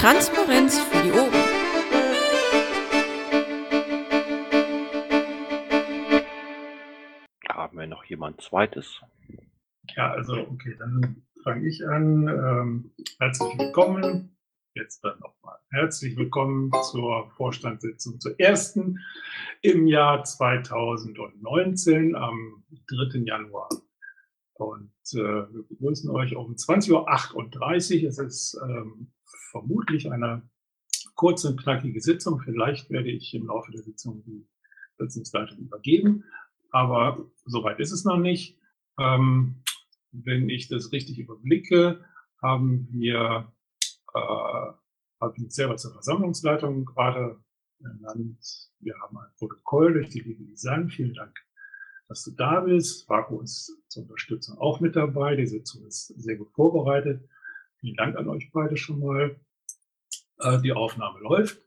Transparenz 0.00 0.78
für 0.78 1.02
die 1.02 1.10
Ohren. 1.10 1.32
Haben 7.48 7.78
wir 7.78 7.86
noch 7.88 8.04
jemand 8.04 8.40
zweites? 8.40 9.00
Ja, 9.96 10.12
also 10.12 10.34
okay, 10.34 10.76
dann 10.78 11.24
fange 11.42 11.66
ich 11.66 11.84
an. 11.84 12.28
Ähm, 12.28 12.94
herzlich 13.18 13.58
willkommen. 13.58 14.36
Jetzt 14.74 15.02
dann 15.02 15.18
nochmal 15.18 15.58
herzlich 15.70 16.16
willkommen 16.16 16.70
zur 16.92 17.28
Vorstandssitzung 17.30 18.20
zur 18.20 18.38
ersten 18.38 19.00
im 19.62 19.88
Jahr 19.88 20.22
2019 20.22 22.14
am 22.14 22.64
3. 22.86 23.18
Januar. 23.24 23.68
Und 24.54 24.92
äh, 25.14 25.16
wir 25.16 25.64
begrüßen 25.68 26.08
euch 26.10 26.36
um 26.36 26.54
20.38 26.54 28.02
Uhr. 28.02 28.08
Es 28.08 28.18
ist 28.18 28.60
ähm, 28.62 29.10
vermutlich 29.50 30.10
eine 30.10 30.42
kurze 31.14 31.54
knackige 31.56 32.00
Sitzung. 32.00 32.40
Vielleicht 32.40 32.90
werde 32.90 33.10
ich 33.10 33.34
im 33.34 33.46
Laufe 33.46 33.72
der 33.72 33.82
Sitzung 33.82 34.22
die 34.24 34.46
Sitzungsleitung 34.98 35.58
übergeben. 35.58 36.24
Aber 36.70 37.26
soweit 37.44 37.80
ist 37.80 37.92
es 37.92 38.04
noch 38.04 38.18
nicht. 38.18 38.58
Ähm, 38.98 39.62
wenn 40.12 40.48
ich 40.48 40.68
das 40.68 40.92
richtig 40.92 41.18
überblicke, 41.18 42.04
haben 42.40 42.88
wir, 42.92 43.52
äh, 44.14 44.18
habe 45.20 45.32
ich 45.34 45.42
mich 45.42 45.54
selber 45.54 45.76
zur 45.76 45.92
Versammlungsleitung 45.92 46.84
gerade 46.84 47.38
ernannt. 47.80 48.70
Wir 48.80 48.94
haben 49.00 49.18
ein 49.18 49.30
Protokoll 49.38 49.94
durch 49.94 50.10
die 50.10 50.20
Liebe 50.20 50.44
Design. 50.44 50.88
Vielen 50.88 51.14
Dank, 51.14 51.34
dass 52.08 52.24
du 52.24 52.32
da 52.32 52.60
bist. 52.60 53.08
Vaku 53.08 53.40
ist 53.40 53.76
zur 53.88 54.04
Unterstützung 54.04 54.58
auch 54.58 54.80
mit 54.80 54.96
dabei. 54.96 55.36
Die 55.36 55.46
Sitzung 55.46 55.84
ist 55.86 56.08
sehr 56.16 56.36
gut 56.36 56.52
vorbereitet. 56.52 57.28
Vielen 57.80 57.96
Dank 57.96 58.16
an 58.16 58.28
euch 58.28 58.50
beide 58.52 58.76
schon 58.76 58.98
mal. 59.00 59.38
Äh, 60.40 60.60
die 60.62 60.72
Aufnahme 60.72 61.20
läuft 61.20 61.62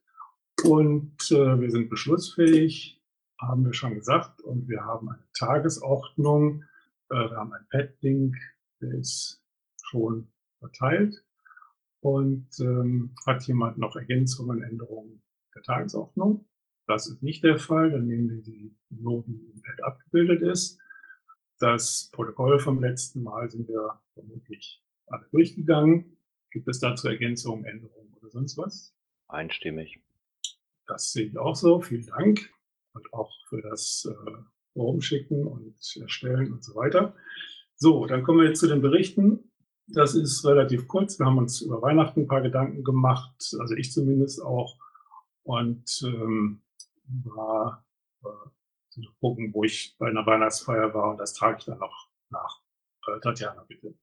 und 0.63 1.15
äh, 1.31 1.59
wir 1.59 1.71
sind 1.71 1.89
beschlussfähig, 1.89 3.01
haben 3.39 3.65
wir 3.65 3.73
schon 3.73 3.95
gesagt. 3.95 4.41
Und 4.41 4.67
wir 4.67 4.81
haben 4.83 5.09
eine 5.09 5.23
Tagesordnung. 5.33 6.63
Äh, 7.09 7.15
wir 7.15 7.37
haben 7.37 7.53
ein 7.53 7.65
Pad-Link, 7.69 8.35
der 8.81 8.93
ist 8.93 9.41
schon 9.83 10.31
verteilt. 10.59 11.23
Und 12.01 12.47
ähm, 12.59 13.15
hat 13.25 13.43
jemand 13.43 13.77
noch 13.77 13.95
Ergänzungen, 13.95 14.63
Änderungen 14.63 15.21
der 15.55 15.63
Tagesordnung? 15.63 16.47
Das 16.87 17.07
ist 17.07 17.23
nicht 17.23 17.43
der 17.43 17.57
Fall. 17.57 17.91
Dann 17.91 18.07
nehmen 18.07 18.29
wir 18.29 18.41
die 18.41 18.75
so, 18.89 19.23
wie 19.27 19.51
im 19.51 19.61
Pad 19.61 19.83
abgebildet 19.83 20.41
ist. 20.41 20.79
Das 21.59 22.09
Protokoll 22.11 22.59
vom 22.59 22.81
letzten 22.81 23.23
Mal 23.23 23.49
sind 23.49 23.67
wir 23.67 24.01
vermutlich 24.13 24.83
alle 25.11 25.27
durchgegangen. 25.31 26.17
Gibt 26.51 26.67
es 26.67 26.79
dazu 26.79 27.07
Ergänzungen, 27.07 27.65
Änderungen 27.65 28.13
oder 28.19 28.29
sonst 28.29 28.57
was? 28.57 28.93
Einstimmig. 29.27 30.01
Das 30.87 31.11
sehe 31.11 31.27
ich 31.27 31.37
auch 31.37 31.55
so. 31.55 31.81
Vielen 31.81 32.05
Dank. 32.07 32.53
Und 32.93 33.13
auch 33.13 33.31
für 33.47 33.61
das 33.61 34.05
äh, 34.05 34.79
Rumschicken 34.79 35.47
und 35.47 35.75
Erstellen 36.01 36.51
und 36.51 36.63
so 36.63 36.75
weiter. 36.75 37.15
So, 37.75 38.05
dann 38.05 38.23
kommen 38.23 38.39
wir 38.39 38.47
jetzt 38.47 38.59
zu 38.59 38.67
den 38.67 38.81
Berichten. 38.81 39.51
Das 39.87 40.13
ist 40.15 40.45
relativ 40.45 40.87
kurz. 40.87 41.19
Wir 41.19 41.25
haben 41.25 41.37
uns 41.37 41.61
über 41.61 41.81
Weihnachten 41.81 42.21
ein 42.21 42.27
paar 42.27 42.41
Gedanken 42.41 42.83
gemacht, 42.83 43.55
also 43.59 43.75
ich 43.75 43.91
zumindest 43.91 44.41
auch. 44.41 44.77
Und 45.43 46.01
ähm, 46.05 46.61
war 47.23 47.85
äh, 48.23 49.07
gucken, 49.19 49.53
wo 49.53 49.63
ich 49.63 49.95
bei 49.97 50.09
einer 50.09 50.25
Weihnachtsfeier 50.25 50.93
war. 50.93 51.11
Und 51.11 51.17
das 51.17 51.33
trage 51.33 51.57
ich 51.59 51.65
dann 51.65 51.79
noch 51.79 52.09
nach. 52.29 52.61
Äh, 53.07 53.19
Tatjana, 53.19 53.63
bitte. 53.67 53.95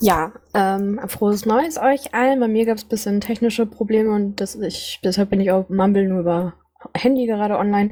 Ja, 0.00 0.32
ähm, 0.54 1.00
frohes 1.06 1.44
Neues 1.44 1.78
euch 1.78 2.14
allen. 2.14 2.40
Bei 2.40 2.48
mir 2.48 2.64
gab 2.64 2.78
es 2.78 2.84
ein 2.84 2.88
bisschen 2.88 3.20
technische 3.20 3.66
Probleme 3.66 4.10
und 4.10 4.40
das 4.40 4.54
ich, 4.54 5.00
deshalb 5.04 5.30
bin 5.30 5.40
ich 5.40 5.50
auf 5.50 5.68
Mumble 5.68 6.08
nur 6.08 6.20
über 6.20 6.54
Handy 6.94 7.26
gerade 7.26 7.58
online. 7.58 7.90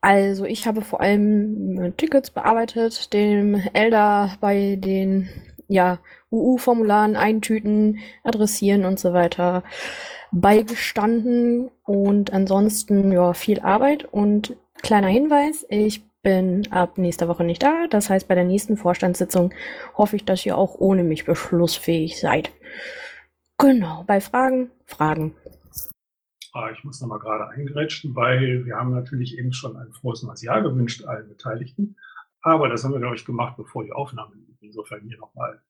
Also 0.00 0.44
ich 0.44 0.66
habe 0.66 0.82
vor 0.82 1.00
allem 1.00 1.94
Tickets 1.96 2.30
bearbeitet, 2.30 3.12
dem 3.12 3.54
Elder 3.72 4.36
bei 4.40 4.76
den 4.76 5.28
ja, 5.68 5.98
UU-Formularen 6.30 7.16
eintüten, 7.16 7.98
adressieren 8.24 8.84
und 8.84 8.98
so 8.98 9.12
weiter 9.12 9.62
beigestanden 10.30 11.70
und 11.84 12.32
ansonsten 12.32 13.12
ja 13.12 13.32
viel 13.32 13.60
Arbeit 13.60 14.04
und 14.04 14.56
kleiner 14.82 15.08
Hinweis, 15.08 15.66
ich 15.68 16.02
bin 16.28 16.70
ab 16.70 16.98
nächster 16.98 17.26
Woche 17.26 17.42
nicht 17.42 17.62
da. 17.62 17.86
Das 17.88 18.10
heißt, 18.10 18.28
bei 18.28 18.34
der 18.34 18.44
nächsten 18.44 18.76
Vorstandssitzung 18.76 19.54
hoffe 19.96 20.16
ich, 20.16 20.26
dass 20.26 20.44
ihr 20.44 20.58
auch 20.58 20.74
ohne 20.74 21.02
mich 21.02 21.24
beschlussfähig 21.24 22.20
seid. 22.20 22.52
Genau, 23.56 24.04
bei 24.06 24.20
Fragen, 24.20 24.70
Fragen. 24.84 25.34
Ah, 26.52 26.70
ich 26.70 26.84
muss 26.84 27.00
nochmal 27.00 27.18
gerade 27.18 27.48
eingrätschen, 27.48 28.14
weil 28.14 28.66
wir 28.66 28.76
haben 28.76 28.90
natürlich 28.90 29.38
eben 29.38 29.54
schon 29.54 29.74
ein 29.78 29.90
frohes 29.92 30.22
neues 30.22 30.42
Jahr 30.42 30.60
gewünscht 30.60 31.02
allen 31.06 31.28
Beteiligten. 31.28 31.96
Aber 32.42 32.68
das 32.68 32.84
haben 32.84 32.92
wir, 32.92 33.00
glaube 33.00 33.16
ich, 33.16 33.24
gemacht, 33.24 33.56
bevor 33.56 33.84
die 33.84 33.92
Aufnahme 33.92 34.34
lief. 34.36 34.58
Insofern 34.60 35.00
hier 35.00 35.16
nochmal 35.16 35.62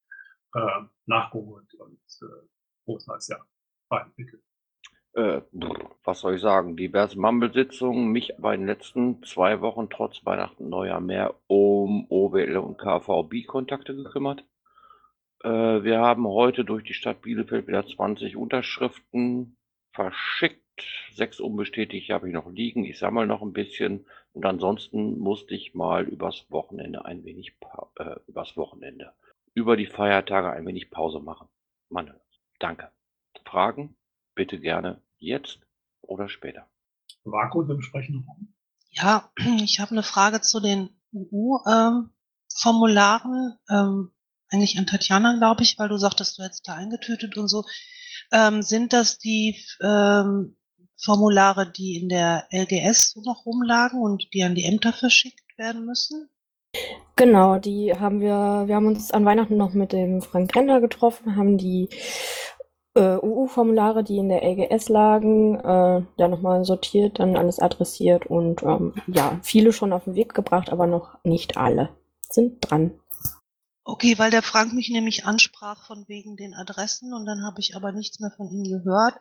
äh, 0.54 0.80
nachgeholt 1.06 1.72
und 1.74 2.00
äh, 2.22 2.46
frohes 2.84 3.06
neues 3.06 3.28
Jahr. 3.28 3.46
Fein, 3.88 4.10
bitte. 4.16 4.40
Äh, 5.18 5.42
was 6.04 6.20
soll 6.20 6.36
ich 6.36 6.40
sagen? 6.40 6.76
Diverse 6.76 7.18
Mumble-Sitzungen, 7.18 8.12
mich 8.12 8.34
bei 8.38 8.56
den 8.56 8.66
letzten 8.66 9.20
zwei 9.24 9.60
Wochen 9.60 9.90
trotz 9.90 10.24
Weihnachten 10.24 10.68
Neujahr 10.68 11.00
mehr 11.00 11.34
um 11.48 12.06
OWL 12.08 12.56
und 12.58 12.78
KVB-Kontakte 12.78 13.96
gekümmert. 13.96 14.44
Äh, 15.42 15.48
wir 15.82 15.98
haben 15.98 16.24
heute 16.28 16.64
durch 16.64 16.84
die 16.84 16.94
Stadt 16.94 17.20
Bielefeld 17.22 17.66
wieder 17.66 17.84
20 17.84 18.36
Unterschriften 18.36 19.56
verschickt. 19.92 20.62
Sechs 21.10 21.40
unbestätigt 21.40 22.10
habe 22.10 22.28
ich 22.28 22.32
noch 22.32 22.48
liegen. 22.48 22.84
Ich 22.84 23.00
sammle 23.00 23.26
noch 23.26 23.42
ein 23.42 23.52
bisschen. 23.52 24.06
Und 24.34 24.46
ansonsten 24.46 25.18
musste 25.18 25.52
ich 25.56 25.74
mal 25.74 26.04
übers 26.04 26.48
Wochenende 26.48 27.04
ein 27.04 27.24
wenig, 27.24 27.56
äh, 27.98 28.14
übers 28.28 28.56
Wochenende, 28.56 29.14
über 29.52 29.76
die 29.76 29.86
Feiertage 29.86 30.52
ein 30.52 30.64
wenig 30.64 30.92
Pause 30.92 31.18
machen. 31.18 31.48
Mann, 31.88 32.14
danke. 32.60 32.92
Fragen? 33.44 33.96
Bitte 34.36 34.60
gerne 34.60 35.02
jetzt 35.18 35.60
oder 36.00 36.28
später. 36.28 36.68
Vaku, 37.24 37.66
wir 37.66 37.76
besprechen 37.76 38.26
noch. 38.26 38.36
Ja, 38.90 39.30
ich 39.62 39.80
habe 39.80 39.92
eine 39.92 40.02
Frage 40.02 40.40
zu 40.40 40.60
den 40.60 40.90
UU-Formularen. 41.12 43.58
Ähm, 43.70 43.76
ähm, 43.76 44.10
eigentlich 44.50 44.78
an 44.78 44.86
Tatjana, 44.86 45.36
glaube 45.36 45.62
ich, 45.62 45.78
weil 45.78 45.88
du 45.88 45.98
sagtest, 45.98 46.38
du 46.38 46.42
hättest 46.42 46.66
da 46.66 46.74
eingetütet 46.74 47.36
und 47.36 47.48
so. 47.48 47.64
Ähm, 48.32 48.62
sind 48.62 48.94
das 48.94 49.18
die 49.18 49.62
ähm, 49.82 50.56
Formulare, 50.96 51.70
die 51.70 51.96
in 51.96 52.08
der 52.08 52.48
LGS 52.50 53.16
noch 53.24 53.44
rumlagen 53.46 54.00
und 54.00 54.32
die 54.32 54.42
an 54.42 54.54
die 54.54 54.64
Ämter 54.64 54.92
verschickt 54.92 55.58
werden 55.58 55.84
müssen? 55.84 56.30
Genau, 57.16 57.58
die 57.58 57.94
haben 57.94 58.20
wir, 58.20 58.64
wir 58.66 58.74
haben 58.74 58.86
uns 58.86 59.10
an 59.10 59.24
Weihnachten 59.24 59.56
noch 59.56 59.72
mit 59.72 59.92
dem 59.92 60.20
Frank 60.20 60.54
Renner 60.54 60.80
getroffen, 60.80 61.36
haben 61.36 61.58
die 61.58 61.88
äh, 62.98 63.16
UU-Formulare, 63.22 64.02
die 64.02 64.18
in 64.18 64.28
der 64.28 64.42
LGS 64.42 64.88
lagen, 64.88 65.54
äh, 65.60 66.02
ja 66.16 66.28
nochmal 66.28 66.64
sortiert, 66.64 67.20
dann 67.20 67.36
alles 67.36 67.60
adressiert 67.60 68.26
und 68.26 68.62
ähm, 68.64 68.94
ja, 69.06 69.38
viele 69.42 69.72
schon 69.72 69.92
auf 69.92 70.04
den 70.04 70.16
Weg 70.16 70.34
gebracht, 70.34 70.70
aber 70.70 70.86
noch 70.86 71.16
nicht 71.22 71.56
alle 71.56 71.90
sind 72.28 72.58
dran. 72.60 72.98
Okay, 73.84 74.18
weil 74.18 74.30
der 74.30 74.42
Frank 74.42 74.74
mich 74.74 74.90
nämlich 74.90 75.24
ansprach 75.24 75.86
von 75.86 76.06
wegen 76.08 76.36
den 76.36 76.54
Adressen 76.54 77.14
und 77.14 77.24
dann 77.24 77.44
habe 77.44 77.60
ich 77.60 77.76
aber 77.76 77.92
nichts 77.92 78.20
mehr 78.20 78.32
von 78.36 78.50
ihm 78.50 78.64
gehört. 78.64 79.14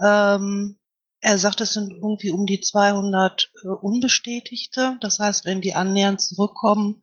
Ähm, 0.00 0.78
er 1.20 1.36
sagt, 1.36 1.60
es 1.60 1.74
sind 1.74 1.90
irgendwie 1.90 2.30
um 2.30 2.46
die 2.46 2.60
200 2.60 3.50
äh, 3.62 3.68
Unbestätigte. 3.68 4.96
Das 5.00 5.18
heißt, 5.18 5.44
wenn 5.44 5.60
die 5.60 5.74
annähernd 5.74 6.20
zurückkommen, 6.20 7.02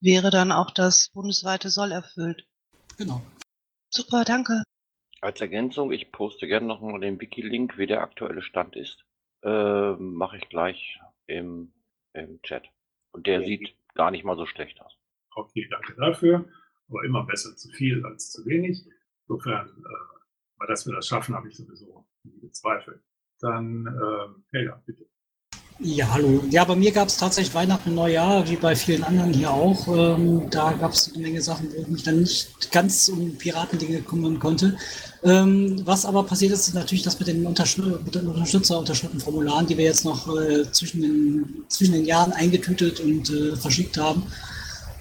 wäre 0.00 0.28
dann 0.28 0.52
auch 0.52 0.70
das 0.70 1.08
bundesweite 1.14 1.70
Soll 1.70 1.92
erfüllt. 1.92 2.44
Genau. 2.98 3.22
Super, 3.88 4.24
danke. 4.24 4.64
Als 5.24 5.40
Ergänzung, 5.40 5.90
ich 5.90 6.12
poste 6.12 6.46
gerne 6.46 6.66
noch 6.66 6.82
mal 6.82 7.00
den 7.00 7.18
Wiki-Link, 7.18 7.78
wie 7.78 7.86
der 7.86 8.02
aktuelle 8.02 8.42
Stand 8.42 8.76
ist. 8.76 9.06
Äh, 9.42 9.92
Mache 9.94 10.36
ich 10.36 10.50
gleich 10.50 11.00
im, 11.26 11.72
im 12.12 12.42
Chat. 12.42 12.68
Und 13.10 13.26
der 13.26 13.42
sieht 13.42 13.74
gar 13.94 14.10
nicht 14.10 14.24
mal 14.24 14.36
so 14.36 14.44
schlecht 14.44 14.78
aus. 14.82 14.94
Okay, 15.34 15.66
danke 15.70 15.94
dafür. 15.94 16.44
Aber 16.90 17.04
immer 17.06 17.24
besser 17.24 17.56
zu 17.56 17.70
viel 17.70 18.04
als 18.04 18.32
zu 18.32 18.44
wenig. 18.44 18.84
Insofern, 19.26 19.66
äh, 19.66 20.58
weil 20.58 20.68
dass 20.68 20.84
wir 20.84 20.94
das 20.94 21.08
schaffen, 21.08 21.34
habe 21.34 21.48
ich 21.48 21.56
sowieso 21.56 22.06
nie 22.24 22.50
Zweifel. 22.50 23.02
Dann, 23.40 23.86
äh, 23.86 24.54
Helga, 24.54 24.82
bitte. 24.84 25.08
Ja, 25.80 26.08
hallo. 26.12 26.44
Ja, 26.50 26.64
bei 26.64 26.76
mir 26.76 26.92
gab 26.92 27.08
es 27.08 27.16
tatsächlich 27.16 27.52
Weihnachten 27.52 27.88
und 27.90 27.96
Neujahr, 27.96 28.48
wie 28.48 28.54
bei 28.54 28.76
vielen 28.76 29.02
anderen 29.02 29.32
hier 29.32 29.50
auch. 29.50 29.88
Ähm, 29.88 30.48
da 30.48 30.72
gab 30.72 30.92
es 30.92 31.10
eine 31.12 31.22
Menge 31.24 31.42
Sachen, 31.42 31.68
wo 31.74 31.82
ich 31.82 31.88
mich 31.88 32.02
dann 32.04 32.20
nicht 32.20 32.70
ganz 32.70 33.08
um 33.08 33.36
Piratendinge 33.36 34.00
kümmern 34.02 34.38
konnte. 34.38 34.76
Ähm, 35.24 35.82
was 35.84 36.06
aber 36.06 36.22
passiert 36.22 36.52
ist, 36.52 36.68
ist 36.68 36.74
natürlich 36.74 37.02
das 37.02 37.18
mit 37.18 37.26
den, 37.26 37.44
Untersch 37.44 37.76
mit 37.76 38.14
den 38.14 38.28
Unterstützerunterschriftenformularen, 38.28 39.66
die 39.66 39.76
wir 39.76 39.84
jetzt 39.84 40.04
noch 40.04 40.28
äh, 40.38 40.70
zwischen, 40.70 41.02
den, 41.02 41.64
zwischen 41.66 41.94
den 41.94 42.04
Jahren 42.04 42.32
eingetütet 42.32 43.00
und 43.00 43.30
äh, 43.30 43.56
verschickt 43.56 43.98
haben. 43.98 44.22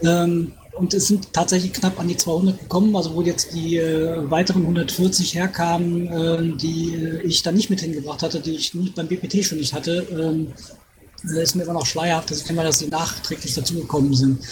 Ähm, 0.02 0.54
und 0.76 0.94
es 0.94 1.08
sind 1.08 1.34
tatsächlich 1.34 1.74
knapp 1.74 2.00
an 2.00 2.08
die 2.08 2.18
200 2.18 2.60
gekommen, 2.60 2.96
also 2.96 3.14
wo 3.16 3.22
jetzt 3.22 3.54
die 3.54 3.78
äh, 3.78 4.30
weiteren 4.30 4.64
140 4.64 5.36
herkamen, 5.36 6.08
äh, 6.08 6.58
die 6.58 7.20
ich 7.24 7.44
dann 7.44 7.56
nicht 7.56 7.70
mit 7.70 7.82
hingebracht 7.82 8.24
hatte, 8.24 8.40
die 8.40 8.56
ich 8.56 8.74
nicht 8.74 8.96
beim 8.96 9.08
BPT 9.08 9.44
schon 9.46 9.60
nicht 9.60 9.74
hatte, 9.74 10.08
ähm, 10.12 10.54
äh, 11.32 11.44
ist 11.44 11.56
mir 11.56 11.64
immer 11.64 11.74
noch 11.74 11.86
schleierhaft, 11.86 12.32
dass 12.32 12.42
ich 12.42 12.52
mal, 12.52 12.66
dass 12.66 12.80
sie 12.80 12.88
nachträglich 12.88 13.54
dazugekommen 13.54 14.14
sind. 14.14 14.44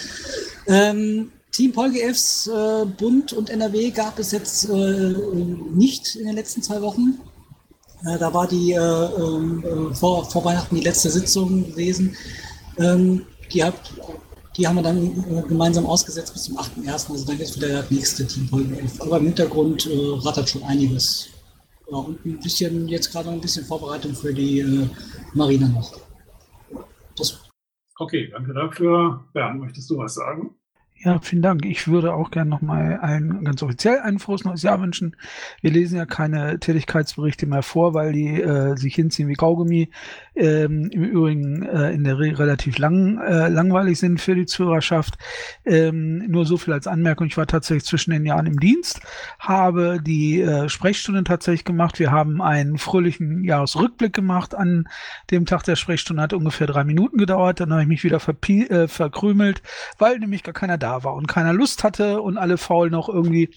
Ähm, 0.66 1.32
Team 1.50 1.72
PolGFs, 1.72 2.46
äh, 2.46 2.86
Bund 2.86 3.32
und 3.32 3.50
NRW 3.50 3.90
gab 3.90 4.18
es 4.18 4.32
jetzt 4.32 4.68
äh, 4.70 5.14
nicht 5.74 6.16
in 6.16 6.26
den 6.26 6.36
letzten 6.36 6.62
zwei 6.62 6.80
Wochen. 6.80 7.20
Äh, 8.06 8.18
da 8.18 8.32
war 8.32 8.46
die 8.48 8.72
äh, 8.72 8.76
äh, 8.76 9.94
vor, 9.94 10.30
vor 10.30 10.44
Weihnachten 10.44 10.76
die 10.76 10.82
letzte 10.82 11.10
Sitzung 11.10 11.66
gewesen. 11.66 12.16
Ähm, 12.78 13.26
die, 13.52 13.62
hat, 13.62 13.74
die 14.56 14.66
haben 14.66 14.76
wir 14.76 14.82
dann 14.82 14.98
äh, 14.98 15.42
gemeinsam 15.48 15.86
ausgesetzt 15.86 16.32
bis 16.32 16.44
zum 16.44 16.58
8.1. 16.58 17.10
Also 17.10 17.26
dann 17.26 17.38
ist 17.38 17.56
wieder 17.56 17.68
der 17.68 17.84
nächste 17.90 18.26
Team 18.26 18.48
PolGF. 18.48 19.00
Aber 19.00 19.18
im 19.18 19.26
Hintergrund 19.26 19.88
rattert 19.90 20.48
schon 20.48 20.62
einiges. 20.64 21.28
Ja, 21.90 21.98
und 21.98 22.24
ein 22.24 22.40
bisschen, 22.40 22.88
jetzt 22.88 23.12
gerade 23.12 23.26
noch 23.26 23.34
ein 23.34 23.40
bisschen 23.40 23.64
Vorbereitung 23.64 24.14
für 24.14 24.32
die 24.32 24.88
Marine 25.34 25.68
noch. 25.68 25.92
Das 27.16 27.40
okay, 27.98 28.30
danke 28.30 28.54
dafür. 28.54 29.24
Bernd, 29.32 29.60
möchtest 29.60 29.90
du 29.90 29.98
was 29.98 30.14
sagen? 30.14 30.54
Ja, 31.04 31.18
vielen 31.18 31.42
Dank. 31.42 31.64
Ich 31.64 31.88
würde 31.88 32.14
auch 32.14 32.30
gerne 32.30 32.48
nochmal 32.48 32.96
allen 32.98 33.42
ganz 33.42 33.60
offiziell 33.60 33.98
ein 33.98 34.20
frohes 34.20 34.44
neues 34.44 34.62
Jahr 34.62 34.80
wünschen. 34.80 35.16
Wir 35.60 35.72
lesen 35.72 35.96
ja 35.96 36.06
keine 36.06 36.60
Tätigkeitsberichte 36.60 37.46
mehr 37.46 37.64
vor, 37.64 37.92
weil 37.92 38.12
die 38.12 38.40
äh, 38.40 38.76
sich 38.76 38.94
hinziehen 38.94 39.28
wie 39.28 39.34
Kaugummi. 39.34 39.90
Ähm, 40.36 40.90
Im 40.92 41.02
Übrigen 41.02 41.64
äh, 41.64 41.90
in 41.90 42.04
der 42.04 42.20
Regel 42.20 42.36
relativ 42.36 42.78
lang, 42.78 43.18
äh, 43.18 43.48
langweilig 43.48 43.98
sind 43.98 44.20
für 44.20 44.36
die 44.36 44.46
Zuhörerschaft. 44.46 45.18
Ähm, 45.64 46.18
nur 46.28 46.46
so 46.46 46.56
viel 46.56 46.72
als 46.72 46.86
Anmerkung. 46.86 47.26
Ich 47.26 47.36
war 47.36 47.48
tatsächlich 47.48 47.84
zwischen 47.84 48.12
den 48.12 48.24
Jahren 48.24 48.46
im 48.46 48.60
Dienst, 48.60 49.00
habe 49.40 50.00
die 50.00 50.40
äh, 50.40 50.68
Sprechstunde 50.68 51.24
tatsächlich 51.24 51.64
gemacht. 51.64 51.98
Wir 51.98 52.12
haben 52.12 52.40
einen 52.40 52.78
fröhlichen 52.78 53.42
Jahresrückblick 53.42 54.12
gemacht. 54.12 54.54
An 54.54 54.88
dem 55.32 55.46
Tag 55.46 55.64
der 55.64 55.74
Sprechstunde 55.74 56.22
hat 56.22 56.32
ungefähr 56.32 56.68
drei 56.68 56.84
Minuten 56.84 57.18
gedauert. 57.18 57.58
Dann 57.58 57.72
habe 57.72 57.82
ich 57.82 57.88
mich 57.88 58.04
wieder 58.04 58.20
äh, 58.20 58.86
verkrümelt, 58.86 59.62
weil 59.98 60.20
nämlich 60.20 60.44
gar 60.44 60.54
keiner 60.54 60.78
da 60.78 60.91
war 61.04 61.14
und 61.14 61.26
keiner 61.26 61.52
Lust 61.52 61.84
hatte 61.84 62.20
und 62.22 62.38
alle 62.38 62.58
faul 62.58 62.90
noch 62.90 63.08
irgendwie 63.08 63.50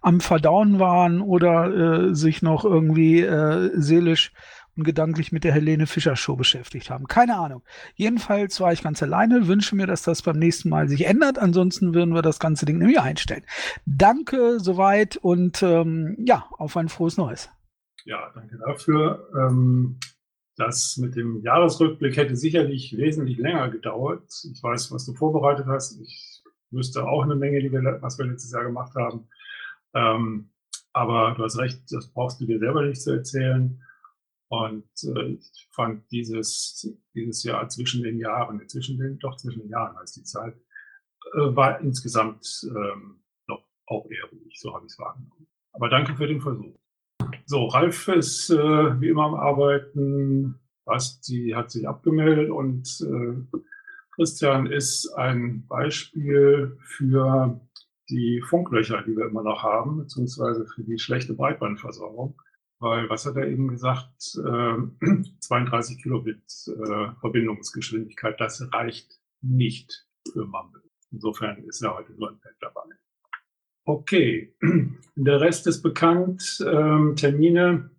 am 0.00 0.20
Verdauen 0.20 0.78
waren 0.78 1.20
oder 1.20 2.10
äh, 2.10 2.14
sich 2.14 2.42
noch 2.42 2.64
irgendwie 2.64 3.20
äh, 3.20 3.70
seelisch 3.74 4.32
und 4.76 4.84
gedanklich 4.84 5.32
mit 5.32 5.44
der 5.44 5.52
Helene 5.52 5.86
Fischer 5.86 6.16
Show 6.16 6.36
beschäftigt 6.36 6.90
haben. 6.90 7.06
Keine 7.06 7.36
Ahnung. 7.36 7.62
Jedenfalls 7.94 8.60
war 8.60 8.72
ich 8.72 8.82
ganz 8.82 9.02
alleine, 9.02 9.46
wünsche 9.46 9.76
mir, 9.76 9.86
dass 9.86 10.02
das 10.02 10.22
beim 10.22 10.38
nächsten 10.38 10.68
Mal 10.68 10.88
sich 10.88 11.06
ändert. 11.06 11.38
Ansonsten 11.38 11.94
würden 11.94 12.14
wir 12.14 12.22
das 12.22 12.38
ganze 12.38 12.66
Ding 12.66 12.78
nämlich 12.78 13.00
einstellen. 13.00 13.44
Danke 13.84 14.60
soweit 14.60 15.16
und 15.16 15.62
ähm, 15.62 16.16
ja, 16.24 16.46
auf 16.56 16.76
ein 16.76 16.88
frohes 16.88 17.16
Neues. 17.16 17.50
Ja, 18.04 18.30
danke 18.34 18.58
dafür. 18.66 19.28
Ähm, 19.36 19.98
das 20.56 20.98
mit 20.98 21.16
dem 21.16 21.42
Jahresrückblick 21.42 22.16
hätte 22.16 22.36
sicherlich 22.36 22.94
wesentlich 22.96 23.38
länger 23.38 23.70
gedauert. 23.70 24.24
Ich 24.52 24.62
weiß, 24.62 24.92
was 24.92 25.06
du 25.06 25.14
vorbereitet 25.14 25.66
hast. 25.66 26.00
Ich 26.00 26.29
wüsste 26.72 27.06
auch 27.06 27.22
eine 27.22 27.36
Menge, 27.36 27.60
die 27.60 27.72
wir, 27.72 27.98
was 28.00 28.18
wir 28.18 28.26
letztes 28.26 28.52
Jahr 28.52 28.64
gemacht 28.64 28.94
haben. 28.94 29.28
Ähm, 29.94 30.50
aber 30.92 31.34
du 31.36 31.44
hast 31.44 31.58
recht, 31.58 31.82
das 31.90 32.12
brauchst 32.12 32.40
du 32.40 32.46
dir 32.46 32.58
selber 32.58 32.82
nicht 32.82 33.02
zu 33.02 33.12
erzählen. 33.12 33.82
Und 34.48 34.88
äh, 35.04 35.34
ich 35.34 35.68
fand 35.70 36.10
dieses, 36.10 36.92
dieses 37.14 37.44
Jahr 37.44 37.68
zwischen 37.68 38.02
den 38.02 38.18
Jahren, 38.18 38.68
zwischen 38.68 38.98
den, 38.98 39.18
doch 39.18 39.36
zwischen 39.36 39.60
den 39.60 39.70
Jahren 39.70 39.96
als 39.96 40.12
die 40.12 40.24
Zeit, 40.24 40.54
äh, 41.34 41.54
war 41.54 41.80
insgesamt 41.80 42.44
ähm, 42.64 43.22
noch 43.46 43.64
auch 43.86 44.10
eher 44.10 44.24
ruhig, 44.32 44.58
so 44.58 44.74
habe 44.74 44.86
ich 44.86 44.92
es 44.92 44.98
wahrgenommen. 44.98 45.46
Aber 45.72 45.88
danke 45.88 46.16
für 46.16 46.26
den 46.26 46.40
Versuch. 46.40 46.76
So, 47.46 47.66
Ralf 47.66 48.08
ist 48.08 48.50
äh, 48.50 49.00
wie 49.00 49.08
immer 49.08 49.24
am 49.24 49.34
Arbeiten. 49.34 50.58
Basti 50.84 51.52
hat 51.54 51.70
sich 51.70 51.86
abgemeldet 51.86 52.50
und 52.50 52.88
äh, 53.02 53.58
Christian 54.20 54.66
ist 54.66 55.08
ein 55.14 55.66
Beispiel 55.66 56.76
für 56.82 57.58
die 58.10 58.42
Funklöcher, 58.42 59.02
die 59.02 59.16
wir 59.16 59.24
immer 59.24 59.42
noch 59.42 59.62
haben, 59.62 59.96
beziehungsweise 59.96 60.66
für 60.66 60.84
die 60.84 60.98
schlechte 60.98 61.32
Breitbandversorgung. 61.32 62.38
Weil, 62.80 63.08
was 63.08 63.24
hat 63.24 63.36
er 63.36 63.48
eben 63.48 63.68
gesagt, 63.68 64.36
äh, 64.36 64.76
32 65.40 66.02
Kilobit 66.02 66.42
äh, 66.66 67.12
Verbindungsgeschwindigkeit, 67.20 68.38
das 68.38 68.62
reicht 68.74 69.18
nicht 69.40 70.06
für 70.30 70.44
Mumble. 70.44 70.82
Insofern 71.10 71.64
ist 71.64 71.80
er 71.80 71.96
heute 71.96 72.12
nur 72.12 72.28
ein 72.28 72.38
Pad 72.40 72.56
dabei. 72.60 72.82
Okay, 73.86 74.54
der 75.16 75.40
Rest 75.40 75.66
ist 75.66 75.80
bekannt. 75.80 76.62
Ähm, 76.66 77.16
Termine 77.16 77.90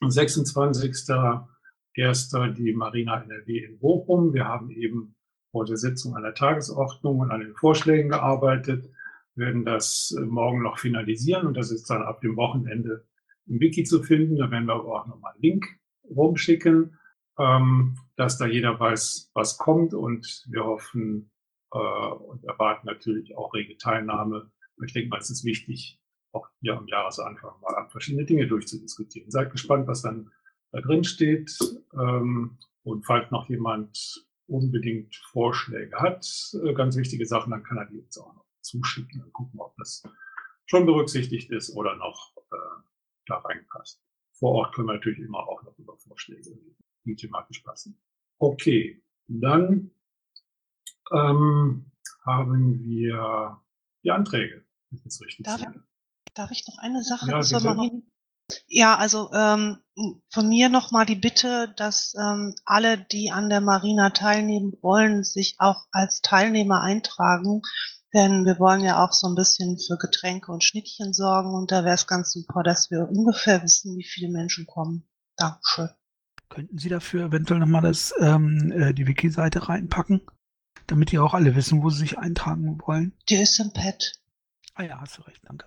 26.01. 0.00 2.54
die 2.54 2.72
Marina 2.72 3.22
NRW 3.22 3.66
in 3.66 3.78
Bochum. 3.78 4.34
Wir 4.34 4.46
haben 4.46 4.72
eben 4.72 5.14
vor 5.50 5.64
der 5.64 5.76
Sitzung 5.76 6.16
an 6.16 6.22
der 6.22 6.34
Tagesordnung 6.34 7.20
und 7.20 7.30
an 7.30 7.40
den 7.40 7.54
Vorschlägen 7.54 8.10
gearbeitet, 8.10 8.90
werden 9.34 9.64
das 9.64 10.14
äh, 10.16 10.20
morgen 10.22 10.62
noch 10.62 10.78
finalisieren 10.78 11.46
und 11.46 11.56
das 11.56 11.70
ist 11.70 11.88
dann 11.90 12.02
ab 12.02 12.20
dem 12.20 12.36
Wochenende 12.36 13.06
im 13.46 13.60
Wiki 13.60 13.84
zu 13.84 14.02
finden. 14.02 14.36
Da 14.36 14.50
werden 14.50 14.66
wir 14.66 14.74
aber 14.74 15.02
auch 15.02 15.06
nochmal 15.06 15.32
einen 15.32 15.42
Link 15.42 15.66
rumschicken, 16.04 16.98
ähm, 17.38 17.96
dass 18.16 18.38
da 18.38 18.46
jeder 18.46 18.78
weiß, 18.78 19.30
was 19.34 19.58
kommt 19.58 19.94
und 19.94 20.44
wir 20.48 20.64
hoffen 20.64 21.30
äh, 21.72 21.78
und 21.78 22.44
erwarten 22.44 22.86
natürlich 22.86 23.36
auch 23.36 23.54
rege 23.54 23.76
Teilnahme. 23.76 24.50
Ich 24.84 24.92
denke 24.92 25.10
mal, 25.10 25.18
es 25.18 25.30
ist 25.30 25.44
wichtig, 25.44 26.00
auch 26.32 26.48
hier 26.60 26.76
am 26.76 26.86
Jahresanfang 26.86 27.60
mal 27.60 27.88
verschiedene 27.90 28.24
Dinge 28.24 28.46
durchzudiskutieren. 28.46 29.30
Seid 29.30 29.50
gespannt, 29.50 29.86
was 29.86 30.02
dann 30.02 30.30
da 30.72 30.80
drin 30.80 31.04
steht. 31.04 31.56
Ähm, 31.94 32.58
und 32.82 33.04
falls 33.04 33.30
noch 33.30 33.48
jemand 33.48 34.24
unbedingt 34.50 35.14
Vorschläge 35.16 35.96
hat, 35.96 36.26
äh, 36.64 36.74
ganz 36.74 36.96
wichtige 36.96 37.26
Sachen, 37.26 37.50
dann 37.50 37.62
kann 37.62 37.78
er 37.78 37.86
die 37.86 37.98
uns 37.98 38.18
auch 38.18 38.34
noch 38.34 38.46
zuschicken 38.60 39.22
und 39.22 39.32
gucken, 39.32 39.60
ob 39.60 39.76
das 39.76 40.02
schon 40.66 40.86
berücksichtigt 40.86 41.50
ist 41.50 41.74
oder 41.76 41.96
noch 41.96 42.32
äh, 42.36 42.82
da 43.26 43.38
reinpasst. 43.38 44.02
Vor 44.32 44.52
Ort 44.52 44.74
können 44.74 44.88
wir 44.88 44.94
natürlich 44.94 45.20
immer 45.20 45.46
auch 45.48 45.62
noch 45.62 45.78
über 45.78 45.96
Vorschläge 45.96 46.50
reden, 46.50 46.76
die 47.04 47.16
thematisch 47.16 47.60
passen. 47.60 48.00
Okay, 48.38 49.02
dann 49.26 49.90
ähm, 51.12 51.90
haben 52.24 52.84
wir 52.84 53.60
die 54.02 54.10
Anträge. 54.10 54.64
Das 54.90 55.20
richtig 55.20 55.46
darf, 55.46 55.62
darf 56.34 56.50
ich 56.50 56.66
noch 56.66 56.78
eine 56.78 57.02
Sache 57.02 57.30
ja, 57.30 57.40
zur 57.42 57.60
Marine? 57.62 58.02
Ja, 58.66 58.96
also 58.96 59.30
ähm, 59.32 59.78
von 60.30 60.48
mir 60.48 60.68
nochmal 60.68 61.06
die 61.06 61.16
Bitte, 61.16 61.72
dass 61.76 62.14
ähm, 62.18 62.54
alle, 62.64 62.98
die 62.98 63.30
an 63.30 63.50
der 63.50 63.60
Marina 63.60 64.10
teilnehmen 64.10 64.72
wollen, 64.82 65.24
sich 65.24 65.56
auch 65.58 65.86
als 65.92 66.20
Teilnehmer 66.20 66.80
eintragen. 66.80 67.62
Denn 68.12 68.44
wir 68.44 68.58
wollen 68.58 68.80
ja 68.80 69.04
auch 69.04 69.12
so 69.12 69.28
ein 69.28 69.36
bisschen 69.36 69.78
für 69.78 69.96
Getränke 69.96 70.50
und 70.50 70.64
Schnittchen 70.64 71.12
sorgen 71.12 71.54
und 71.54 71.70
da 71.70 71.84
wäre 71.84 71.94
es 71.94 72.08
ganz 72.08 72.32
super, 72.32 72.64
dass 72.64 72.90
wir 72.90 73.08
ungefähr 73.08 73.62
wissen, 73.62 73.96
wie 73.96 74.04
viele 74.04 74.32
Menschen 74.32 74.66
kommen. 74.66 75.08
Dankeschön. 75.36 75.90
Könnten 76.48 76.78
Sie 76.78 76.88
dafür 76.88 77.26
eventuell 77.26 77.60
nochmal 77.60 77.82
das, 77.82 78.12
ähm, 78.18 78.72
äh, 78.72 78.92
die 78.92 79.06
Wiki-Seite 79.06 79.68
reinpacken, 79.68 80.22
damit 80.88 81.12
die 81.12 81.20
auch 81.20 81.34
alle 81.34 81.54
wissen, 81.54 81.84
wo 81.84 81.90
sie 81.90 82.00
sich 82.00 82.18
eintragen 82.18 82.80
wollen? 82.84 83.12
Die 83.28 83.36
ist 83.36 83.60
im 83.60 83.72
Pad. 83.72 84.14
Ah 84.74 84.82
ja, 84.82 85.00
hast 85.00 85.18
du 85.18 85.22
recht, 85.22 85.40
danke. 85.44 85.66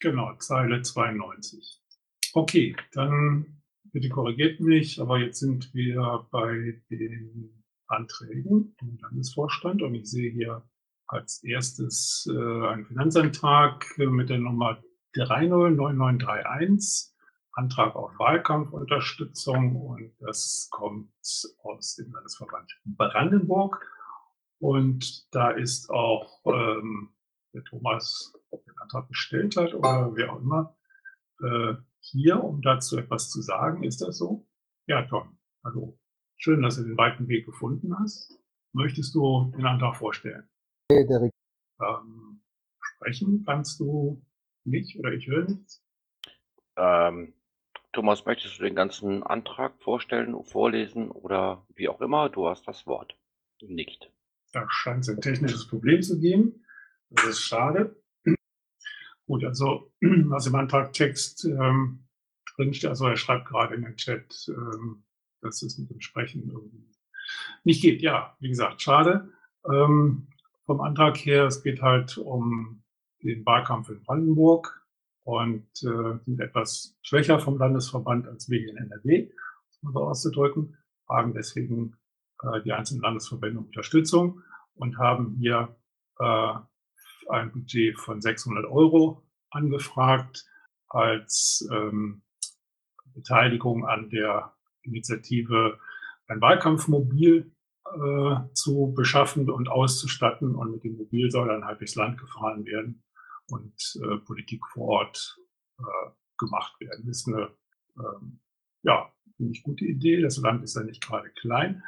Genau, 0.00 0.34
Zeile 0.36 0.82
92. 0.82 1.81
Okay, 2.34 2.74
dann 2.92 3.62
bitte 3.92 4.08
korrigiert 4.08 4.58
mich, 4.58 4.98
aber 4.98 5.18
jetzt 5.18 5.40
sind 5.40 5.74
wir 5.74 6.26
bei 6.30 6.80
den 6.88 7.62
Anträgen. 7.88 8.74
Im 8.80 8.98
Landesvorstand 9.02 9.82
und 9.82 9.94
ich 9.94 10.10
sehe 10.10 10.30
hier 10.30 10.66
als 11.06 11.44
erstes 11.44 12.26
äh, 12.32 12.66
einen 12.68 12.86
Finanzantrag 12.86 13.84
mit 13.98 14.30
der 14.30 14.38
Nummer 14.38 14.82
309931, 15.12 17.12
Antrag 17.52 17.96
auf 17.96 18.18
Wahlkampfunterstützung 18.18 19.76
und 19.76 20.14
das 20.20 20.68
kommt 20.70 21.12
aus 21.64 21.96
dem 21.96 22.12
Landesverband 22.12 22.80
Brandenburg. 22.96 23.86
Und 24.58 25.26
da 25.34 25.50
ist 25.50 25.90
auch 25.90 26.40
ähm, 26.46 27.10
der 27.52 27.62
Thomas, 27.64 28.32
der 28.50 28.60
den 28.60 28.78
Antrag 28.78 29.06
gestellt 29.08 29.54
hat 29.58 29.74
oder 29.74 30.12
wer 30.14 30.32
auch 30.32 30.40
immer, 30.40 30.74
äh, 31.42 31.74
hier, 32.02 32.42
um 32.42 32.60
dazu 32.62 32.98
etwas 32.98 33.30
zu 33.30 33.40
sagen. 33.40 33.84
Ist 33.84 34.02
das 34.02 34.18
so? 34.18 34.46
Ja, 34.86 35.02
Tom. 35.06 35.38
Hallo. 35.64 35.98
Schön, 36.36 36.62
dass 36.62 36.76
du 36.76 36.82
den 36.82 36.98
weiten 36.98 37.28
Weg 37.28 37.46
gefunden 37.46 37.96
hast. 37.98 38.38
Möchtest 38.72 39.14
du 39.14 39.52
den 39.56 39.64
Antrag 39.64 39.96
vorstellen? 39.96 40.48
Hey, 40.90 41.06
Derek. 41.06 41.30
Ähm, 41.80 42.42
sprechen 42.80 43.44
kannst 43.46 43.78
du 43.80 44.24
nicht 44.64 44.98
oder 44.98 45.12
ich 45.12 45.26
höre 45.28 45.44
nichts? 45.44 45.84
Ähm, 46.76 47.34
Thomas, 47.92 48.24
möchtest 48.24 48.58
du 48.58 48.64
den 48.64 48.74
ganzen 48.74 49.22
Antrag 49.22 49.80
vorstellen, 49.82 50.42
vorlesen 50.44 51.10
oder 51.10 51.66
wie 51.74 51.88
auch 51.88 52.00
immer? 52.00 52.28
Du 52.28 52.48
hast 52.48 52.66
das 52.66 52.86
Wort. 52.86 53.16
Nicht. 53.60 54.10
Da 54.52 54.66
scheint 54.70 55.00
es 55.00 55.08
ein 55.08 55.20
technisches 55.20 55.68
Problem 55.68 56.02
zu 56.02 56.18
geben. 56.18 56.64
Das 57.10 57.26
ist 57.26 57.42
schade. 57.42 58.01
Gut, 59.26 59.44
also 59.44 59.92
was 60.00 60.46
im 60.46 60.54
Antragtext 60.54 61.44
ähm, 61.44 62.06
drinsteht, 62.56 62.90
also 62.90 63.06
er 63.06 63.16
schreibt 63.16 63.46
gerade 63.46 63.74
in 63.74 63.82
den 63.82 63.96
Chat, 63.96 64.48
ähm, 64.48 65.04
dass 65.40 65.62
es 65.62 65.78
mit 65.78 65.90
dem 65.90 66.00
Sprechen 66.00 66.50
irgendwie 66.50 66.90
nicht 67.64 67.82
geht. 67.82 68.02
Ja, 68.02 68.36
wie 68.40 68.48
gesagt, 68.48 68.82
schade. 68.82 69.32
Ähm, 69.70 70.28
vom 70.66 70.80
Antrag 70.80 71.16
her, 71.18 71.46
es 71.46 71.62
geht 71.62 71.82
halt 71.82 72.18
um 72.18 72.82
den 73.22 73.44
Wahlkampf 73.46 73.88
in 73.88 74.02
Brandenburg 74.02 74.84
und 75.24 75.66
äh, 75.82 76.18
sind 76.24 76.40
etwas 76.40 76.96
schwächer 77.02 77.38
vom 77.38 77.58
Landesverband 77.58 78.26
als 78.26 78.48
wir 78.48 78.68
in 78.68 78.76
NRW, 78.76 79.30
um 79.82 79.92
so 79.92 80.00
auszudrücken, 80.00 80.76
fragen 81.06 81.32
deswegen 81.32 81.96
äh, 82.42 82.60
die 82.62 82.72
einzelnen 82.72 83.02
Landesverbände 83.02 83.60
Unterstützung 83.60 84.42
und 84.74 84.98
haben 84.98 85.36
hier 85.38 85.76
äh, 86.18 86.54
ein 87.28 87.52
Budget 87.52 87.98
von 87.98 88.20
600 88.20 88.64
Euro 88.66 89.22
angefragt 89.50 90.44
als 90.88 91.68
ähm, 91.72 92.22
Beteiligung 93.14 93.86
an 93.86 94.10
der 94.10 94.54
Initiative 94.82 95.78
ein 96.28 96.40
Wahlkampfmobil 96.40 97.52
äh, 97.84 98.36
zu 98.54 98.92
beschaffen 98.94 99.50
und 99.50 99.68
auszustatten. 99.68 100.54
Und 100.54 100.72
mit 100.72 100.84
dem 100.84 100.96
Mobil 100.96 101.30
soll 101.30 101.48
dann 101.48 101.64
halt 101.64 101.80
durchs 101.80 101.94
Land 101.94 102.18
gefahren 102.18 102.64
werden 102.64 103.02
und 103.48 103.74
äh, 104.02 104.16
Politik 104.18 104.66
vor 104.72 104.88
Ort 104.88 105.38
äh, 105.78 106.10
gemacht 106.38 106.80
werden. 106.80 107.06
Das 107.06 107.18
ist 107.18 107.28
eine, 107.28 107.50
ähm, 107.98 108.40
ja, 108.82 109.12
ziemlich 109.36 109.62
gute 109.62 109.84
Idee. 109.84 110.20
Das 110.20 110.38
Land 110.38 110.62
ist 110.64 110.76
ja 110.76 110.82
nicht 110.82 111.04
gerade 111.04 111.30
klein. 111.30 111.82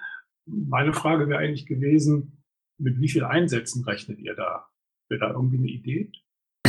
Meine 0.46 0.92
Frage 0.92 1.28
wäre 1.28 1.40
eigentlich 1.40 1.66
gewesen, 1.66 2.44
mit 2.78 3.00
wie 3.00 3.08
viel 3.08 3.24
Einsätzen 3.24 3.84
rechnet 3.84 4.18
ihr 4.18 4.34
da? 4.34 4.68
Wäre 5.08 5.20
da 5.20 5.30
irgendwie 5.32 5.58
eine 5.58 5.68
Idee? 5.68 6.12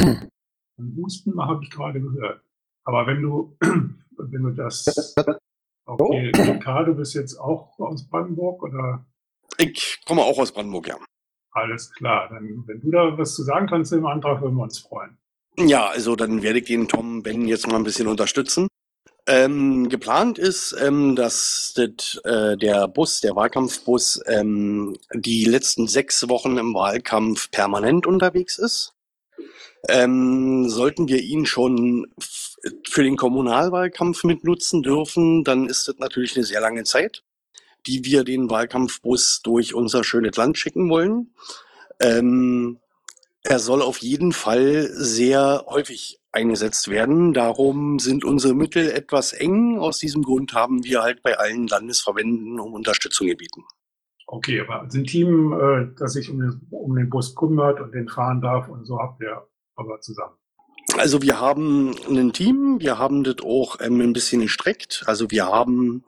Ein 0.77 0.95
Husten 0.97 1.39
habe 1.41 1.63
ich 1.63 1.69
gerade 1.69 2.01
gehört. 2.01 2.41
Aber 2.83 3.07
wenn 3.07 3.21
du, 3.21 3.57
wenn 3.61 4.43
du 4.43 4.51
das, 4.51 5.15
okay, 5.85 6.31
Ricardo, 6.35 6.91
du 6.91 6.97
bist 6.97 7.15
jetzt 7.15 7.37
auch 7.37 7.79
aus 7.79 8.07
Brandenburg 8.07 8.61
oder? 8.63 9.05
Ich 9.57 10.01
komme 10.05 10.21
auch 10.21 10.37
aus 10.37 10.51
Brandenburg, 10.51 10.87
ja. 10.87 10.97
Alles 11.51 11.91
klar. 11.93 12.29
Dann, 12.29 12.67
wenn 12.67 12.81
du 12.81 12.91
da 12.91 13.17
was 13.17 13.35
zu 13.35 13.43
sagen 13.43 13.67
kannst 13.67 13.93
im 13.93 14.05
Antrag, 14.05 14.41
würden 14.41 14.57
wir 14.57 14.63
uns 14.63 14.79
freuen. 14.79 15.17
Ja, 15.57 15.87
also 15.87 16.17
dann 16.17 16.43
werde 16.43 16.59
ich 16.59 16.65
den 16.65 16.89
Tom 16.89 17.23
Ben 17.23 17.47
jetzt 17.47 17.67
mal 17.67 17.77
ein 17.77 17.85
bisschen 17.85 18.07
unterstützen. 18.07 18.67
Ähm, 19.27 19.89
geplant 19.89 20.37
ist, 20.37 20.75
ähm, 20.79 21.15
dass 21.15 21.73
das, 21.75 22.21
äh, 22.25 22.57
der 22.57 22.87
Bus, 22.87 23.21
der 23.21 23.35
Wahlkampfbus, 23.35 24.21
ähm, 24.27 24.97
die 25.13 25.45
letzten 25.45 25.87
sechs 25.87 26.29
Wochen 26.29 26.57
im 26.57 26.75
Wahlkampf 26.75 27.49
permanent 27.49 28.05
unterwegs 28.05 28.59
ist. 28.59 28.93
Ähm, 29.87 30.69
sollten 30.69 31.07
wir 31.07 31.21
ihn 31.21 31.47
schon 31.47 32.07
für 32.87 33.03
den 33.03 33.17
Kommunalwahlkampf 33.17 34.23
mitnutzen 34.23 34.83
dürfen, 34.83 35.43
dann 35.43 35.67
ist 35.67 35.87
das 35.87 35.97
natürlich 35.97 36.35
eine 36.35 36.45
sehr 36.45 36.61
lange 36.61 36.83
Zeit, 36.83 37.23
die 37.87 38.05
wir 38.05 38.23
den 38.23 38.49
Wahlkampfbus 38.49 39.41
durch 39.43 39.73
unser 39.73 40.03
schönes 40.03 40.35
Land 40.35 40.57
schicken 40.57 40.89
wollen. 40.89 41.33
Ähm, 41.99 42.79
er 43.43 43.59
soll 43.59 43.81
auf 43.81 43.99
jeden 43.99 44.33
Fall 44.33 44.89
sehr 44.91 45.65
häufig 45.67 46.19
eingesetzt 46.35 46.89
werden. 46.89 47.33
Darum 47.33 47.99
sind 47.99 48.23
unsere 48.23 48.53
Mittel 48.53 48.91
etwas 48.91 49.33
eng. 49.33 49.79
Aus 49.79 49.97
diesem 49.97 50.21
Grund 50.21 50.53
haben 50.53 50.83
wir 50.83 51.01
halt 51.01 51.23
bei 51.23 51.37
allen 51.37 51.67
Landesverbänden 51.67 52.59
um 52.59 52.73
Unterstützung 52.73 53.27
gebeten. 53.27 53.63
Okay, 54.27 54.59
aber 54.59 54.81
ein 54.81 55.03
Team, 55.03 55.53
äh, 55.53 55.87
das 55.97 56.13
sich 56.13 56.29
um 56.29 56.39
den, 56.39 56.67
um 56.71 56.95
den 56.95 57.09
Bus 57.09 57.35
kümmert 57.35 57.79
und 57.79 57.93
den 57.93 58.07
fahren 58.07 58.41
darf 58.41 58.67
und 58.67 58.85
so 58.85 58.99
habt 58.99 59.21
ihr 59.21 59.47
aber 59.75 60.01
zusammen. 60.01 60.35
Also 60.97 61.21
wir 61.21 61.39
haben 61.39 61.95
ein 62.07 62.31
Team, 62.31 62.77
wir 62.79 62.97
haben 62.97 63.23
das 63.23 63.37
auch 63.43 63.77
ähm, 63.81 63.99
ein 64.01 64.13
bisschen 64.13 64.41
gestreckt. 64.41 65.03
Also 65.07 65.29
wir 65.31 65.47
haben 65.47 66.03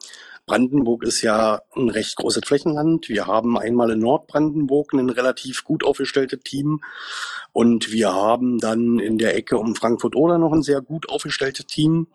Brandenburg 0.47 1.03
ist 1.03 1.21
ja 1.21 1.61
ein 1.75 1.89
recht 1.89 2.15
großes 2.15 2.43
Flächenland. 2.45 3.09
Wir 3.09 3.27
haben 3.27 3.57
einmal 3.57 3.91
in 3.91 3.99
Nordbrandenburg 3.99 4.93
ein 4.93 5.09
relativ 5.09 5.65
gut 5.65 5.83
aufgestelltes 5.83 6.39
Team 6.39 6.81
und 7.51 7.91
wir 7.91 8.13
haben 8.13 8.57
dann 8.57 8.97
in 8.97 9.17
der 9.17 9.35
Ecke 9.35 9.57
um 9.57 9.75
Frankfurt-Oder 9.75 10.37
noch 10.37 10.53
ein 10.53 10.63
sehr 10.63 10.81
gut 10.81 11.09
aufgestelltes 11.09 11.67
Team. 11.67 12.07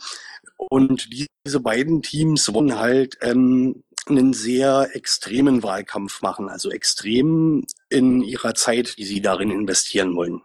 Und 0.56 1.10
diese 1.44 1.60
beiden 1.60 2.00
Teams 2.00 2.52
wollen 2.54 2.78
halt 2.78 3.18
ähm, 3.20 3.84
einen 4.08 4.32
sehr 4.32 4.88
extremen 4.94 5.62
Wahlkampf 5.62 6.22
machen, 6.22 6.48
also 6.48 6.70
extrem 6.70 7.64
in 7.90 8.22
ihrer 8.22 8.54
Zeit, 8.54 8.96
die 8.96 9.04
sie 9.04 9.20
darin 9.20 9.50
investieren 9.50 10.16
wollen. 10.16 10.40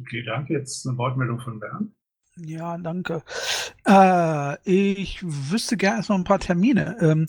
Okay, 0.00 0.22
danke. 0.24 0.54
Jetzt 0.54 0.86
eine 0.86 0.96
Wortmeldung 0.96 1.40
von 1.40 1.60
Bernd. 1.60 1.92
Ja, 2.44 2.78
danke. 2.78 3.22
Äh, 3.86 4.56
ich 4.64 5.20
wüsste 5.22 5.76
gerne 5.76 5.98
erst 5.98 6.10
noch 6.10 6.16
ein 6.16 6.24
paar 6.24 6.38
Termine. 6.38 6.96
Ähm, 7.00 7.26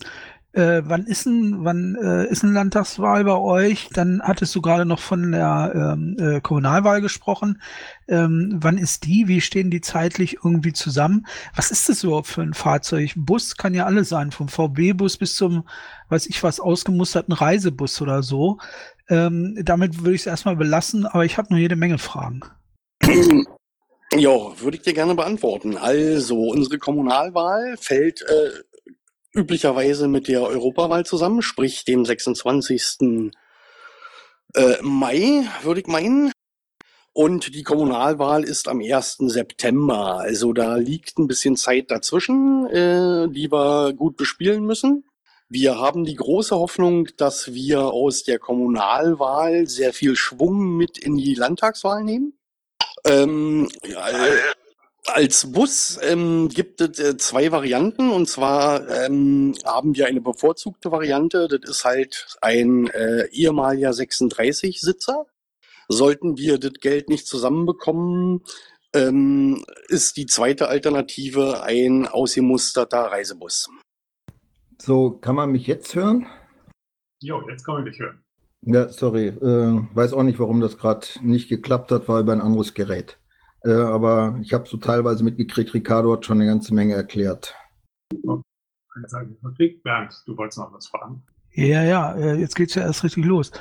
äh, 0.51 0.81
wann 0.85 1.05
ist 1.05 1.27
ein, 1.27 1.63
wann 1.63 1.95
äh, 1.95 2.25
ist 2.25 2.43
ein 2.43 2.53
Landtagswahl 2.53 3.23
bei 3.23 3.35
euch? 3.35 3.89
Dann 3.93 4.21
hattest 4.23 4.55
du 4.55 4.61
gerade 4.61 4.85
noch 4.85 4.99
von 4.99 5.31
der 5.31 5.71
ähm, 5.75 6.17
äh, 6.19 6.41
Kommunalwahl 6.41 7.01
gesprochen. 7.01 7.61
Ähm, 8.07 8.57
wann 8.59 8.79
ist 8.79 9.05
die? 9.05 9.27
Wie 9.27 9.41
stehen 9.41 9.69
die 9.69 9.81
zeitlich 9.81 10.37
irgendwie 10.43 10.73
zusammen? 10.73 11.27
Was 11.55 11.69
ist 11.69 11.87
das 11.87 12.03
überhaupt 12.03 12.27
für 12.27 12.41
ein 12.41 12.55
Fahrzeug? 12.55 13.13
Bus 13.15 13.57
kann 13.57 13.75
ja 13.75 13.85
alles 13.85 14.09
sein, 14.09 14.31
vom 14.31 14.47
VB-Bus 14.47 15.17
bis 15.17 15.35
zum, 15.35 15.67
weiß 16.09 16.25
ich 16.25 16.41
was, 16.41 16.59
ausgemusterten 16.59 17.33
Reisebus 17.33 18.01
oder 18.01 18.23
so. 18.23 18.57
Ähm, 19.07 19.55
damit 19.63 19.99
würde 19.99 20.15
ich 20.15 20.21
es 20.21 20.27
erstmal 20.27 20.55
belassen, 20.55 21.05
aber 21.05 21.25
ich 21.25 21.37
habe 21.37 21.49
nur 21.51 21.59
jede 21.59 21.75
Menge 21.75 21.99
Fragen. 21.99 22.41
Ja, 24.13 24.59
würde 24.59 24.77
ich 24.77 24.83
dir 24.83 24.93
gerne 24.93 25.13
beantworten. 25.13 25.77
Also, 25.77 26.39
unsere 26.49 26.79
Kommunalwahl 26.79 27.77
fällt 27.77 28.23
äh, 28.23 28.51
üblicherweise 29.33 30.07
mit 30.07 30.27
der 30.27 30.41
Europawahl 30.41 31.05
zusammen, 31.05 31.41
sprich 31.41 31.85
dem 31.85 32.05
26. 32.05 33.31
Äh, 34.55 34.75
Mai, 34.81 35.47
würde 35.61 35.81
ich 35.81 35.87
meinen. 35.87 36.31
Und 37.13 37.53
die 37.53 37.63
Kommunalwahl 37.63 38.43
ist 38.43 38.67
am 38.67 38.81
1. 38.81 39.17
September. 39.19 40.19
Also 40.19 40.53
da 40.53 40.75
liegt 40.75 41.17
ein 41.19 41.27
bisschen 41.27 41.55
Zeit 41.55 41.91
dazwischen, 41.91 42.65
äh, 42.67 43.27
die 43.29 43.51
wir 43.51 43.93
gut 43.93 44.15
bespielen 44.15 44.63
müssen. 44.63 45.03
Wir 45.49 45.77
haben 45.79 46.05
die 46.05 46.15
große 46.15 46.55
Hoffnung, 46.55 47.09
dass 47.17 47.53
wir 47.53 47.85
aus 47.85 48.23
der 48.23 48.39
Kommunalwahl 48.39 49.67
sehr 49.67 49.93
viel 49.93 50.15
Schwung 50.15 50.77
mit 50.77 50.97
in 50.97 51.17
die 51.17 51.33
Landtagswahl 51.33 52.03
nehmen. 52.03 52.38
Ähm, 53.05 53.67
äh, 53.83 53.95
als 55.05 55.51
Bus 55.51 55.99
ähm, 56.03 56.49
gibt 56.49 56.81
es 56.81 56.99
äh, 56.99 57.17
zwei 57.17 57.51
Varianten 57.51 58.11
und 58.11 58.27
zwar 58.27 58.87
ähm, 58.89 59.55
haben 59.65 59.95
wir 59.95 60.07
eine 60.07 60.21
bevorzugte 60.21 60.91
Variante. 60.91 61.47
Das 61.47 61.69
ist 61.69 61.85
halt 61.85 62.37
ein 62.41 62.87
äh, 62.87 63.27
ehemaliger 63.31 63.91
36-Sitzer. 63.91 65.25
Sollten 65.87 66.37
wir 66.37 66.59
das 66.59 66.73
Geld 66.73 67.09
nicht 67.09 67.25
zusammenbekommen, 67.25 68.43
ähm, 68.93 69.65
ist 69.87 70.17
die 70.17 70.25
zweite 70.25 70.67
Alternative 70.67 71.63
ein 71.63 72.07
ausgemusterter 72.07 72.99
Reisebus. 72.99 73.69
So, 74.77 75.11
kann 75.11 75.35
man 75.35 75.51
mich 75.51 75.67
jetzt 75.67 75.95
hören? 75.95 76.27
Jo, 77.21 77.47
jetzt 77.49 77.65
kann 77.65 77.75
man 77.75 77.85
dich 77.85 77.99
hören. 77.99 78.23
Ja, 78.61 78.89
sorry. 78.89 79.27
Äh, 79.27 79.95
weiß 79.95 80.13
auch 80.13 80.23
nicht, 80.23 80.39
warum 80.39 80.59
das 80.59 80.77
gerade 80.77 81.07
nicht 81.21 81.49
geklappt 81.49 81.91
hat, 81.91 82.07
war 82.07 82.19
über 82.19 82.33
ein 82.33 82.41
anderes 82.41 82.73
Gerät. 82.73 83.17
Äh, 83.63 83.71
aber 83.71 84.37
ich 84.41 84.53
habe 84.53 84.67
so 84.67 84.77
teilweise 84.77 85.23
mitgekriegt, 85.23 85.73
Ricardo 85.73 86.13
hat 86.13 86.25
schon 86.25 86.37
eine 86.39 86.49
ganze 86.49 86.73
Menge 86.73 86.93
erklärt. 86.93 87.55
Bernd, 89.83 90.23
du 90.25 90.37
wolltest 90.37 90.57
noch 90.57 90.73
was 90.73 90.87
fragen. 90.87 91.23
Ja, 91.51 91.83
ja, 91.83 92.13
äh, 92.15 92.35
jetzt 92.35 92.55
geht's 92.55 92.75
ja 92.75 92.83
erst 92.83 93.03
richtig 93.03 93.25
los. 93.25 93.51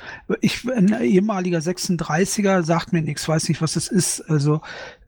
Ich, 0.41 0.69
ein 0.69 1.01
ehemaliger 1.01 1.59
36er 1.59 2.63
sagt 2.63 2.93
mir 2.93 3.03
nichts, 3.03 3.27
weiß 3.27 3.49
nicht, 3.49 3.63
was 3.63 3.77
es 3.77 3.89
ist. 3.89 4.21
Also 4.31 4.61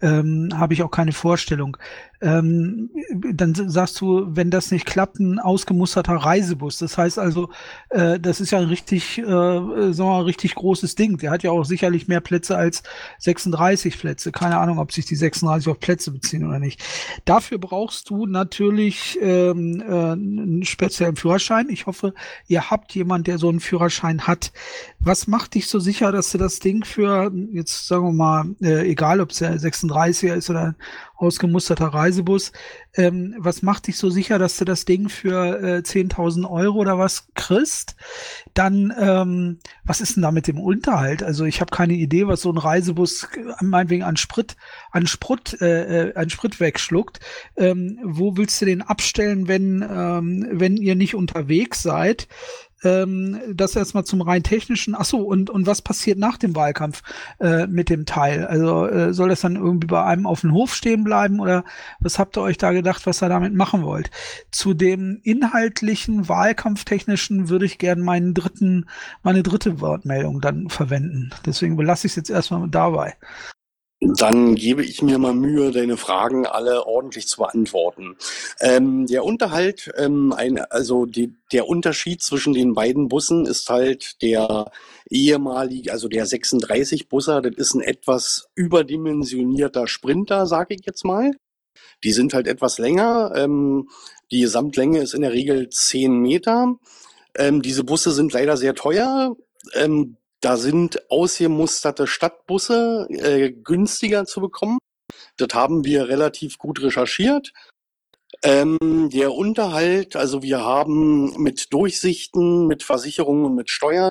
ähm, 0.02 0.50
habe 0.54 0.74
ich 0.74 0.82
auch 0.82 0.90
keine 0.90 1.12
Vorstellung. 1.12 1.76
Ähm, 2.22 2.90
dann 3.32 3.54
sagst 3.54 3.98
du, 4.00 4.26
wenn 4.28 4.50
das 4.50 4.70
nicht 4.70 4.84
klappt, 4.84 5.18
ein 5.18 5.38
ausgemusterter 5.38 6.16
Reisebus. 6.16 6.78
Das 6.78 6.98
heißt 6.98 7.18
also, 7.18 7.48
äh, 7.88 8.20
das 8.20 8.40
ist 8.40 8.50
ja 8.50 8.58
ein 8.58 8.66
richtig, 8.66 9.18
äh, 9.18 9.22
sagen 9.22 9.96
wir 9.96 10.04
mal, 10.04 10.22
richtig 10.22 10.54
großes 10.54 10.96
Ding. 10.96 11.16
Der 11.16 11.30
hat 11.30 11.42
ja 11.42 11.50
auch 11.50 11.64
sicherlich 11.64 12.08
mehr 12.08 12.20
Plätze 12.20 12.56
als 12.56 12.82
36 13.20 13.98
Plätze. 13.98 14.32
Keine 14.32 14.58
Ahnung, 14.58 14.78
ob 14.78 14.92
sich 14.92 15.06
die 15.06 15.16
36 15.16 15.68
auf 15.68 15.80
Plätze 15.80 16.10
beziehen 16.10 16.46
oder 16.46 16.58
nicht. 16.58 16.82
Dafür 17.24 17.58
brauchst 17.58 18.10
du 18.10 18.26
natürlich 18.26 19.18
ähm, 19.22 19.80
äh, 19.80 20.12
einen 20.12 20.64
speziellen 20.64 21.16
Führerschein. 21.16 21.70
Ich 21.70 21.86
hoffe, 21.86 22.12
ihr 22.48 22.70
habt 22.70 22.94
jemand, 22.94 23.28
der 23.28 23.38
so 23.38 23.48
einen 23.48 23.60
Führerschein 23.60 24.26
hat. 24.26 24.52
was 24.98 25.26
macht 25.26 25.54
dich 25.54 25.68
so 25.68 25.78
sicher, 25.78 26.12
dass 26.12 26.30
du 26.32 26.38
das 26.38 26.58
Ding 26.58 26.84
für, 26.84 27.32
jetzt 27.52 27.86
sagen 27.86 28.04
wir 28.04 28.12
mal, 28.12 28.44
äh, 28.60 28.90
egal 28.90 29.20
ob 29.20 29.30
es 29.30 29.38
der 29.38 29.58
36er 29.90 30.34
ist 30.34 30.50
oder 30.50 30.60
ein 30.60 30.76
ausgemusterter 31.16 31.86
Reisebus, 31.86 32.52
ähm, 32.94 33.34
was 33.38 33.62
macht 33.62 33.86
dich 33.86 33.96
so 33.98 34.10
sicher, 34.10 34.38
dass 34.38 34.56
du 34.56 34.64
das 34.64 34.84
Ding 34.84 35.08
für 35.08 35.62
äh, 35.62 35.78
10.000 35.78 36.50
Euro 36.50 36.78
oder 36.78 36.98
was 36.98 37.28
kriegst? 37.34 37.94
Dann, 38.54 38.92
ähm, 38.98 39.58
was 39.84 40.00
ist 40.00 40.16
denn 40.16 40.22
da 40.22 40.32
mit 40.32 40.46
dem 40.46 40.58
Unterhalt? 40.58 41.22
Also 41.22 41.44
ich 41.44 41.60
habe 41.60 41.70
keine 41.70 41.94
Idee, 41.94 42.26
was 42.26 42.40
so 42.40 42.50
ein 42.50 42.58
Reisebus 42.58 43.28
äh, 43.36 43.64
meinetwegen 43.64 44.02
an 44.02 44.16
Sprit, 44.16 44.56
an 44.90 45.06
Sprit, 45.06 45.60
äh, 45.60 46.08
äh, 46.08 46.14
an 46.14 46.30
Sprit 46.30 46.58
wegschluckt. 46.58 47.20
Ähm, 47.56 47.98
wo 48.02 48.36
willst 48.36 48.60
du 48.60 48.66
den 48.66 48.82
abstellen, 48.82 49.46
wenn, 49.46 49.82
ähm, 49.82 50.48
wenn 50.50 50.76
ihr 50.76 50.94
nicht 50.94 51.14
unterwegs 51.14 51.82
seid? 51.82 52.28
Ähm, 52.82 53.40
das 53.54 53.76
erstmal 53.76 54.04
zum 54.04 54.22
rein 54.22 54.42
technischen. 54.42 54.94
Ach 54.94 55.04
so, 55.04 55.18
und, 55.18 55.50
und 55.50 55.66
was 55.66 55.82
passiert 55.82 56.18
nach 56.18 56.38
dem 56.38 56.56
Wahlkampf 56.56 57.02
äh, 57.38 57.66
mit 57.66 57.90
dem 57.90 58.06
Teil? 58.06 58.46
Also 58.46 58.86
äh, 58.86 59.12
soll 59.12 59.28
das 59.28 59.40
dann 59.40 59.56
irgendwie 59.56 59.86
bei 59.86 60.02
einem 60.02 60.26
auf 60.26 60.40
dem 60.40 60.52
Hof 60.52 60.74
stehen 60.74 61.04
bleiben 61.04 61.40
oder 61.40 61.64
was 62.00 62.18
habt 62.18 62.36
ihr 62.36 62.42
euch 62.42 62.58
da 62.58 62.72
gedacht, 62.72 63.06
was 63.06 63.22
ihr 63.22 63.28
damit 63.28 63.54
machen 63.54 63.82
wollt? 63.82 64.10
Zu 64.50 64.74
dem 64.74 65.20
inhaltlichen, 65.22 66.28
wahlkampftechnischen 66.28 67.48
würde 67.48 67.66
ich 67.66 67.78
gerne 67.78 68.02
meinen 68.02 68.34
dritten, 68.34 68.86
meine 69.22 69.42
dritte 69.42 69.80
Wortmeldung 69.80 70.40
dann 70.40 70.68
verwenden. 70.68 71.30
Deswegen 71.44 71.76
belasse 71.76 72.06
ich 72.06 72.12
es 72.12 72.16
jetzt 72.16 72.30
erstmal 72.30 72.68
dabei. 72.68 73.16
Dann 74.02 74.54
gebe 74.54 74.82
ich 74.82 75.02
mir 75.02 75.18
mal 75.18 75.34
Mühe, 75.34 75.72
deine 75.72 75.98
Fragen 75.98 76.46
alle 76.46 76.86
ordentlich 76.86 77.28
zu 77.28 77.42
beantworten. 77.42 78.16
Ähm, 78.58 79.06
der 79.06 79.24
Unterhalt, 79.24 79.92
ähm, 79.94 80.32
ein, 80.32 80.58
also 80.58 81.04
die, 81.04 81.34
der 81.52 81.68
Unterschied 81.68 82.22
zwischen 82.22 82.54
den 82.54 82.72
beiden 82.72 83.08
Bussen 83.08 83.44
ist 83.44 83.68
halt 83.68 84.22
der 84.22 84.72
ehemalige, 85.10 85.92
also 85.92 86.08
der 86.08 86.24
36 86.24 87.10
Busser, 87.10 87.42
das 87.42 87.54
ist 87.56 87.74
ein 87.74 87.82
etwas 87.82 88.48
überdimensionierter 88.54 89.86
Sprinter, 89.86 90.46
sage 90.46 90.74
ich 90.74 90.86
jetzt 90.86 91.04
mal. 91.04 91.32
Die 92.02 92.12
sind 92.12 92.32
halt 92.32 92.46
etwas 92.46 92.78
länger. 92.78 93.32
Ähm, 93.36 93.90
die 94.30 94.40
Gesamtlänge 94.40 95.00
ist 95.00 95.12
in 95.12 95.20
der 95.20 95.32
Regel 95.32 95.68
10 95.68 96.18
Meter. 96.18 96.76
Ähm, 97.36 97.60
diese 97.60 97.84
Busse 97.84 98.12
sind 98.12 98.32
leider 98.32 98.56
sehr 98.56 98.74
teuer. 98.74 99.36
Ähm, 99.74 100.16
da 100.40 100.56
sind 100.56 101.10
ausgemusterte 101.10 102.06
Stadtbusse 102.06 103.06
äh, 103.10 103.50
günstiger 103.50 104.24
zu 104.24 104.40
bekommen. 104.40 104.78
Das 105.36 105.48
haben 105.54 105.84
wir 105.84 106.08
relativ 106.08 106.58
gut 106.58 106.82
recherchiert. 106.82 107.52
Ähm, 108.42 109.10
der 109.12 109.34
Unterhalt, 109.34 110.16
also 110.16 110.42
wir 110.42 110.64
haben 110.64 111.42
mit 111.42 111.72
Durchsichten, 111.72 112.66
mit 112.66 112.82
Versicherungen 112.82 113.44
und 113.44 113.54
mit 113.54 113.68
Steuern 113.68 114.10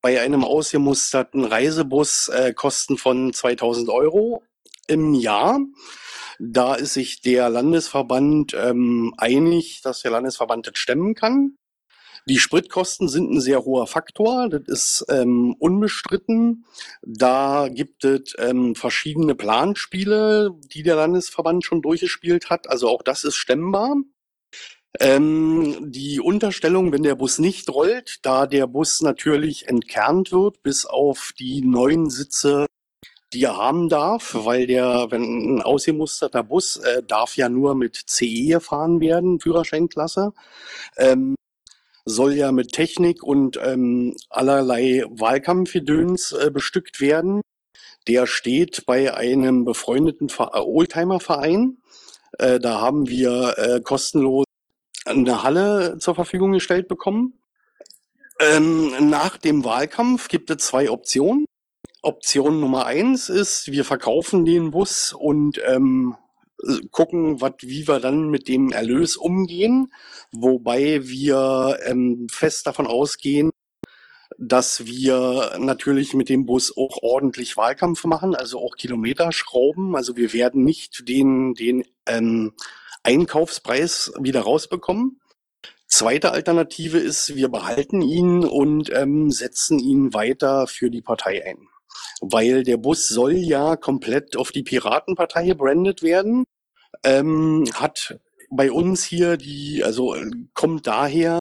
bei 0.00 0.20
einem 0.20 0.44
ausgemusterten 0.44 1.44
Reisebus 1.44 2.28
äh, 2.28 2.54
Kosten 2.54 2.96
von 2.96 3.32
2000 3.32 3.88
Euro 3.90 4.42
im 4.86 5.14
Jahr. 5.14 5.58
Da 6.38 6.74
ist 6.74 6.94
sich 6.94 7.22
der 7.22 7.48
Landesverband 7.50 8.54
ähm, 8.54 9.14
einig, 9.18 9.80
dass 9.82 10.02
der 10.02 10.12
Landesverband 10.12 10.68
das 10.68 10.78
stemmen 10.78 11.14
kann. 11.14 11.56
Die 12.28 12.38
Spritkosten 12.38 13.08
sind 13.08 13.30
ein 13.30 13.40
sehr 13.40 13.64
hoher 13.64 13.86
Faktor, 13.86 14.48
das 14.48 14.62
ist 14.66 15.06
ähm, 15.08 15.54
unbestritten. 15.60 16.64
Da 17.02 17.68
gibt 17.68 18.04
es 18.04 18.34
ähm, 18.38 18.74
verschiedene 18.74 19.36
Planspiele, 19.36 20.50
die 20.72 20.82
der 20.82 20.96
Landesverband 20.96 21.64
schon 21.64 21.82
durchgespielt 21.82 22.50
hat. 22.50 22.68
Also 22.68 22.88
auch 22.88 23.02
das 23.02 23.22
ist 23.22 23.36
stemmbar. 23.36 23.94
Ähm, 24.98 25.92
die 25.92 26.18
Unterstellung, 26.20 26.90
wenn 26.92 27.04
der 27.04 27.14
Bus 27.14 27.38
nicht 27.38 27.68
rollt, 27.68 28.18
da 28.22 28.46
der 28.46 28.66
Bus 28.66 29.02
natürlich 29.02 29.68
entkernt 29.68 30.32
wird, 30.32 30.64
bis 30.64 30.84
auf 30.84 31.32
die 31.38 31.60
neuen 31.60 32.10
Sitze, 32.10 32.66
die 33.32 33.44
er 33.44 33.56
haben 33.56 33.88
darf, 33.88 34.34
weil 34.34 34.66
der, 34.66 35.08
wenn 35.10 35.56
ein 35.56 35.62
ausgemusterter 35.62 36.42
Bus 36.42 36.78
äh, 36.78 37.04
darf 37.04 37.36
ja 37.36 37.48
nur 37.48 37.76
mit 37.76 38.02
CE 38.06 38.46
gefahren 38.48 39.00
werden, 39.00 39.38
Führerscheinklasse. 39.38 40.32
Ähm, 40.96 41.36
soll 42.06 42.34
ja 42.34 42.52
mit 42.52 42.72
Technik 42.72 43.22
und 43.22 43.58
ähm, 43.62 44.16
allerlei 44.30 45.04
Wahlkampfgedöns 45.10 46.32
äh, 46.32 46.50
bestückt 46.50 47.00
werden. 47.00 47.42
Der 48.08 48.26
steht 48.26 48.86
bei 48.86 49.14
einem 49.14 49.64
befreundeten 49.64 50.28
äh, 50.28 50.58
Oldtimer-Verein. 50.58 51.78
Äh, 52.38 52.60
da 52.60 52.80
haben 52.80 53.08
wir 53.08 53.54
äh, 53.58 53.80
kostenlos 53.80 54.44
eine 55.04 55.42
Halle 55.42 55.98
zur 55.98 56.14
Verfügung 56.14 56.52
gestellt 56.52 56.88
bekommen. 56.88 57.34
Ähm, 58.40 59.08
nach 59.08 59.36
dem 59.36 59.64
Wahlkampf 59.64 60.28
gibt 60.28 60.50
es 60.50 60.58
zwei 60.58 60.90
Optionen. 60.90 61.44
Option 62.02 62.60
Nummer 62.60 62.86
eins 62.86 63.28
ist, 63.28 63.72
wir 63.72 63.84
verkaufen 63.84 64.44
den 64.44 64.70
Bus 64.70 65.12
und 65.12 65.60
ähm, 65.66 66.14
gucken, 66.90 67.40
wat, 67.40 67.62
wie 67.62 67.86
wir 67.88 68.00
dann 68.00 68.28
mit 68.28 68.48
dem 68.48 68.72
Erlös 68.72 69.16
umgehen, 69.16 69.92
wobei 70.32 71.06
wir 71.06 71.78
ähm, 71.84 72.26
fest 72.30 72.66
davon 72.66 72.86
ausgehen, 72.86 73.50
dass 74.38 74.84
wir 74.86 75.56
natürlich 75.58 76.14
mit 76.14 76.28
dem 76.28 76.46
Bus 76.46 76.76
auch 76.76 77.02
ordentlich 77.02 77.56
Wahlkampf 77.56 78.04
machen, 78.04 78.34
also 78.34 78.60
auch 78.60 78.76
Kilometer 78.76 79.32
schrauben. 79.32 79.96
Also 79.96 80.16
wir 80.16 80.32
werden 80.32 80.64
nicht 80.64 81.08
den, 81.08 81.54
den 81.54 81.84
ähm, 82.06 82.52
Einkaufspreis 83.02 84.12
wieder 84.20 84.40
rausbekommen. 84.40 85.20
Zweite 85.86 86.32
Alternative 86.32 86.98
ist, 86.98 87.36
wir 87.36 87.48
behalten 87.48 88.02
ihn 88.02 88.44
und 88.44 88.90
ähm, 88.92 89.30
setzen 89.30 89.78
ihn 89.78 90.12
weiter 90.12 90.66
für 90.66 90.90
die 90.90 91.02
Partei 91.02 91.44
ein 91.46 91.68
weil 92.20 92.62
der 92.62 92.76
Bus 92.76 93.08
soll 93.08 93.34
ja 93.34 93.76
komplett 93.76 94.36
auf 94.36 94.52
die 94.52 94.62
Piratenpartei 94.62 95.46
gebrandet 95.46 96.02
werden. 96.02 96.44
Ähm, 97.04 97.64
hat 97.74 98.18
bei 98.50 98.70
uns 98.70 99.04
hier 99.04 99.36
die, 99.36 99.82
also 99.84 100.14
äh, 100.14 100.30
kommt 100.54 100.86
daher, 100.86 101.38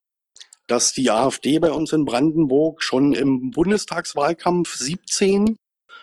dass 0.67 0.93
die 0.93 1.11
AfD 1.11 1.59
bei 1.59 1.71
uns 1.71 1.93
in 1.93 2.05
Brandenburg 2.05 2.81
schon 2.81 3.13
im 3.13 3.51
Bundestagswahlkampf 3.51 4.75
17 4.75 5.57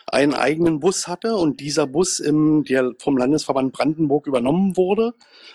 einen 0.06 0.34
eigenen 0.34 0.80
Bus 0.80 1.08
hatte 1.08 1.36
und 1.36 1.60
dieser 1.60 1.86
Bus 1.86 2.18
im, 2.18 2.64
der 2.64 2.92
vom 2.98 3.16
Landesverband 3.16 3.72
Brandenburg 3.72 4.26
übernommen 4.26 4.76
wurde 4.76 5.14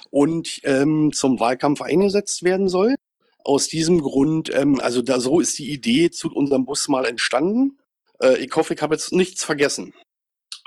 und 0.10 0.60
ähm, 0.64 1.12
zum 1.14 1.40
Wahlkampf 1.40 1.82
eingesetzt 1.82 2.44
werden 2.44 2.68
soll. 2.68 2.96
Aus 3.44 3.68
diesem 3.68 4.02
Grund, 4.02 4.54
ähm, 4.54 4.80
also 4.82 5.02
da 5.02 5.20
so 5.20 5.40
ist 5.40 5.58
die 5.60 5.72
Idee 5.72 6.10
zu 6.10 6.30
unserem 6.34 6.66
Bus 6.66 6.88
mal 6.90 7.06
entstanden. 7.06 7.78
Äh, 8.22 8.44
ich 8.44 8.54
hoffe, 8.56 8.74
ich 8.74 8.82
habe 8.82 8.96
jetzt 8.96 9.14
nichts 9.14 9.44
vergessen. 9.44 9.94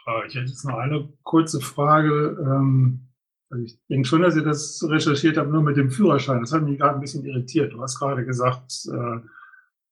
Äh, 0.07 0.27
ich 0.29 0.35
hätte 0.35 0.47
jetzt 0.47 0.65
noch 0.65 0.79
eine 0.79 1.13
kurze 1.23 1.61
Frage. 1.61 2.39
Ähm, 2.41 3.10
also 3.51 3.65
ich 3.65 3.79
denke 3.89 4.07
schon, 4.07 4.23
dass 4.23 4.37
ihr 4.37 4.45
das 4.45 4.85
recherchiert 4.89 5.37
habt, 5.37 5.51
nur 5.51 5.63
mit 5.63 5.77
dem 5.77 5.91
Führerschein. 5.91 6.41
Das 6.41 6.53
hat 6.53 6.63
mich 6.63 6.79
gerade 6.79 6.95
ein 6.95 7.01
bisschen 7.01 7.25
irritiert. 7.25 7.73
Du 7.73 7.83
hast 7.83 7.99
gerade 7.99 8.25
gesagt, 8.25 8.87
äh, 8.93 9.19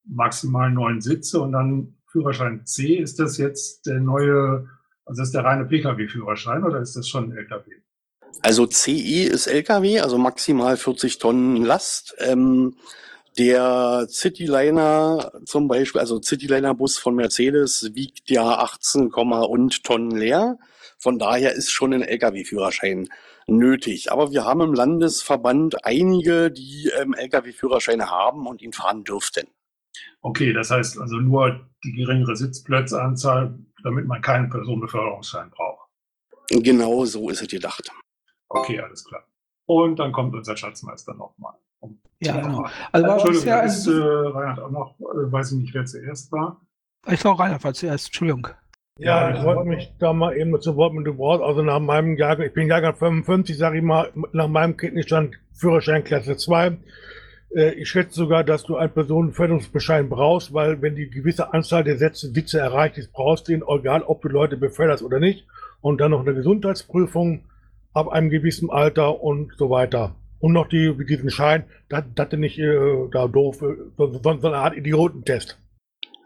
maximal 0.05 0.71
neun 0.71 1.01
Sitze 1.01 1.41
und 1.41 1.53
dann 1.53 1.97
Führerschein 2.07 2.65
C. 2.67 2.95
Ist 2.95 3.19
das 3.19 3.37
jetzt 3.37 3.87
der 3.87 3.99
neue, 3.99 4.69
also 5.05 5.23
ist 5.23 5.35
der 5.35 5.45
reine 5.45 5.65
Pkw-Führerschein 5.65 6.63
oder 6.63 6.81
ist 6.81 6.95
das 6.97 7.09
schon 7.09 7.33
LKW? 7.33 7.73
Also 8.43 8.67
CE 8.67 9.25
ist 9.25 9.49
LKW, 9.49 10.01
also 10.01 10.19
maximal 10.19 10.77
40 10.77 11.19
Tonnen 11.19 11.65
Last. 11.65 12.15
Ähm, 12.21 12.77
der 13.39 14.07
Cityliner 14.09 15.33
zum 15.45 15.67
Beispiel, 15.67 16.01
also 16.01 16.21
Cityliner-Bus 16.21 16.99
von 16.99 17.17
Mercedes 17.17 17.91
wiegt 17.95 18.31
ja 18.31 18.59
18, 18.59 19.11
und 19.13 19.83
Tonnen 19.83 20.13
leer. 20.13 20.59
Von 20.99 21.19
daher 21.19 21.55
ist 21.55 21.71
schon 21.71 21.93
ein 21.93 22.03
Lkw-Führerschein 22.03 23.09
nötig. 23.49 24.13
Aber 24.13 24.31
wir 24.31 24.45
haben 24.45 24.61
im 24.61 24.75
Landesverband 24.75 25.85
einige, 25.85 26.51
die 26.51 26.91
ähm, 27.01 27.15
Lkw-Führerscheine 27.15 28.11
haben 28.11 28.47
und 28.47 28.63
ihn 28.63 28.73
fahren 28.73 29.05
dürften. 29.05 29.49
Okay, 30.21 30.53
das 30.53 30.71
heißt 30.71 30.99
also 30.99 31.17
nur 31.17 31.67
die 31.85 31.93
geringere 31.93 32.37
Sitzplätzeanzahl, 32.37 33.59
damit 33.83 34.07
man 34.07 34.21
keinen 34.21 34.51
Personenbeförderungsschein 34.51 35.51
braucht. 35.51 35.89
Genau 36.51 37.05
so 37.05 37.31
ist 37.31 37.43
es 37.43 37.49
gedacht. 37.49 37.91
Okay, 38.49 38.81
alles 38.81 39.05
klar. 39.05 39.25
Und 39.67 39.99
dann 39.99 40.13
kommt 40.13 40.35
unser 40.35 40.57
Schatzmeister 40.57 41.15
nochmal. 41.15 41.55
Ja, 42.21 42.41
genau. 42.41 42.67
Also, 42.91 43.07
Entschuldigung, 43.07 43.47
ja 43.47 43.61
ist 43.61 43.87
äh, 43.87 43.93
Reinhard 43.93 44.61
auch 44.61 44.71
noch, 44.71 44.99
äh, 44.99 45.31
weiß 45.31 45.53
ich 45.53 45.59
nicht, 45.59 45.75
wer 45.75 45.85
zuerst 45.85 46.33
war. 46.33 46.61
Ich 47.07 47.21
glaube, 47.21 47.39
Reinhard 47.39 47.63
war 47.63 47.75
zuerst, 47.75 48.07
Entschuldigung. 48.07 48.49
Ja, 48.99 49.31
ich 49.31 49.45
wollte 49.45 49.65
mich 49.65 49.93
da 50.01 50.13
mal 50.13 50.37
eben 50.37 50.61
zu 50.61 50.75
Wort 50.75 50.93
mit 50.93 51.07
dem 51.07 51.19
Wort, 51.19 51.41
also 51.41 51.63
nach 51.63 51.79
meinem 51.79 52.17
Jahrgang, 52.17 52.47
ich 52.47 52.53
bin 52.53 52.67
Jahrgang 52.67 52.97
55, 52.97 53.57
sage 53.57 53.79
ich 53.79 53.85
mal, 53.85 54.11
nach 54.33 54.49
meinem 54.49 54.77
Kenntnisstand 54.77 55.37
Führerschein 55.53 56.03
Klasse 56.03 56.37
2. 56.37 56.79
Äh, 57.55 57.71
ich 57.75 57.89
schätze 57.89 58.15
sogar, 58.15 58.43
dass 58.43 58.65
du 58.65 58.77
einen 58.77 58.93
Personenförderungsbeschein 58.93 60.09
brauchst, 60.09 60.53
weil 60.53 60.83
wenn 60.83 60.97
die 60.97 61.11
gewisse 61.11 61.55
Anzahl 61.55 61.85
der 61.85 61.97
Sätze, 61.97 62.35
Witze 62.35 62.59
erreicht 62.59 62.99
ist, 62.99 63.13
brauchst 63.13 63.47
du 63.47 63.53
ihn, 63.53 63.63
egal 63.69 64.03
ob 64.03 64.23
du 64.23 64.29
Leute 64.29 64.57
beförderst 64.57 65.05
oder 65.05 65.21
nicht. 65.21 65.47
Und 65.81 66.01
dann 66.01 66.11
noch 66.11 66.27
eine 66.27 66.35
Gesundheitsprüfung 66.35 67.45
ab 67.93 68.09
einem 68.09 68.31
gewissen 68.31 68.69
Alter 68.69 69.23
und 69.23 69.53
so 69.57 69.71
weiter. 69.71 70.17
Und 70.41 70.53
noch 70.53 70.69
die, 70.69 70.93
diesen 71.07 71.31
Schein, 71.31 71.65
dass 71.89 72.03
das 72.17 72.33
nicht 72.33 72.59
äh, 72.59 73.09
da 73.13 73.29
doof, 73.29 73.63
äh, 73.63 73.77
sondern 73.97 74.23
so, 74.23 74.41
so 74.41 74.49
eine 74.49 74.57
Art 74.57 74.77
Idiotentest. 74.77 75.57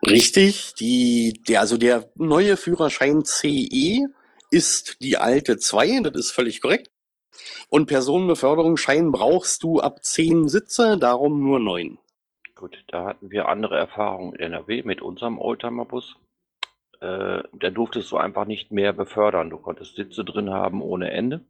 Richtig, 0.04 0.74
die, 0.74 1.40
der, 1.48 1.60
also 1.60 1.76
der 1.76 2.10
neue 2.16 2.56
Führerschein 2.56 3.24
CE 3.24 4.06
ist 4.50 5.00
die 5.00 5.16
alte 5.16 5.58
2, 5.58 6.00
das 6.00 6.16
ist 6.16 6.30
völlig 6.32 6.60
korrekt. 6.60 6.90
Und 7.70 7.86
Personenbeförderungsschein 7.86 9.12
brauchst 9.12 9.62
du 9.62 9.80
ab 9.80 10.04
10 10.04 10.48
Sitze, 10.48 10.98
darum 10.98 11.40
nur 11.42 11.60
9. 11.60 11.98
Gut, 12.54 12.84
da 12.88 13.04
hatten 13.06 13.30
wir 13.30 13.48
andere 13.48 13.78
Erfahrungen 13.78 14.34
in 14.34 14.52
NRW 14.52 14.82
mit 14.82 15.02
unserem 15.02 15.38
Oldtimer-Bus. 15.38 16.16
Äh, 17.00 17.42
da 17.52 17.70
durftest 17.70 18.10
du 18.12 18.16
einfach 18.16 18.44
nicht 18.44 18.70
mehr 18.70 18.92
befördern. 18.92 19.50
Du 19.50 19.58
konntest 19.58 19.96
Sitze 19.96 20.24
drin 20.24 20.50
haben 20.50 20.82
ohne 20.82 21.10
Ende. 21.10 21.44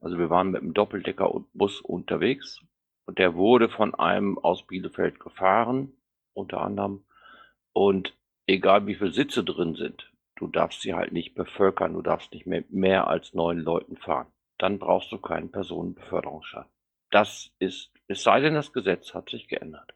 Also 0.00 0.18
wir 0.18 0.30
waren 0.30 0.50
mit 0.50 0.62
einem 0.62 0.74
Doppeldeckerbus 0.74 1.80
unterwegs 1.80 2.60
und 3.06 3.18
der 3.18 3.34
wurde 3.34 3.68
von 3.68 3.94
einem 3.94 4.38
aus 4.38 4.66
Bielefeld 4.66 5.18
gefahren, 5.18 5.92
unter 6.34 6.60
anderem. 6.60 7.04
Und 7.72 8.16
egal 8.46 8.86
wie 8.86 8.94
viele 8.94 9.12
Sitze 9.12 9.44
drin 9.44 9.74
sind, 9.74 10.10
du 10.36 10.46
darfst 10.46 10.82
sie 10.82 10.94
halt 10.94 11.12
nicht 11.12 11.34
bevölkern, 11.34 11.94
du 11.94 12.02
darfst 12.02 12.32
nicht 12.32 12.46
mehr, 12.46 12.64
mehr 12.70 13.08
als 13.08 13.34
neun 13.34 13.58
Leuten 13.58 13.96
fahren. 13.96 14.26
Dann 14.58 14.78
brauchst 14.78 15.12
du 15.12 15.18
keinen 15.18 15.50
Personenbeförderungsschein. 15.50 16.64
Das 17.10 17.50
ist, 17.58 17.90
es 18.08 18.22
sei 18.22 18.40
denn, 18.40 18.54
das 18.54 18.72
Gesetz 18.72 19.14
hat 19.14 19.30
sich 19.30 19.48
geändert. 19.48 19.94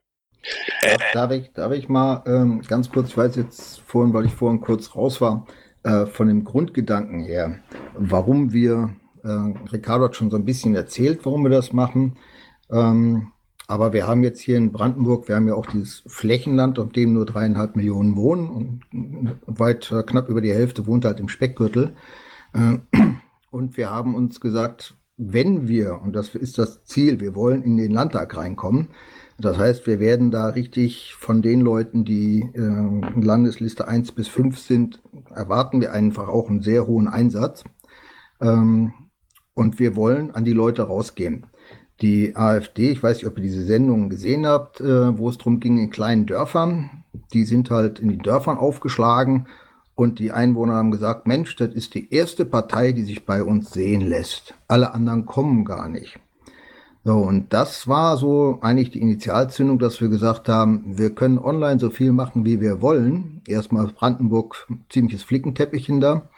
Äh, 0.83 0.99
darf, 1.13 1.31
ich, 1.31 1.53
darf 1.53 1.73
ich 1.73 1.89
mal 1.89 2.23
ähm, 2.27 2.63
ganz 2.63 2.91
kurz, 2.91 3.11
ich 3.11 3.17
weiß 3.17 3.37
jetzt 3.37 3.81
vorhin, 3.81 4.13
weil 4.13 4.27
ich 4.27 4.33
vorhin 4.33 4.61
kurz 4.61 4.95
raus 4.97 5.21
war, 5.21 5.47
äh, 5.85 6.07
von 6.07 6.29
dem 6.29 6.45
Grundgedanken 6.45 7.25
her, 7.25 7.61
warum 7.95 8.53
wir, 8.53 8.97
äh, 9.23 9.29
Ricardo 9.73 10.07
hat 10.07 10.17
schon 10.17 10.31
so 10.31 10.37
ein 10.37 10.45
bisschen 10.45 10.75
erzählt, 10.75 11.25
warum 11.25 11.45
wir 11.45 11.51
das 11.51 11.73
machen. 11.73 12.19
Ähm, 12.71 13.33
aber 13.73 13.95
wir 13.95 14.07
haben 14.07 14.23
jetzt 14.23 14.41
hier 14.41 14.59
in 14.59 14.71
Brandenburg, 14.71 15.29
wir 15.29 15.37
haben 15.37 15.49
ja 15.49 15.55
auch 15.55 15.65
dieses 15.65 16.03
Flächenland, 16.07 16.79
auf 16.79 16.93
dem 16.93 17.15
nur 17.15 17.25
dreieinhalb 17.25 17.75
Millionen 17.75 18.17
wohnen 18.17 18.51
und 18.51 19.33
weit 19.47 19.91
äh, 19.91 20.03
knapp 20.03 20.29
über 20.29 20.43
die 20.43 20.53
Hälfte 20.53 20.87
wohnt 20.87 21.07
halt 21.07 21.21
im 21.21 21.31
Speckgürtel. 21.31 21.95
Äh, 22.53 22.81
und 23.51 23.79
wir 23.79 23.89
haben 23.89 24.15
uns 24.15 24.43
gesagt, 24.43 24.95
wenn 25.17 25.69
wir, 25.69 26.03
und 26.03 26.15
das 26.15 26.35
ist 26.35 26.59
das 26.59 26.85
Ziel, 26.85 27.19
wir 27.21 27.35
wollen 27.35 27.63
in 27.63 27.79
den 27.79 27.93
Landtag 27.93 28.37
reinkommen, 28.37 28.89
das 29.39 29.57
heißt, 29.57 29.87
wir 29.87 30.01
werden 30.01 30.31
da 30.31 30.49
richtig 30.49 31.15
von 31.15 31.41
den 31.41 31.63
Leuten, 31.63 32.05
die 32.05 32.43
äh, 32.53 33.21
Landesliste 33.21 33.89
1 33.89 34.13
bis 34.13 34.29
5 34.29 34.59
sind, 34.59 35.03
erwarten 35.35 35.81
wir 35.81 35.95
einfach 35.95 36.29
auch 36.29 36.51
einen 36.51 36.61
sehr 36.61 36.87
hohen 36.87 37.09
Einsatz. 37.09 37.65
Ähm, 38.39 38.93
und 39.55 39.79
wir 39.79 39.97
wollen 39.97 40.31
an 40.31 40.45
die 40.45 40.53
Leute 40.53 40.83
rausgehen. 40.83 41.47
Die 42.01 42.35
AfD, 42.35 42.91
ich 42.91 43.03
weiß 43.03 43.19
nicht, 43.19 43.27
ob 43.27 43.37
ihr 43.37 43.45
diese 43.45 43.65
Sendungen 43.65 44.09
gesehen 44.09 44.47
habt, 44.47 44.81
äh, 44.81 45.17
wo 45.17 45.29
es 45.29 45.39
darum 45.39 45.61
ging 45.61 45.79
in 45.79 45.91
kleinen 45.91 46.27
Dörfern. 46.27 47.05
Die 47.33 47.45
sind 47.45 47.71
halt 47.71 48.01
in 48.01 48.09
die 48.09 48.19
Dörfern 48.19 48.59
aufgeschlagen 48.59 49.47
und 49.95 50.19
die 50.19 50.33
Einwohner 50.33 50.75
haben 50.75 50.91
gesagt, 50.91 51.27
Mensch, 51.27 51.55
das 51.57 51.75
ist 51.75 51.95
die 51.95 52.13
erste 52.13 52.45
Partei, 52.45 52.93
die 52.93 53.05
sich 53.05 53.25
bei 53.25 53.43
uns 53.43 53.71
sehen 53.71 54.01
lässt. 54.01 54.55
Alle 54.67 54.95
anderen 54.95 55.27
kommen 55.27 55.65
gar 55.65 55.89
nicht. 55.89 56.19
So, 57.05 57.15
und 57.19 57.53
das 57.53 57.89
war 57.89 58.17
so 58.17 58.59
eigentlich 58.63 58.91
die 58.91 59.01
Initialzündung, 59.01 59.79
dass 59.81 60.01
wir 60.01 60.09
gesagt 60.09 60.49
haben, 60.49 60.85
wir 60.87 61.11
können 61.11 61.39
online 61.39 61.81
so 61.81 61.91
viel 61.91 62.13
machen, 62.13 62.45
wie 62.45 62.61
wir 62.61 62.81
wollen. 62.81 63.43
Erstmal 63.47 63.89
Brandenburg, 63.89 64.69
ziemliches 64.89 65.25
Flickenteppichchen 65.25 66.01
da. 66.01 66.29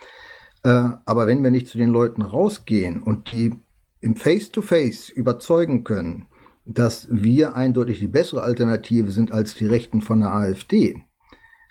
Äh, 0.62 0.88
aber 1.04 1.26
wenn 1.26 1.44
wir 1.44 1.50
nicht 1.50 1.68
zu 1.68 1.76
den 1.76 1.90
Leuten 1.90 2.22
rausgehen 2.22 3.02
und 3.02 3.30
die 3.32 3.52
im 4.04 4.16
Face-to-Face 4.16 5.08
-face 5.08 5.12
überzeugen 5.12 5.82
können, 5.82 6.26
dass 6.66 7.08
wir 7.10 7.56
eindeutig 7.56 7.98
die 7.98 8.06
bessere 8.06 8.42
Alternative 8.42 9.10
sind 9.10 9.32
als 9.32 9.54
die 9.54 9.66
Rechten 9.66 10.02
von 10.02 10.20
der 10.20 10.32
AfD, 10.32 11.02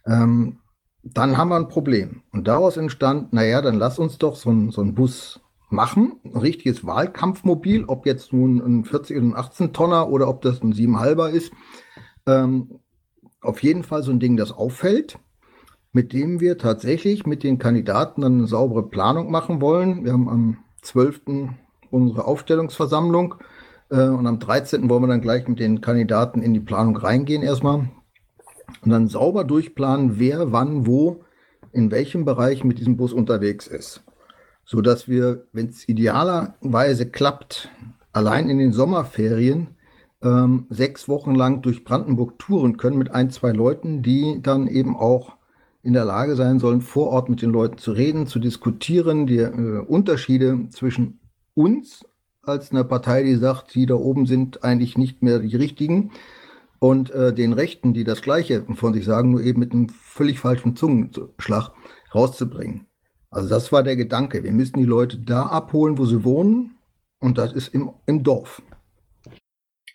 ähm, 0.05 0.57
dann 1.03 1.37
haben 1.37 1.49
wir 1.49 1.57
ein 1.57 1.67
Problem. 1.67 2.23
Und 2.31 2.47
daraus 2.47 2.77
entstand, 2.77 3.33
naja, 3.33 3.61
dann 3.61 3.75
lass 3.75 3.99
uns 3.99 4.17
doch 4.17 4.35
so 4.35 4.49
ein, 4.49 4.71
so 4.71 4.83
Bus 4.83 5.41
machen. 5.69 6.19
Ein 6.23 6.37
richtiges 6.37 6.85
Wahlkampfmobil, 6.85 7.85
ob 7.85 8.05
jetzt 8.05 8.31
nun 8.31 8.61
ein 8.61 8.85
40 8.85 9.17
oder 9.17 9.25
ein 9.25 9.35
18 9.35 9.73
Tonner 9.73 10.09
oder 10.09 10.27
ob 10.27 10.41
das 10.41 10.61
ein 10.61 10.73
7,5er 10.73 11.29
ist. 11.29 11.51
Ähm, 12.25 12.79
auf 13.41 13.61
jeden 13.61 13.83
Fall 13.83 14.03
so 14.03 14.11
ein 14.11 14.19
Ding, 14.19 14.37
das 14.37 14.51
auffällt, 14.53 15.19
mit 15.91 16.13
dem 16.13 16.39
wir 16.39 16.57
tatsächlich 16.57 17.25
mit 17.25 17.43
den 17.43 17.59
Kandidaten 17.59 18.21
dann 18.21 18.37
eine 18.37 18.47
saubere 18.47 18.87
Planung 18.87 19.29
machen 19.29 19.59
wollen. 19.59 20.05
Wir 20.05 20.13
haben 20.13 20.29
am 20.29 20.57
12. 20.81 21.21
unsere 21.93 22.25
Aufstellungsversammlung 22.25 23.35
äh, 23.89 24.07
und 24.07 24.27
am 24.27 24.39
13. 24.39 24.89
wollen 24.89 25.03
wir 25.03 25.07
dann 25.07 25.21
gleich 25.21 25.47
mit 25.47 25.59
den 25.59 25.81
Kandidaten 25.81 26.41
in 26.41 26.53
die 26.53 26.59
Planung 26.59 26.97
reingehen 26.97 27.43
erstmal 27.43 27.89
und 28.81 28.89
dann 28.89 29.07
sauber 29.07 29.43
durchplanen, 29.43 30.19
wer 30.19 30.51
wann 30.51 30.87
wo 30.87 31.23
in 31.71 31.91
welchem 31.91 32.25
Bereich 32.25 32.63
mit 32.63 32.79
diesem 32.79 32.97
Bus 32.97 33.13
unterwegs 33.13 33.67
ist 33.67 34.03
so 34.65 34.81
dass 34.81 35.07
wir, 35.07 35.45
wenn 35.51 35.67
es 35.67 35.87
idealerweise 35.87 37.09
klappt, 37.09 37.69
allein 38.11 38.49
in 38.49 38.57
den 38.57 38.73
Sommerferien 38.73 39.69
ähm, 40.21 40.67
sechs 40.69 41.09
Wochen 41.09 41.35
lang 41.35 41.61
durch 41.61 41.83
Brandenburg 41.83 42.39
touren 42.39 42.77
können 42.77 42.97
mit 42.97 43.11
ein, 43.11 43.29
zwei 43.29 43.51
Leuten, 43.51 44.03
die 44.03 44.39
dann 44.41 44.67
eben 44.67 44.95
auch 44.95 45.37
in 45.81 45.93
der 45.93 46.05
Lage 46.05 46.35
sein 46.35 46.59
sollen, 46.59 46.79
vor 46.79 47.09
Ort 47.09 47.27
mit 47.27 47.41
den 47.41 47.49
Leuten 47.49 47.77
zu 47.77 47.91
reden, 47.91 48.25
zu 48.25 48.39
diskutieren, 48.39 49.27
die 49.27 49.39
äh, 49.39 49.79
Unterschiede 49.79 50.69
zwischen 50.69 51.19
uns 51.55 52.05
als 52.41 52.71
einer 52.71 52.83
Partei, 52.83 53.23
die 53.23 53.35
sagt, 53.35 53.75
die 53.75 53.85
da 53.85 53.95
oben 53.95 54.25
sind 54.25 54.63
eigentlich 54.63 54.97
nicht 54.97 55.21
mehr 55.21 55.39
die 55.39 55.55
richtigen, 55.55 56.11
und 56.83 57.11
äh, 57.11 57.33
den 57.33 57.53
Rechten, 57.53 57.93
die 57.93 58.03
das 58.03 58.21
Gleiche 58.21 58.65
von 58.75 58.93
sich 58.93 59.05
sagen, 59.05 59.31
nur 59.31 59.39
eben 59.39 59.61
mit 59.61 59.71
einem 59.71 59.87
völlig 59.87 60.41
falschen 60.41 60.75
Zungenschlag 60.75 61.71
rauszubringen. 62.13 62.87
Also 63.29 63.47
das 63.47 63.71
war 63.71 63.83
der 63.83 63.95
Gedanke. 63.95 64.43
Wir 64.43 64.51
müssen 64.51 64.79
die 64.79 64.85
Leute 64.85 65.17
da 65.17 65.43
abholen, 65.45 65.97
wo 65.97 66.03
sie 66.03 66.25
wohnen. 66.25 66.77
Und 67.19 67.37
das 67.37 67.53
ist 67.53 67.69
im, 67.69 67.93
im 68.05 68.21
Dorf. 68.21 68.61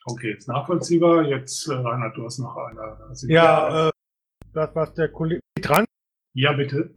Okay, 0.06 0.32
ist 0.38 0.48
nachvollziehbar. 0.48 1.24
Jetzt, 1.24 1.68
äh, 1.68 1.74
Reinhard, 1.74 2.16
du 2.16 2.24
hast 2.24 2.38
noch 2.38 2.56
eine. 2.56 2.96
Ja, 3.26 3.88
äh, 3.88 3.90
das, 4.54 4.70
was 4.72 4.94
der 4.94 5.10
Kollege 5.10 5.42
dran. 5.60 5.84
Ja, 6.32 6.54
bitte. 6.54 6.94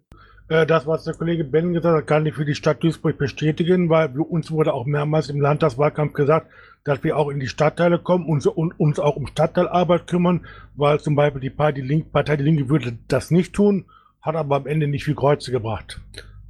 Äh, 0.51 0.65
das, 0.65 0.85
was 0.85 1.05
der 1.05 1.13
Kollege 1.13 1.45
Ben 1.45 1.71
gesagt 1.71 1.95
hat, 1.95 2.07
kann 2.07 2.25
ich 2.25 2.35
für 2.35 2.43
die 2.43 2.55
Stadt 2.55 2.83
Duisburg 2.83 3.17
bestätigen, 3.17 3.89
weil 3.89 4.19
uns 4.19 4.51
wurde 4.51 4.73
auch 4.73 4.85
mehrmals 4.85 5.29
im 5.29 5.39
Landtagswahlkampf 5.39 6.11
gesagt, 6.11 6.51
dass 6.83 7.01
wir 7.05 7.15
auch 7.15 7.29
in 7.29 7.39
die 7.39 7.47
Stadtteile 7.47 7.99
kommen 7.99 8.25
und, 8.25 8.45
uns 8.77 8.99
auch 8.99 9.15
um 9.15 9.27
Stadtteilarbeit 9.27 10.07
kümmern, 10.07 10.45
weil 10.75 10.99
zum 10.99 11.15
Beispiel 11.15 11.39
die 11.39 11.51
Partei 11.51 11.71
Die, 11.79 11.87
Link, 11.87 12.11
Partei 12.11 12.35
die 12.35 12.43
Linke 12.43 12.67
würde 12.67 12.97
das 13.07 13.31
nicht 13.31 13.53
tun, 13.53 13.85
hat 14.21 14.35
aber 14.35 14.57
am 14.57 14.67
Ende 14.67 14.89
nicht 14.89 15.05
viel 15.05 15.15
Kreuze 15.15 15.53
gebracht. 15.53 16.01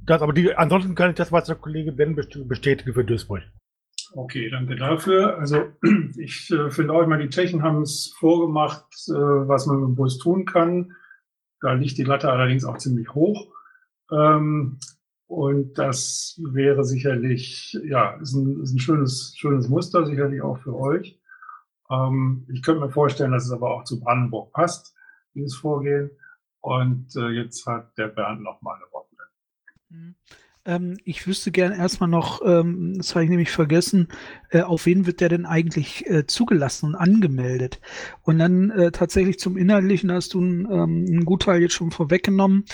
Das, 0.04 0.20
aber 0.20 0.32
die, 0.32 0.52
ansonsten 0.52 0.96
kann 0.96 1.10
ich 1.10 1.16
das, 1.16 1.30
was 1.30 1.44
der 1.44 1.54
Kollege 1.54 1.92
Ben 1.92 2.16
bestätigen 2.16 2.94
für 2.94 3.04
Duisburg. 3.04 3.42
Okay, 4.14 4.50
danke 4.50 4.74
dafür. 4.74 5.38
Also 5.38 5.66
ich 6.16 6.50
äh, 6.50 6.72
finde 6.72 6.92
auch 6.92 7.02
immer, 7.02 7.18
die 7.18 7.28
Tschechen 7.28 7.62
haben 7.62 7.82
es 7.82 8.12
vorgemacht, 8.18 8.84
äh, 9.06 9.12
was 9.12 9.66
man 9.66 9.76
mit 9.76 9.90
dem 9.90 9.94
Bus 9.94 10.18
tun 10.18 10.44
kann. 10.44 10.96
Da 11.60 11.74
liegt 11.74 11.98
die 11.98 12.02
Latte 12.02 12.32
allerdings 12.32 12.64
auch 12.64 12.78
ziemlich 12.78 13.14
hoch. 13.14 13.52
Ähm, 14.12 14.78
und 15.26 15.78
das 15.78 16.38
wäre 16.52 16.84
sicherlich, 16.84 17.78
ja, 17.84 18.12
ist 18.20 18.34
ein, 18.34 18.60
ist 18.60 18.74
ein 18.74 18.78
schönes, 18.78 19.34
schönes 19.36 19.68
Muster, 19.68 20.04
sicherlich 20.04 20.42
auch 20.42 20.58
für 20.58 20.76
euch. 20.76 21.18
Ähm, 21.90 22.46
ich 22.52 22.62
könnte 22.62 22.82
mir 22.82 22.90
vorstellen, 22.90 23.32
dass 23.32 23.46
es 23.46 23.52
aber 23.52 23.74
auch 23.74 23.84
zu 23.84 24.00
Brandenburg 24.00 24.52
passt, 24.52 24.94
dieses 25.34 25.54
Vorgehen. 25.56 26.10
Und 26.60 27.16
äh, 27.16 27.30
jetzt 27.30 27.66
hat 27.66 27.96
der 27.98 28.08
Bernd 28.08 28.42
noch 28.42 28.60
mal 28.62 28.74
eine 28.74 28.84
Worte. 28.92 29.02
Mhm. 29.88 30.14
Ähm, 30.64 30.96
ich 31.04 31.26
wüsste 31.26 31.50
gern 31.50 31.72
erstmal 31.72 32.08
noch, 32.08 32.40
ähm, 32.44 32.94
das 32.96 33.14
habe 33.14 33.24
ich 33.24 33.30
nämlich 33.30 33.50
vergessen, 33.50 34.08
äh, 34.50 34.60
auf 34.60 34.86
wen 34.86 35.06
wird 35.06 35.20
der 35.20 35.28
denn 35.28 35.44
eigentlich 35.44 36.08
äh, 36.08 36.26
zugelassen 36.26 36.86
und 36.86 36.94
angemeldet? 36.94 37.80
Und 38.22 38.38
dann 38.38 38.70
äh, 38.70 38.92
tatsächlich 38.92 39.40
zum 39.40 39.56
Inhaltlichen 39.56 40.12
hast 40.12 40.34
du 40.34 40.40
einen, 40.40 40.70
ähm, 40.70 41.24
Gutteil 41.24 41.62
jetzt 41.62 41.74
schon 41.74 41.90
vorweggenommen. 41.90 42.64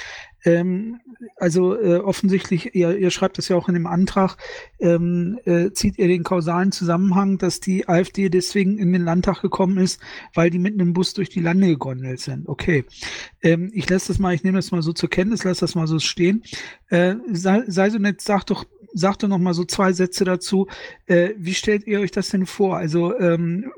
Ähm, 0.49 1.01
also 1.37 1.79
äh, 1.79 1.97
offensichtlich, 1.97 2.75
ihr, 2.75 2.97
ihr 2.97 3.11
schreibt 3.11 3.39
das 3.39 3.49
ja 3.49 3.57
auch 3.57 3.69
in 3.69 3.75
dem 3.75 3.87
Antrag, 3.87 4.37
ähm, 4.79 5.39
äh, 5.45 5.73
zieht 5.73 5.99
ihr 5.99 6.09
den 6.09 6.23
kausalen 6.23 6.73
Zusammenhang, 6.73 7.39
dass 7.39 7.61
die 7.61 7.89
AfD 7.89 8.29
deswegen 8.29 8.79
in 8.79 8.93
den 8.93 9.05
Landtag 9.05 9.43
gekommen 9.43 9.79
ist, 9.79 10.01
weil 10.35 10.51
die 10.51 10.59
mit 10.59 10.75
einem 10.75 10.93
Bus 10.93 11.15
durch 11.15 11.29
die 11.29 11.41
Lande 11.41 11.69
gegondelt 11.69 12.21
sind. 12.21 12.49
Okay. 12.49 12.85
Ähm, 13.43 13.71
ich 13.75 13.89
lasse 13.91 14.09
das 14.09 14.19
mal, 14.19 14.35
ich 14.35 14.45
nehme 14.45 14.59
das 14.59 14.71
mal 14.71 14.83
so 14.83 14.93
zur 14.93 15.11
Kenntnis, 15.11 15.45
lasse 15.45 15.61
das 15.61 15.75
mal 15.75 15.87
so 15.87 15.99
stehen. 15.99 16.43
Äh, 16.89 17.17
sei, 17.33 17.65
sei 17.67 17.91
so 17.91 17.99
nett, 17.99 18.21
sag 18.21 18.45
doch 18.47 18.65
sag 18.95 19.19
doch 19.19 19.29
noch 19.29 19.39
mal 19.39 19.55
so 19.55 19.65
zwei 19.65 19.93
Sätze 19.93 20.25
dazu. 20.25 20.67
Äh, 21.07 21.31
wie 21.37 21.55
stellt 21.55 21.87
ihr 21.87 22.01
euch 22.01 22.11
das 22.11 22.29
denn 22.29 22.47
vor? 22.47 22.77
Also 22.77 23.19
ähm, 23.19 23.71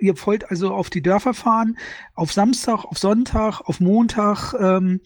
ihr 0.00 0.14
wollt 0.24 0.50
also 0.50 0.72
auf 0.72 0.90
die 0.90 1.02
Dörfer 1.02 1.34
fahren, 1.34 1.76
auf 2.14 2.32
Samstag, 2.32 2.84
auf 2.84 2.98
Sonntag, 2.98 3.60
auf 3.60 3.80
Montag. 3.80 4.54
Ähm, 4.58 5.00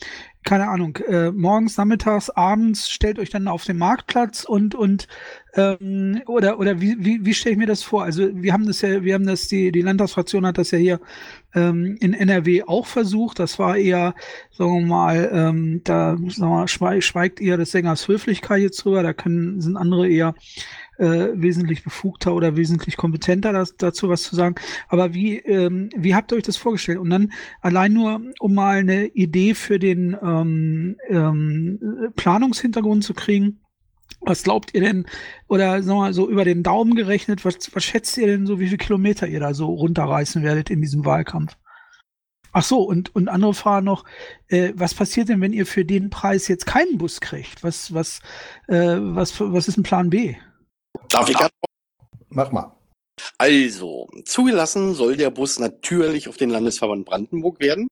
keine 0.44 0.68
Ahnung, 0.68 0.96
äh, 1.09 1.31
morgens, 1.31 1.77
nachmittags, 1.77 2.31
abends 2.31 2.90
stellt 2.90 3.18
euch 3.18 3.31
dann 3.31 3.48
auf 3.48 3.64
den 3.64 3.77
Marktplatz 3.77 4.44
und 4.44 4.74
und 4.74 5.09
ähm, 5.55 6.22
oder 6.27 6.59
oder 6.59 6.81
wie, 6.81 6.96
wie, 6.98 7.24
wie 7.24 7.35
stelle 7.35 7.53
ich 7.55 7.59
mir 7.59 7.66
das 7.66 7.83
vor? 7.83 8.05
Also 8.05 8.29
wir 8.33 8.53
haben 8.53 8.66
das 8.66 8.81
ja, 8.81 9.03
wir 9.03 9.14
haben 9.14 9.27
das, 9.27 9.48
die, 9.48 9.72
die 9.72 9.83
Landtagsfraktion 9.83 10.46
hat 10.46 10.59
das 10.59 10.70
ja 10.70 10.79
hier 10.79 11.01
ähm, 11.55 11.96
in 12.01 12.14
NRW 12.14 12.62
auch 12.64 12.87
versucht. 12.87 13.38
Das 13.38 13.59
war 13.59 13.77
eher, 13.77 14.14
sagen 14.51 14.81
wir 14.81 14.87
mal, 14.87 15.31
ähm, 15.33 15.81
da 15.85 16.16
sagen 16.16 16.51
wir 16.51 16.66
mal, 16.66 17.01
schweigt, 17.01 17.40
eher 17.40 17.57
des 17.57 17.72
Sängers 17.72 18.09
Höflichkeit 18.09 18.62
jetzt 18.62 18.85
drüber, 18.85 19.03
da 19.03 19.12
können 19.12 19.61
sind 19.61 19.77
andere 19.77 20.09
eher 20.09 20.35
äh, 20.98 21.28
wesentlich 21.34 21.84
befugter 21.84 22.34
oder 22.34 22.56
wesentlich 22.56 22.96
kompetenter 22.96 23.52
das, 23.52 23.76
dazu 23.76 24.08
was 24.08 24.22
zu 24.22 24.37
sagen. 24.37 24.56
Aber 24.88 25.14
wie, 25.14 25.38
ähm, 25.38 25.90
wie 25.96 26.14
habt 26.14 26.32
ihr 26.32 26.37
euch 26.37 26.42
das 26.44 26.56
vorgestellt? 26.56 26.98
Und 26.98 27.11
dann 27.11 27.32
allein 27.61 27.92
nur, 27.92 28.20
um 28.40 28.54
mal 28.54 28.78
eine 28.78 29.06
Idee 29.06 29.54
für 29.54 29.78
den 29.78 30.16
ähm, 30.22 30.96
ähm, 31.08 32.11
Planungshintergrund 32.16 33.04
zu 33.04 33.14
kriegen. 33.14 33.61
Was 34.20 34.42
glaubt 34.42 34.74
ihr 34.74 34.80
denn, 34.80 35.06
oder 35.48 35.82
sagen 35.82 35.98
wir 35.98 36.02
mal 36.02 36.12
so 36.12 36.28
über 36.28 36.44
den 36.44 36.62
Daumen 36.62 36.94
gerechnet, 36.94 37.44
was, 37.44 37.70
was 37.72 37.84
schätzt 37.84 38.18
ihr 38.18 38.26
denn 38.26 38.46
so, 38.46 38.58
wie 38.58 38.66
viele 38.66 38.78
Kilometer 38.78 39.28
ihr 39.28 39.38
da 39.38 39.54
so 39.54 39.66
runterreißen 39.66 40.42
werdet 40.42 40.70
in 40.70 40.80
diesem 40.80 41.04
Wahlkampf? 41.04 41.56
Ach 42.52 42.62
so, 42.62 42.82
und, 42.82 43.14
und 43.14 43.28
andere 43.28 43.54
Frage 43.54 43.84
noch, 43.84 44.04
äh, 44.48 44.72
was 44.74 44.94
passiert 44.94 45.28
denn, 45.28 45.40
wenn 45.40 45.52
ihr 45.52 45.66
für 45.66 45.84
den 45.84 46.11
Preis 46.11 46.48
jetzt 46.48 46.66
keinen 46.66 46.98
Bus 46.98 47.20
kriegt? 47.20 47.62
Was, 47.62 47.92
was, 47.92 48.20
äh, 48.66 48.96
was, 48.98 49.38
was 49.40 49.68
ist 49.68 49.76
ein 49.76 49.82
Plan 49.82 50.11
B? 50.11 50.34
Darf 51.09 51.29
ich 51.29 51.37
Mach 52.31 52.53
mal. 52.53 52.73
Also, 53.38 54.09
zugelassen 54.25 54.94
soll 54.94 55.16
der 55.16 55.31
Bus 55.31 55.59
natürlich 55.59 56.29
auf 56.29 56.37
den 56.37 56.51
Landesverband 56.51 57.05
Brandenburg 57.05 57.61
werden. 57.61 57.88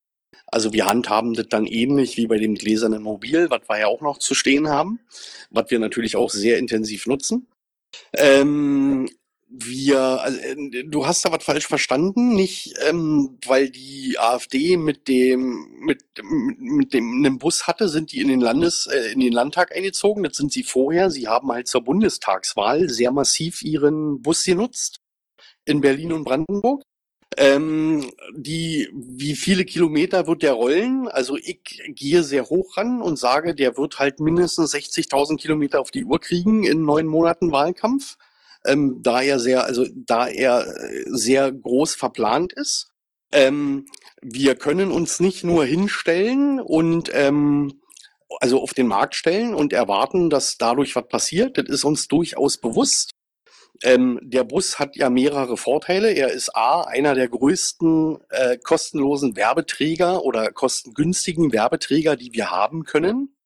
Also 0.46 0.72
wir 0.72 0.86
handhaben 0.86 1.34
das 1.34 1.48
dann 1.48 1.66
ähnlich 1.66 2.16
wie 2.16 2.26
bei 2.26 2.38
dem 2.38 2.54
gläsernen 2.54 3.02
Mobil, 3.02 3.50
was 3.50 3.68
wir 3.68 3.80
ja 3.80 3.86
auch 3.88 4.00
noch 4.00 4.18
zu 4.18 4.34
stehen 4.34 4.68
haben, 4.68 5.00
was 5.50 5.70
wir 5.70 5.78
natürlich 5.78 6.16
auch 6.16 6.30
sehr 6.30 6.58
intensiv 6.58 7.06
nutzen. 7.06 7.48
Ähm, 8.12 9.08
wir, 9.48 10.00
also, 10.00 10.38
äh, 10.40 10.84
du 10.84 11.06
hast 11.06 11.24
da 11.24 11.32
was 11.32 11.44
falsch 11.44 11.66
verstanden, 11.66 12.34
nicht 12.34 12.74
ähm, 12.88 13.38
weil 13.46 13.70
die 13.70 14.16
AfD 14.18 14.76
mit 14.76 15.08
dem 15.08 15.68
mit, 15.80 16.02
mit 16.58 16.92
dem 16.92 17.24
einem 17.24 17.38
Bus 17.38 17.66
hatte, 17.66 17.88
sind 17.88 18.12
die 18.12 18.20
in 18.20 18.28
den 18.28 18.40
Landes 18.40 18.86
äh, 18.86 19.12
in 19.12 19.20
den 19.20 19.32
Landtag 19.32 19.74
eingezogen. 19.74 20.24
Das 20.24 20.36
sind 20.36 20.52
sie 20.52 20.64
vorher. 20.64 21.10
Sie 21.10 21.28
haben 21.28 21.50
halt 21.52 21.68
zur 21.68 21.82
Bundestagswahl 21.82 22.88
sehr 22.88 23.12
massiv 23.12 23.62
ihren 23.62 24.20
Bus 24.20 24.44
genutzt 24.44 25.00
in 25.64 25.80
Berlin 25.80 26.12
und 26.12 26.24
Brandenburg. 26.24 26.82
Ähm, 27.36 28.10
die, 28.34 28.88
wie 28.94 29.36
viele 29.36 29.64
Kilometer 29.64 30.26
wird 30.26 30.42
der 30.42 30.54
rollen? 30.54 31.06
Also 31.08 31.36
ich 31.36 31.60
gehe 31.88 32.22
sehr 32.22 32.48
hoch 32.48 32.76
ran 32.76 33.02
und 33.02 33.18
sage, 33.18 33.54
der 33.54 33.76
wird 33.76 33.98
halt 33.98 34.20
mindestens 34.20 34.74
60.000 34.74 35.36
Kilometer 35.36 35.80
auf 35.80 35.90
die 35.90 36.04
Uhr 36.04 36.20
kriegen 36.20 36.64
in 36.64 36.84
neun 36.84 37.06
Monaten 37.06 37.52
Wahlkampf 37.52 38.16
ähm, 38.66 39.00
da 39.02 39.22
er 39.22 39.38
sehr, 39.38 39.64
also 39.64 39.86
da 39.94 40.26
er 40.28 40.66
äh, 40.66 41.04
sehr 41.06 41.52
groß 41.52 41.94
verplant 41.94 42.52
ist. 42.52 42.90
Ähm, 43.32 43.86
wir 44.22 44.54
können 44.54 44.92
uns 44.92 45.20
nicht 45.20 45.44
nur 45.44 45.64
hinstellen 45.64 46.60
und 46.60 47.10
ähm, 47.12 47.80
also 48.40 48.60
auf 48.60 48.74
den 48.74 48.86
Markt 48.86 49.14
stellen 49.14 49.54
und 49.54 49.72
erwarten, 49.72 50.30
dass 50.30 50.58
dadurch 50.58 50.96
was 50.96 51.08
passiert. 51.08 51.58
Das 51.58 51.66
ist 51.66 51.84
uns 51.84 52.08
durchaus 52.08 52.58
bewusst. 52.58 53.10
Ähm, 53.82 54.18
der 54.22 54.44
Bus 54.44 54.78
hat 54.78 54.96
ja 54.96 55.10
mehrere 55.10 55.56
Vorteile. 55.56 56.10
Er 56.12 56.32
ist 56.32 56.56
A, 56.56 56.82
einer 56.82 57.14
der 57.14 57.28
größten 57.28 58.18
äh, 58.30 58.58
kostenlosen 58.58 59.36
Werbeträger 59.36 60.24
oder 60.24 60.50
kostengünstigen 60.50 61.52
Werbeträger, 61.52 62.16
die 62.16 62.32
wir 62.32 62.50
haben 62.50 62.84
können. 62.84 63.36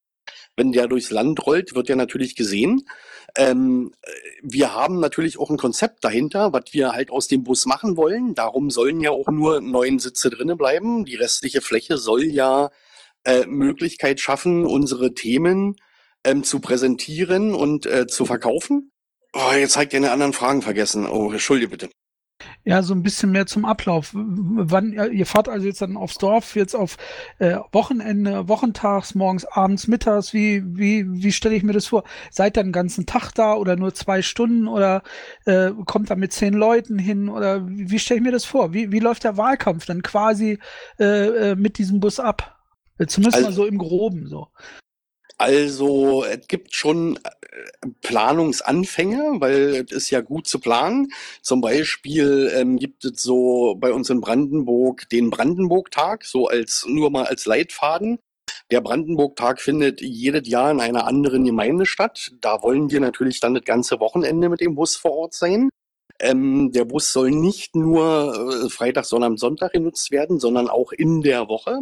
Wenn 0.57 0.73
der 0.73 0.87
durchs 0.87 1.11
Land 1.11 1.47
rollt, 1.47 1.75
wird 1.75 1.91
er 1.91 1.97
natürlich 1.97 2.37
gesehen. 2.37 2.87
Ähm, 3.37 3.93
wir 4.43 4.75
haben 4.75 5.01
natürlich 5.01 5.39
auch 5.39 5.51
ein 5.51 5.57
Konzept 5.57 6.05
dahinter, 6.05 6.53
was 6.53 6.65
wir 6.73 6.93
halt 6.93 7.11
aus 7.11 7.29
dem 7.29 7.45
Bus 7.45 7.67
machen 7.67 7.97
wollen. 7.97 8.35
Darum 8.35 8.71
sollen 8.71 9.01
ja 9.01 9.11
auch 9.11 9.29
nur 9.29 9.61
neun 9.61 9.99
Sitze 9.99 10.31
drinnen 10.31 10.57
bleiben. 10.57 11.05
Die 11.05 11.17
restliche 11.17 11.61
Fläche 11.61 11.99
soll 11.99 12.25
ja 12.25 12.71
äh, 13.25 13.47
Möglichkeit 13.47 14.21
schaffen, 14.21 14.67
unsere 14.67 15.15
Themen 15.15 15.77
ähm, 16.25 16.45
zu 16.45 16.61
präsentieren 16.61 17.55
und 17.55 17.87
äh, 17.87 18.07
zu 18.07 18.27
verkaufen. 18.27 18.93
Oh, 19.33 19.53
jetzt 19.55 19.73
zeigt 19.73 19.93
ihr 19.93 19.99
eine 19.99 20.11
anderen 20.11 20.33
Fragen 20.33 20.63
vergessen. 20.63 21.07
Oh, 21.07 21.31
entschuldige 21.31 21.71
bitte. 21.71 21.91
Ja, 22.65 22.83
so 22.83 22.95
ein 22.95 23.03
bisschen 23.03 23.33
mehr 23.33 23.47
zum 23.47 23.65
Ablauf. 23.65 24.11
Wann, 24.13 24.93
ihr 24.93 25.27
fahrt 25.27 25.49
also 25.49 25.67
jetzt 25.67 25.83
dann 25.83 25.97
aufs 25.97 26.19
Dorf, 26.19 26.57
jetzt 26.57 26.75
auf 26.75 26.97
äh, 27.39 27.57
Wochenende, 27.73 28.49
wochentags, 28.49 29.15
morgens, 29.15 29.45
abends, 29.45 29.89
mittags. 29.89 30.33
Wie, 30.33 30.63
wie, 30.67 31.07
wie 31.09 31.33
stelle 31.33 31.55
ich 31.55 31.63
mir 31.63 31.73
das 31.73 31.87
vor? 31.87 32.05
Seid 32.31 32.57
ihr 32.57 32.63
den 32.63 32.73
ganzen 32.73 33.07
Tag 33.07 33.33
da 33.33 33.55
oder 33.55 33.77
nur 33.77 33.95
zwei 33.95 34.23
Stunden 34.23 34.69
oder 34.69 35.03
äh, 35.47 35.71
kommt 35.87 36.11
da 36.11 36.17
mit 36.17 36.33
zehn 36.33 36.55
Leuten 36.55 36.99
hin 36.99 37.29
oder 37.29 37.67
wie, 37.69 37.91
wie 37.91 37.99
stelle 37.99 38.19
ich 38.19 38.25
mir 38.25 38.33
das 38.33 38.45
vor? 38.45 38.73
Wie, 38.73 38.93
wie 38.93 39.01
läuft 39.01 39.25
der 39.25 39.37
Wahlkampf 39.37 39.87
dann 39.87 40.03
quasi 40.03 40.59
äh, 40.99 41.51
äh 41.51 41.57
mit 41.57 41.79
diesem 41.79 42.01
Bus 42.01 42.21
ab? 42.21 42.57
Zumindest 43.07 43.37
also, 43.37 43.49
mal 43.49 43.55
so 43.55 43.67
im 43.67 43.79
Groben 43.79 44.27
so. 44.27 44.49
Also 45.41 46.23
es 46.25 46.49
gibt 46.49 46.75
schon 46.75 47.17
äh, 47.17 47.31
Planungsanfänge, 48.03 49.37
weil 49.39 49.87
es 49.87 49.91
ist 49.91 50.11
ja 50.11 50.21
gut 50.21 50.47
zu 50.47 50.59
planen. 50.59 51.09
Zum 51.41 51.63
Beispiel 51.63 52.53
ähm, 52.55 52.77
gibt 52.77 53.07
es 53.07 53.23
so 53.23 53.75
bei 53.79 53.91
uns 53.91 54.11
in 54.11 54.21
Brandenburg 54.21 55.09
den 55.09 55.31
Brandenburg-Tag, 55.31 56.27
so 56.27 56.49
als 56.49 56.85
nur 56.87 57.09
mal 57.09 57.25
als 57.25 57.47
Leitfaden. 57.47 58.19
Der 58.71 58.83
Brandenburg-Tag 58.83 59.63
findet 59.63 60.03
jedes 60.03 60.47
Jahr 60.47 60.71
in 60.73 60.81
einer 60.81 61.07
anderen 61.07 61.47
Gemeinde 61.47 61.87
statt. 61.87 62.33
Da 62.43 62.63
wollen 62.63 62.91
wir 62.91 63.01
natürlich 63.01 63.41
dann 63.41 63.55
das 63.55 63.65
ganze 63.65 63.99
Wochenende 63.99 64.51
mit 64.51 64.61
dem 64.61 64.75
Bus 64.75 64.97
vor 64.97 65.13
Ort 65.13 65.33
sein. 65.33 65.71
Ähm, 66.19 66.71
der 66.73 66.85
Bus 66.85 67.13
soll 67.13 67.31
nicht 67.31 67.75
nur 67.75 68.67
äh, 68.67 68.69
Freitag, 68.69 69.07
Sonntag, 69.07 69.39
Sonntag 69.39 69.73
genutzt 69.73 70.11
werden, 70.11 70.39
sondern 70.39 70.69
auch 70.69 70.93
in 70.93 71.23
der 71.23 71.49
Woche. 71.49 71.79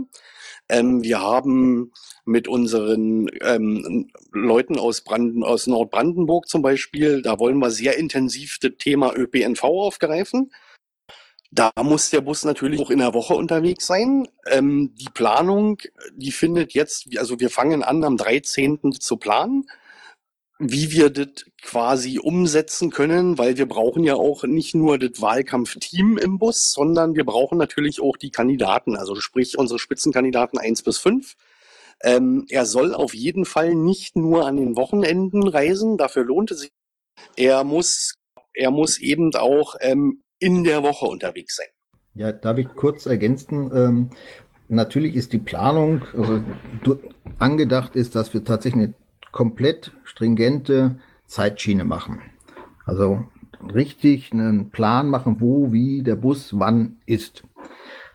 Ähm, 0.69 1.03
wir 1.03 1.21
haben 1.21 1.93
mit 2.25 2.47
unseren 2.49 3.31
ähm, 3.41 4.11
Leuten 4.33 4.79
aus, 4.79 5.01
Branden, 5.01 5.43
aus 5.43 5.67
Nordbrandenburg 5.67 6.49
zum 6.49 6.63
Beispiel, 6.63 7.23
da 7.23 7.39
wollen 7.39 7.59
wir 7.59 7.71
sehr 7.71 7.99
intensiv 7.99 8.59
das 8.61 8.73
Thema 8.79 9.15
ÖPNV 9.17 9.65
aufgreifen. 9.65 10.53
Da 11.51 11.71
muss 11.83 12.11
der 12.11 12.21
Bus 12.21 12.45
natürlich 12.45 12.81
auch 12.81 12.91
in 12.91 12.99
der 12.99 13.15
Woche 13.15 13.35
unterwegs 13.35 13.87
sein. 13.87 14.29
Ähm, 14.47 14.95
die 14.95 15.09
Planung, 15.13 15.79
die 16.15 16.33
findet 16.33 16.75
jetzt, 16.75 17.17
also 17.17 17.41
wir 17.41 17.49
fangen 17.49 17.83
an 17.83 18.05
am 18.05 18.19
13. 18.19 18.93
zu 18.93 19.17
planen 19.17 19.65
wie 20.59 20.91
wir 20.91 21.11
das 21.11 21.47
quasi 21.63 22.19
umsetzen 22.19 22.91
können, 22.91 23.39
weil 23.39 23.57
wir 23.59 23.67
brauchen 23.67 24.03
ja 24.03 24.15
auch 24.15 24.43
nicht 24.45 24.75
nur 24.75 24.99
das 24.99 25.21
Wahlkampfteam 25.21 26.19
im 26.19 26.39
Bus, 26.39 26.73
sondern 26.73 27.15
wir 27.15 27.25
brauchen 27.25 27.59
natürlich 27.59 28.01
auch 28.01 28.17
die 28.17 28.31
Kandidaten, 28.31 28.97
also 28.97 29.15
sprich 29.17 29.57
unsere 29.57 29.79
Spitzenkandidaten 29.79 30.59
eins 30.59 30.83
bis 30.83 30.99
fünf. 30.99 31.37
Ähm, 32.03 32.47
er 32.49 32.67
soll 32.67 32.95
auf 32.95 33.15
jeden 33.15 33.45
Fall 33.45 33.75
nicht 33.75 34.17
nur 34.17 34.47
an 34.47 34.57
den 34.57 34.77
Wochenenden 34.77 35.47
reisen, 35.47 35.97
dafür 35.97 36.25
lohnt 36.25 36.51
es 36.51 36.61
sich. 36.61 36.73
Er 37.37 37.65
muss, 37.65 38.15
er 38.55 38.71
muss 38.71 38.99
eben 38.99 39.35
auch 39.35 39.77
ähm, 39.81 40.23
in 40.39 40.65
der 40.65 40.83
Woche 40.83 41.07
unterwegs 41.07 41.57
sein. 41.57 41.67
Ja, 42.15 42.33
darf 42.33 42.59
ich 42.59 42.69
kurz 42.69 43.07
ergänzen? 43.07 43.71
Ähm, 43.75 44.11
natürlich 44.69 45.15
ist 45.15 45.33
die 45.33 45.39
Planung, 45.39 46.03
also 46.17 46.43
angedacht 47.39 47.97
ist, 47.97 48.15
dass 48.15 48.35
wir 48.35 48.45
tatsächlich 48.45 48.85
eine 48.85 48.95
komplett 49.33 49.93
stringente 50.05 50.99
Zeitschiene 51.27 51.85
machen. 51.85 52.21
Also 52.85 53.25
richtig 53.75 54.33
einen 54.33 54.71
Plan 54.71 55.09
machen, 55.09 55.37
wo, 55.41 55.73
wie 55.73 56.03
der 56.03 56.17
Bus 56.17 56.59
wann 56.59 56.97
ist. 57.07 57.45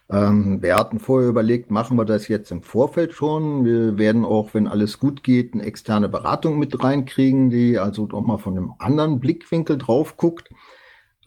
Ähm, 0.09 0.61
wir 0.61 0.75
hatten 0.75 0.99
vorher 0.99 1.29
überlegt, 1.29 1.71
machen 1.71 1.97
wir 1.97 2.05
das 2.05 2.27
jetzt 2.27 2.51
im 2.51 2.61
Vorfeld 2.61 3.13
schon. 3.13 3.65
Wir 3.65 3.97
werden 3.97 4.25
auch, 4.25 4.53
wenn 4.53 4.67
alles 4.67 4.99
gut 4.99 5.23
geht, 5.23 5.53
eine 5.53 5.63
externe 5.63 6.09
Beratung 6.09 6.59
mit 6.59 6.83
reinkriegen, 6.83 7.49
die 7.49 7.79
also 7.79 8.05
doch 8.05 8.21
mal 8.21 8.37
von 8.37 8.57
einem 8.57 8.73
anderen 8.79 9.19
Blickwinkel 9.19 9.77
drauf 9.77 10.17
guckt. 10.17 10.49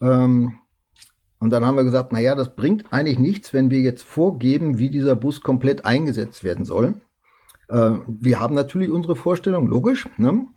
Ähm, 0.01 0.59
und 1.39 1.51
dann 1.51 1.65
haben 1.65 1.75
wir 1.75 1.83
gesagt, 1.83 2.11
na 2.11 2.19
ja, 2.19 2.33
das 2.33 2.55
bringt 2.55 2.91
eigentlich 2.91 3.19
nichts, 3.19 3.53
wenn 3.53 3.69
wir 3.69 3.79
jetzt 3.81 4.03
vorgeben, 4.03 4.79
wie 4.79 4.89
dieser 4.89 5.15
Bus 5.15 5.41
komplett 5.41 5.85
eingesetzt 5.85 6.43
werden 6.43 6.65
soll. 6.65 6.95
Äh, 7.69 7.91
wir 8.07 8.39
haben 8.39 8.55
natürlich 8.55 8.89
unsere 8.89 9.15
Vorstellung, 9.15 9.67
logisch, 9.67 10.07
ne? 10.17 10.47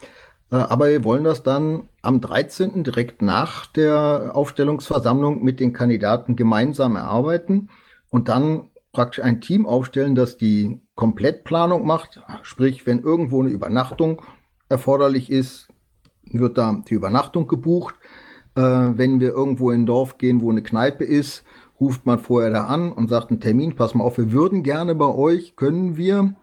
Äh, 0.50 0.56
aber 0.56 0.88
wir 0.88 1.04
wollen 1.04 1.24
das 1.24 1.42
dann 1.42 1.88
am 2.02 2.20
13. 2.20 2.84
direkt 2.84 3.22
nach 3.22 3.66
der 3.66 4.32
Aufstellungsversammlung 4.34 5.42
mit 5.42 5.60
den 5.60 5.72
Kandidaten 5.72 6.36
gemeinsam 6.36 6.96
erarbeiten 6.96 7.70
und 8.10 8.28
dann 8.28 8.70
praktisch 8.92 9.22
ein 9.22 9.40
Team 9.40 9.66
aufstellen, 9.66 10.14
das 10.14 10.36
die 10.36 10.80
Komplettplanung 10.96 11.86
macht. 11.86 12.20
Sprich, 12.42 12.86
wenn 12.86 13.00
irgendwo 13.00 13.40
eine 13.40 13.50
Übernachtung 13.50 14.22
erforderlich 14.68 15.30
ist, 15.30 15.68
wird 16.24 16.58
da 16.58 16.82
die 16.88 16.94
Übernachtung 16.94 17.46
gebucht. 17.46 17.94
Äh, 18.56 18.60
wenn 18.62 19.20
wir 19.20 19.30
irgendwo 19.30 19.70
in 19.70 19.82
ein 19.82 19.86
Dorf 19.86 20.18
gehen, 20.18 20.42
wo 20.42 20.50
eine 20.50 20.62
Kneipe 20.62 21.04
ist, 21.04 21.44
ruft 21.80 22.04
man 22.04 22.18
vorher 22.18 22.50
da 22.50 22.64
an 22.64 22.92
und 22.92 23.08
sagt 23.08 23.30
einen 23.30 23.40
Termin, 23.40 23.76
pass 23.76 23.94
mal 23.94 24.04
auf, 24.04 24.18
wir 24.18 24.32
würden 24.32 24.62
gerne 24.62 24.94
bei 24.94 25.06
euch, 25.06 25.56
können 25.56 25.96
wir 25.96 26.34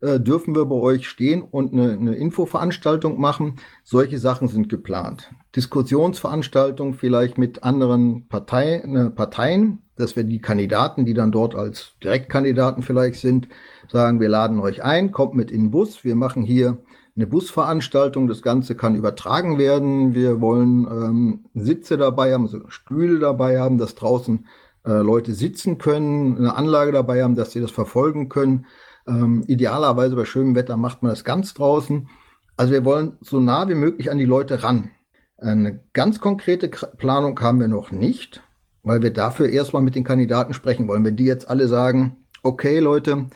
äh, 0.00 0.20
dürfen 0.20 0.54
wir 0.54 0.66
bei 0.66 0.76
euch 0.76 1.08
stehen 1.08 1.42
und 1.42 1.72
eine, 1.72 1.92
eine 1.92 2.14
Infoveranstaltung 2.14 3.20
machen. 3.20 3.56
Solche 3.82 4.18
Sachen 4.18 4.48
sind 4.48 4.68
geplant. 4.68 5.30
Diskussionsveranstaltungen 5.54 6.94
vielleicht 6.94 7.38
mit 7.38 7.62
anderen 7.62 8.28
Partei, 8.28 8.76
äh, 8.76 9.10
Parteien, 9.10 9.82
dass 9.96 10.14
wir 10.14 10.24
die 10.24 10.40
Kandidaten, 10.40 11.06
die 11.06 11.14
dann 11.14 11.32
dort 11.32 11.54
als 11.54 11.94
Direktkandidaten 12.02 12.82
vielleicht 12.82 13.20
sind, 13.20 13.48
sagen, 13.90 14.20
wir 14.20 14.28
laden 14.28 14.60
euch 14.60 14.84
ein, 14.84 15.12
kommt 15.12 15.34
mit 15.34 15.50
in 15.50 15.62
den 15.62 15.70
Bus, 15.70 16.04
wir 16.04 16.14
machen 16.14 16.42
hier 16.42 16.78
eine 17.16 17.26
Busveranstaltung, 17.26 18.28
das 18.28 18.42
Ganze 18.42 18.74
kann 18.74 18.94
übertragen 18.94 19.58
werden. 19.58 20.14
Wir 20.14 20.42
wollen 20.42 20.86
ähm, 20.86 21.44
Sitze 21.54 21.96
dabei 21.96 22.34
haben, 22.34 22.44
also 22.44 22.68
Stühle 22.68 23.18
dabei 23.18 23.58
haben, 23.58 23.78
dass 23.78 23.94
draußen 23.94 24.46
äh, 24.84 24.90
Leute 24.92 25.32
sitzen 25.32 25.78
können, 25.78 26.36
eine 26.36 26.54
Anlage 26.54 26.92
dabei 26.92 27.22
haben, 27.22 27.34
dass 27.34 27.52
sie 27.52 27.60
das 27.60 27.70
verfolgen 27.70 28.28
können. 28.28 28.66
Ähm, 29.06 29.44
idealerweise 29.46 30.16
bei 30.16 30.24
schönem 30.24 30.54
Wetter 30.54 30.76
macht 30.76 31.02
man 31.02 31.10
das 31.10 31.24
ganz 31.24 31.54
draußen. 31.54 32.08
Also 32.56 32.72
wir 32.72 32.84
wollen 32.84 33.18
so 33.20 33.40
nah 33.40 33.68
wie 33.68 33.74
möglich 33.74 34.10
an 34.10 34.18
die 34.18 34.24
Leute 34.24 34.62
ran. 34.62 34.90
Eine 35.38 35.80
ganz 35.92 36.20
konkrete 36.20 36.68
Planung 36.68 37.38
haben 37.40 37.60
wir 37.60 37.68
noch 37.68 37.90
nicht, 37.92 38.42
weil 38.82 39.02
wir 39.02 39.12
dafür 39.12 39.50
erstmal 39.50 39.82
mit 39.82 39.94
den 39.94 40.04
Kandidaten 40.04 40.54
sprechen 40.54 40.88
wollen. 40.88 41.04
Wenn 41.04 41.16
die 41.16 41.24
jetzt 41.24 41.48
alle 41.48 41.68
sagen, 41.68 42.16
okay 42.42 42.78
Leute, 42.78 43.26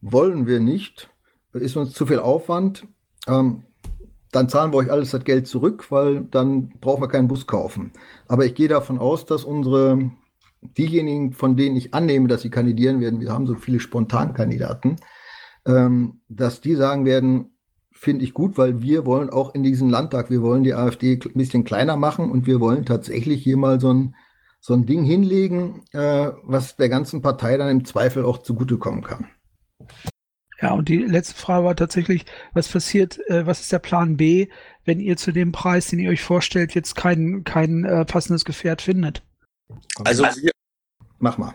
wollen 0.00 0.46
wir 0.46 0.60
nicht, 0.60 1.10
ist 1.52 1.76
uns 1.76 1.92
zu 1.92 2.06
viel 2.06 2.18
Aufwand, 2.18 2.86
ähm, 3.28 3.64
dann 4.32 4.48
zahlen 4.48 4.72
wir 4.72 4.78
euch 4.78 4.90
alles 4.90 5.10
das 5.10 5.24
Geld 5.24 5.46
zurück, 5.46 5.90
weil 5.90 6.22
dann 6.22 6.70
brauchen 6.80 7.02
wir 7.02 7.08
keinen 7.08 7.28
Bus 7.28 7.46
kaufen. 7.46 7.92
Aber 8.28 8.46
ich 8.46 8.54
gehe 8.54 8.68
davon 8.68 8.98
aus, 8.98 9.26
dass 9.26 9.44
unsere, 9.44 10.10
diejenigen, 10.62 11.32
von 11.32 11.56
denen 11.56 11.76
ich 11.76 11.92
annehme, 11.92 12.28
dass 12.28 12.42
sie 12.42 12.50
kandidieren 12.50 13.00
werden, 13.00 13.20
wir 13.20 13.32
haben 13.32 13.46
so 13.46 13.54
viele 13.54 13.80
Spontankandidaten, 13.80 14.96
ähm, 15.66 16.20
dass 16.28 16.60
die 16.60 16.74
sagen 16.74 17.04
werden, 17.04 17.56
finde 17.92 18.24
ich 18.24 18.34
gut, 18.34 18.58
weil 18.58 18.80
wir 18.80 19.06
wollen 19.06 19.30
auch 19.30 19.54
in 19.54 19.62
diesen 19.62 19.88
Landtag, 19.88 20.30
wir 20.30 20.42
wollen 20.42 20.64
die 20.64 20.74
AfD 20.74 21.20
ein 21.24 21.38
bisschen 21.38 21.64
kleiner 21.64 21.96
machen 21.96 22.30
und 22.30 22.46
wir 22.46 22.60
wollen 22.60 22.84
tatsächlich 22.84 23.42
hier 23.42 23.56
mal 23.56 23.80
so 23.80 23.92
ein, 23.92 24.14
so 24.60 24.74
ein 24.74 24.86
Ding 24.86 25.04
hinlegen, 25.04 25.82
äh, 25.92 26.30
was 26.42 26.76
der 26.76 26.88
ganzen 26.88 27.22
Partei 27.22 27.56
dann 27.56 27.68
im 27.68 27.84
Zweifel 27.84 28.24
auch 28.24 28.38
zugutekommen 28.38 29.02
kann. 29.02 29.26
Ja, 30.60 30.72
und 30.74 30.88
die 30.88 30.98
letzte 30.98 31.34
Frage 31.34 31.64
war 31.64 31.76
tatsächlich, 31.76 32.24
was 32.54 32.68
passiert, 32.68 33.18
äh, 33.28 33.46
was 33.46 33.60
ist 33.60 33.72
der 33.72 33.80
Plan 33.80 34.16
B, 34.16 34.48
wenn 34.84 35.00
ihr 35.00 35.16
zu 35.16 35.32
dem 35.32 35.50
Preis, 35.50 35.88
den 35.88 35.98
ihr 35.98 36.10
euch 36.10 36.22
vorstellt, 36.22 36.74
jetzt 36.74 36.94
kein, 36.94 37.42
kein 37.42 37.84
äh, 37.84 38.04
passendes 38.04 38.44
Gefährt 38.44 38.80
findet? 38.80 39.22
Also 40.04 40.24
wir, 40.24 40.52
Mach 41.18 41.38
mal. 41.38 41.54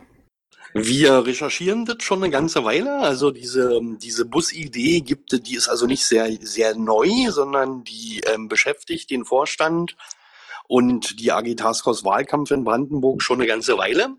wir 0.73 1.25
recherchieren 1.25 1.85
das 1.85 1.97
schon 2.01 2.23
eine 2.23 2.31
ganze 2.31 2.63
Weile. 2.63 2.99
Also 2.99 3.31
diese, 3.31 3.79
diese 4.01 4.25
Busidee 4.25 5.01
gibt, 5.01 5.47
die 5.47 5.55
ist 5.55 5.67
also 5.67 5.85
nicht 5.85 6.05
sehr, 6.05 6.29
sehr 6.41 6.75
neu, 6.75 7.09
sondern 7.29 7.83
die 7.83 8.21
ähm, 8.33 8.47
beschäftigt 8.47 9.09
den 9.09 9.25
Vorstand 9.25 9.95
und 10.67 11.19
die 11.19 11.31
AG 11.31 11.55
Taskforce 11.55 12.03
Wahlkampf 12.03 12.51
in 12.51 12.63
Brandenburg 12.63 13.21
schon 13.21 13.39
eine 13.39 13.47
ganze 13.47 13.77
Weile. 13.77 14.15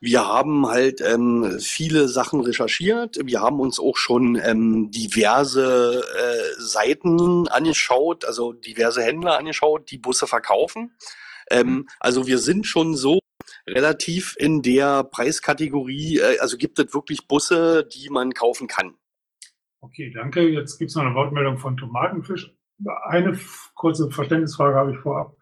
Wir 0.00 0.26
haben 0.26 0.68
halt 0.68 1.00
ähm, 1.00 1.58
viele 1.60 2.08
Sachen 2.08 2.40
recherchiert. 2.40 3.18
Wir 3.24 3.40
haben 3.40 3.58
uns 3.58 3.80
auch 3.80 3.96
schon 3.96 4.36
ähm, 4.36 4.92
diverse 4.92 6.04
äh, 6.16 6.60
Seiten 6.60 7.48
angeschaut, 7.48 8.24
also 8.24 8.52
diverse 8.52 9.02
Händler 9.02 9.38
angeschaut, 9.38 9.90
die 9.90 9.98
Busse 9.98 10.28
verkaufen. 10.28 10.94
Ähm, 11.50 11.88
also 12.00 12.26
wir 12.26 12.38
sind 12.38 12.66
schon 12.66 12.94
so 12.94 13.20
relativ 13.66 14.36
in 14.38 14.62
der 14.62 15.04
Preiskategorie, 15.04 16.18
äh, 16.18 16.38
also 16.38 16.56
gibt 16.56 16.78
es 16.78 16.94
wirklich 16.94 17.26
Busse, 17.26 17.86
die 17.86 18.10
man 18.10 18.32
kaufen 18.32 18.66
kann. 18.66 18.94
Okay, 19.80 20.10
danke. 20.12 20.48
Jetzt 20.48 20.78
gibt 20.78 20.90
es 20.90 20.96
noch 20.96 21.04
eine 21.04 21.14
Wortmeldung 21.14 21.58
von 21.58 21.76
Tomatenfisch. 21.76 22.52
Eine 23.04 23.38
kurze 23.74 24.10
Verständnisfrage 24.10 24.76
habe 24.76 24.92
ich 24.92 24.98
vorab. 24.98 25.36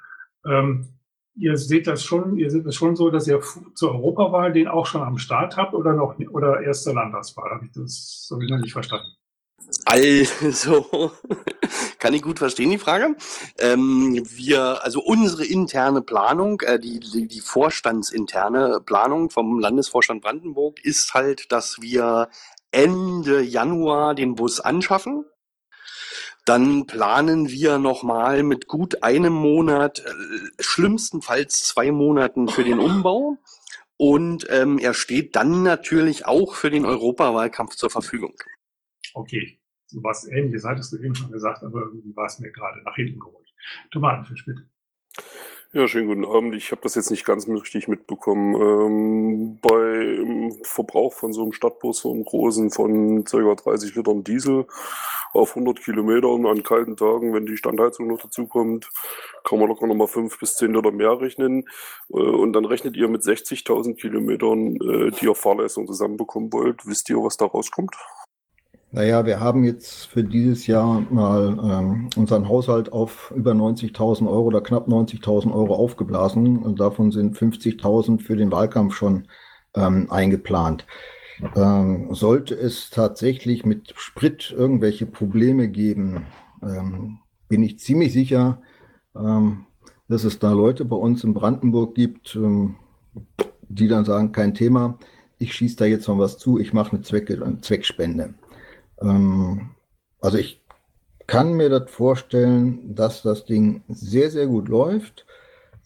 Ähm, 0.47 0.89
ihr 1.35 1.57
seht 1.57 1.87
das 1.87 2.05
schon, 2.05 2.39
ihr 2.39 2.51
seht 2.51 2.67
das 2.67 2.75
schon 2.75 2.97
so, 2.97 3.11
dass 3.11 3.27
ihr 3.27 3.41
zur 3.75 3.95
Europawahl 3.95 4.53
den 4.53 4.69
auch 4.69 4.87
schon 4.87 5.03
am 5.03 5.19
Start 5.19 5.57
habt 5.57 5.75
oder 5.75 5.93
noch 5.93 6.19
oder 6.31 6.63
erste 6.63 6.93
Landtagswahl? 6.93 7.51
Habe 7.51 7.67
ich 7.67 7.73
das 7.73 8.29
noch 8.31 8.59
nicht 8.59 8.73
verstanden. 8.73 9.17
Also, 9.85 11.13
kann 11.99 12.15
ich 12.15 12.23
gut 12.23 12.39
verstehen, 12.39 12.71
die 12.71 12.79
Frage. 12.79 13.17
Ähm, 13.59 14.23
wir, 14.31 14.85
also 14.85 15.01
unsere 15.03 15.45
interne 15.45 16.03
Planung, 16.03 16.61
äh, 16.63 16.79
die, 16.79 17.01
die, 17.01 17.27
die 17.27 17.41
vorstandsinterne 17.41 18.81
Planung 18.85 19.31
vom 19.31 19.59
Landesvorstand 19.59 20.23
Brandenburg 20.23 20.85
ist 20.85 21.15
halt, 21.15 21.51
dass 21.53 21.81
wir 21.81 22.29
Ende 22.71 23.41
Januar 23.43 24.15
den 24.15 24.35
Bus 24.35 24.61
anschaffen. 24.61 25.25
Dann 26.45 26.87
planen 26.87 27.49
wir 27.49 27.79
nochmal 27.79 28.43
mit 28.43 28.69
gut 28.69 29.03
einem 29.03 29.33
Monat, 29.33 30.01
äh, 30.01 30.63
schlimmstenfalls 30.63 31.65
zwei 31.65 31.91
Monaten 31.91 32.49
für 32.49 32.65
den 32.65 32.79
Umbau. 32.79 33.37
Und 33.97 34.47
ähm, 34.51 34.79
er 34.79 34.93
steht 34.93 35.37
dann 35.37 35.63
natürlich 35.63 36.27
auch 36.27 36.55
für 36.55 36.71
den 36.71 36.85
Europawahlkampf 36.85 37.77
zur 37.77 37.89
Verfügung. 37.89 38.35
Okay, 39.15 39.59
so 39.87 40.03
was 40.03 40.27
ähnliches 40.29 40.65
hattest 40.65 40.93
du 40.93 40.99
eben 40.99 41.15
schon 41.15 41.31
gesagt, 41.31 41.63
aber 41.63 41.81
irgendwie 41.81 42.15
war 42.17 42.27
es 42.27 42.39
mir 42.39 42.51
gerade 42.51 42.83
nach 42.83 42.97
hinten 42.97 43.21
geholt. 43.21 43.53
Tomatenfisch, 43.91 44.45
bitte. 44.45 44.67
Ja, 45.73 45.87
schönen 45.89 46.07
guten 46.07 46.25
Abend. 46.25 46.55
Ich 46.55 46.71
habe 46.71 46.81
das 46.83 46.95
jetzt 46.95 47.11
nicht 47.11 47.25
ganz 47.27 47.49
richtig 47.49 47.89
mitbekommen. 47.89 48.55
Ähm, 48.55 49.59
bei 49.61 50.57
Verbrauch 50.63 51.13
von 51.13 51.33
so 51.33 51.43
einem 51.43 51.53
Stadtbus, 51.53 52.01
so 52.01 52.13
einem 52.13 52.25
großen, 52.25 52.71
von 52.71 53.25
ca. 53.25 53.55
30 53.55 53.95
Litern 53.95 54.25
Diesel 54.25 54.67
auf 55.33 55.51
100 55.51 55.83
Kilometern 55.83 56.47
an 56.47 56.63
kalten 56.63 56.97
Tagen, 56.97 57.35
wenn 57.35 57.47
die 57.47 57.57
Standheizung 57.57 58.07
noch 58.07 58.23
dazu 58.23 58.47
kommt, 58.47 58.89
kann 59.45 59.59
man 59.59 59.69
locker 59.69 59.87
nochmal 59.87 60.07
5 60.07 60.39
bis 60.39 60.55
10 60.57 60.73
Liter 60.73 60.93
mehr 60.93 61.21
rechnen. 61.21 61.65
Äh, 62.09 62.17
und 62.17 62.53
dann 62.55 62.65
rechnet 62.65 62.97
ihr 62.97 63.09
mit 63.09 63.23
60.000 63.23 63.97
Kilometern, 63.97 64.77
äh, 64.77 65.11
die 65.11 65.27
ihr 65.27 65.35
Fahrleistung 65.35 65.87
zusammenbekommen 65.87 66.53
wollt. 66.53 66.87
Wisst 66.87 67.11
ihr, 67.11 67.17
was 67.17 67.37
da 67.37 67.45
rauskommt? 67.45 67.95
Naja, 68.97 69.27
wir 69.27 69.41
haben 69.41 69.63
jetzt 69.63 70.07
für 70.07 70.25
dieses 70.25 70.67
Jahr 70.67 71.03
mal 71.11 71.59
ähm, 71.63 72.09
unseren 72.17 72.49
Haushalt 72.49 72.95
auf 72.95 73.31
über 73.37 73.53
90.000 73.53 74.27
Euro 74.27 74.45
oder 74.45 74.63
knapp 74.63 74.89
90.000 74.89 75.53
Euro 75.53 75.75
aufgeblasen. 75.75 76.57
Und 76.57 76.81
davon 76.81 77.13
sind 77.13 77.37
50.000 77.37 78.23
für 78.23 78.37
den 78.37 78.51
Wahlkampf 78.51 78.95
schon 78.95 79.29
ähm, 79.75 80.11
eingeplant. 80.11 80.87
Ähm, 81.55 82.15
sollte 82.15 82.55
es 82.55 82.89
tatsächlich 82.89 83.67
mit 83.67 83.93
Sprit 83.97 84.55
irgendwelche 84.57 85.05
Probleme 85.05 85.69
geben, 85.69 86.25
ähm, 86.63 87.19
bin 87.51 87.63
ich 87.63 87.79
ziemlich 87.79 88.15
sicher, 88.15 88.63
ähm, 89.15 89.67
dass 90.09 90.25
es 90.25 90.39
da 90.39 90.53
Leute 90.53 90.87
bei 90.87 90.97
uns 90.97 91.23
in 91.23 91.35
Brandenburg 91.35 91.95
gibt, 91.95 92.35
ähm, 92.35 92.77
die 93.69 93.89
dann 93.89 94.07
sagen, 94.07 94.33
kein 94.33 94.55
Thema, 94.55 94.99
ich 95.39 95.53
schieße 95.53 95.77
da 95.77 95.85
jetzt 95.85 96.09
noch 96.09 96.17
was 96.17 96.39
zu, 96.39 96.59
ich 96.59 96.73
mache 96.73 96.93
eine, 96.93 97.03
Zweck, 97.03 97.31
eine 97.31 97.61
Zweckspende. 97.61 98.33
Ähm, 99.01 99.71
also 100.21 100.39
ich 100.39 100.63
kann 101.27 101.55
mir 101.55 101.69
das 101.69 101.91
vorstellen, 101.91 102.95
dass 102.95 103.23
das 103.23 103.45
Ding 103.45 103.83
sehr, 103.89 104.31
sehr 104.31 104.47
gut 104.47 104.69
läuft, 104.69 105.27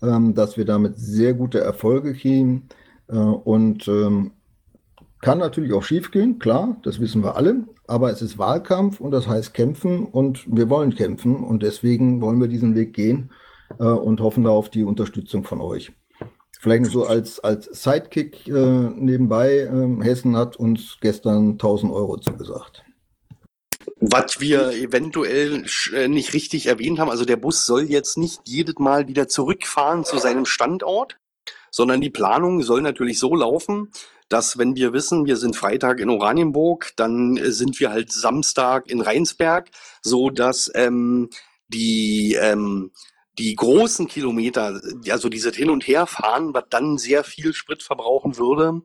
ähm, 0.02 0.34
dass 0.34 0.56
wir 0.56 0.64
damit 0.64 0.98
sehr 0.98 1.34
gute 1.34 1.60
Erfolge 1.60 2.14
kriegen 2.14 2.68
äh, 3.08 3.16
und 3.16 3.88
ähm, 3.88 4.32
kann 5.20 5.38
natürlich 5.38 5.72
auch 5.74 5.82
schiefgehen, 5.82 6.38
klar, 6.38 6.76
das 6.82 7.00
wissen 7.00 7.22
wir 7.22 7.36
alle, 7.36 7.64
aber 7.86 8.10
es 8.10 8.22
ist 8.22 8.38
Wahlkampf 8.38 9.00
und 9.00 9.10
das 9.10 9.28
heißt 9.28 9.52
kämpfen 9.52 10.06
und 10.06 10.44
wir 10.46 10.70
wollen 10.70 10.94
kämpfen 10.94 11.44
und 11.44 11.62
deswegen 11.62 12.22
wollen 12.22 12.40
wir 12.40 12.48
diesen 12.48 12.74
Weg 12.74 12.94
gehen 12.94 13.30
äh, 13.78 13.84
und 13.84 14.20
hoffen 14.20 14.44
da 14.44 14.50
auf 14.50 14.70
die 14.70 14.84
Unterstützung 14.84 15.44
von 15.44 15.60
euch. 15.60 15.92
Vielleicht 16.58 16.86
so 16.86 17.06
als, 17.06 17.40
als 17.40 17.66
Sidekick 17.66 18.46
äh, 18.48 18.52
nebenbei, 18.52 19.60
äh, 19.60 20.04
Hessen 20.04 20.36
hat 20.36 20.56
uns 20.56 20.98
gestern 21.00 21.52
1000 21.52 21.92
Euro 21.92 22.18
zugesagt. 22.18 22.84
Was 24.12 24.40
wir 24.40 24.72
eventuell 24.72 25.64
äh, 25.92 26.08
nicht 26.08 26.32
richtig 26.32 26.66
erwähnt 26.66 26.98
haben, 26.98 27.10
also 27.10 27.24
der 27.24 27.36
Bus 27.36 27.64
soll 27.64 27.84
jetzt 27.84 28.18
nicht 28.18 28.40
jedes 28.44 28.76
Mal 28.78 29.06
wieder 29.06 29.28
zurückfahren 29.28 30.04
zu 30.04 30.18
seinem 30.18 30.46
Standort, 30.46 31.18
sondern 31.70 32.00
die 32.00 32.10
Planung 32.10 32.62
soll 32.62 32.82
natürlich 32.82 33.18
so 33.20 33.34
laufen, 33.34 33.92
dass 34.28 34.58
wenn 34.58 34.74
wir 34.74 34.92
wissen, 34.92 35.26
wir 35.26 35.36
sind 35.36 35.56
Freitag 35.56 36.00
in 36.00 36.10
Oranienburg, 36.10 36.92
dann 36.96 37.36
äh, 37.36 37.52
sind 37.52 37.78
wir 37.78 37.90
halt 37.90 38.10
Samstag 38.12 38.88
in 38.88 39.00
Rheinsberg, 39.00 39.70
so 40.02 40.30
dass 40.30 40.70
ähm, 40.74 41.30
die 41.68 42.36
ähm, 42.40 42.90
die 43.38 43.54
großen 43.54 44.08
Kilometer, 44.08 44.80
also 45.08 45.28
dieses 45.28 45.56
Hin- 45.56 45.70
und 45.70 45.86
Herfahren, 45.86 46.52
was 46.52 46.64
dann 46.68 46.98
sehr 46.98 47.24
viel 47.24 47.54
Sprit 47.54 47.82
verbrauchen 47.82 48.36
würde, 48.36 48.82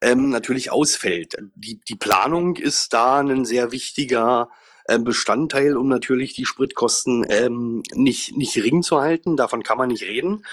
ähm, 0.00 0.28
natürlich 0.30 0.70
ausfällt. 0.70 1.36
Die, 1.54 1.80
die 1.88 1.96
Planung 1.96 2.56
ist 2.56 2.92
da 2.92 3.20
ein 3.20 3.44
sehr 3.44 3.72
wichtiger 3.72 4.50
Bestandteil, 4.98 5.76
um 5.76 5.88
natürlich 5.88 6.34
die 6.34 6.46
Spritkosten 6.46 7.26
ähm, 7.28 7.82
nicht, 7.94 8.36
nicht 8.36 8.54
gering 8.54 8.82
zu 8.82 9.00
halten. 9.00 9.36
Davon 9.36 9.62
kann 9.62 9.78
man 9.78 9.88
nicht 9.88 10.04
reden, 10.04 10.44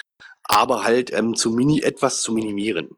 aber 0.44 0.84
halt 0.84 1.14
ähm, 1.14 1.36
zu 1.36 1.52
mini 1.52 1.82
etwas 1.82 2.22
zu 2.22 2.34
minimieren. 2.34 2.90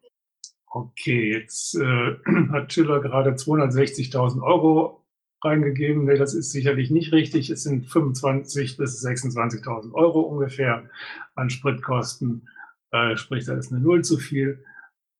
Okay, 0.67 1.31
jetzt 1.31 1.75
äh, 1.75 2.15
hat 2.51 2.73
Schiller 2.73 2.99
gerade 2.99 3.31
260.000 3.31 4.41
Euro 4.41 5.05
reingegeben. 5.43 6.05
Nee, 6.05 6.17
das 6.17 6.33
ist 6.33 6.51
sicherlich 6.51 6.89
nicht 6.89 7.13
richtig. 7.13 7.49
Es 7.49 7.63
sind 7.63 7.87
25.000 7.87 8.77
bis 8.77 9.05
26.000 9.05 9.93
Euro 9.93 10.21
ungefähr 10.21 10.89
an 11.35 11.49
Spritkosten. 11.49 12.49
Äh, 12.91 13.15
sprich, 13.15 13.45
da 13.45 13.55
ist 13.55 13.71
eine 13.71 13.81
Null 13.81 14.03
zu 14.03 14.17
viel. 14.17 14.63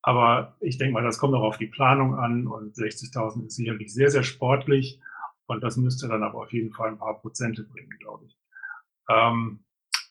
Aber 0.02 0.56
ich 0.60 0.78
denke 0.78 0.94
mal, 0.94 1.04
das 1.04 1.18
kommt 1.18 1.34
auch 1.34 1.42
auf 1.42 1.58
die 1.58 1.68
Planung 1.68 2.16
an 2.16 2.48
und 2.48 2.76
60.000 2.76 3.48
ist 3.48 3.56
sicherlich 3.56 3.94
sehr, 3.94 4.12
sehr 4.12 4.24
sportlich. 4.24 5.00
Und 5.48 5.64
das 5.64 5.78
müsste 5.78 6.08
dann 6.08 6.24
aber 6.24 6.40
auf 6.40 6.54
jeden 6.54 6.72
Fall 6.72 6.90
ein 6.90 6.98
paar 6.98 7.20
Prozente 7.20 7.64
bringen, 7.64 7.98
glaube 8.00 8.26
ich. 8.26 8.38
Ähm, 9.10 9.64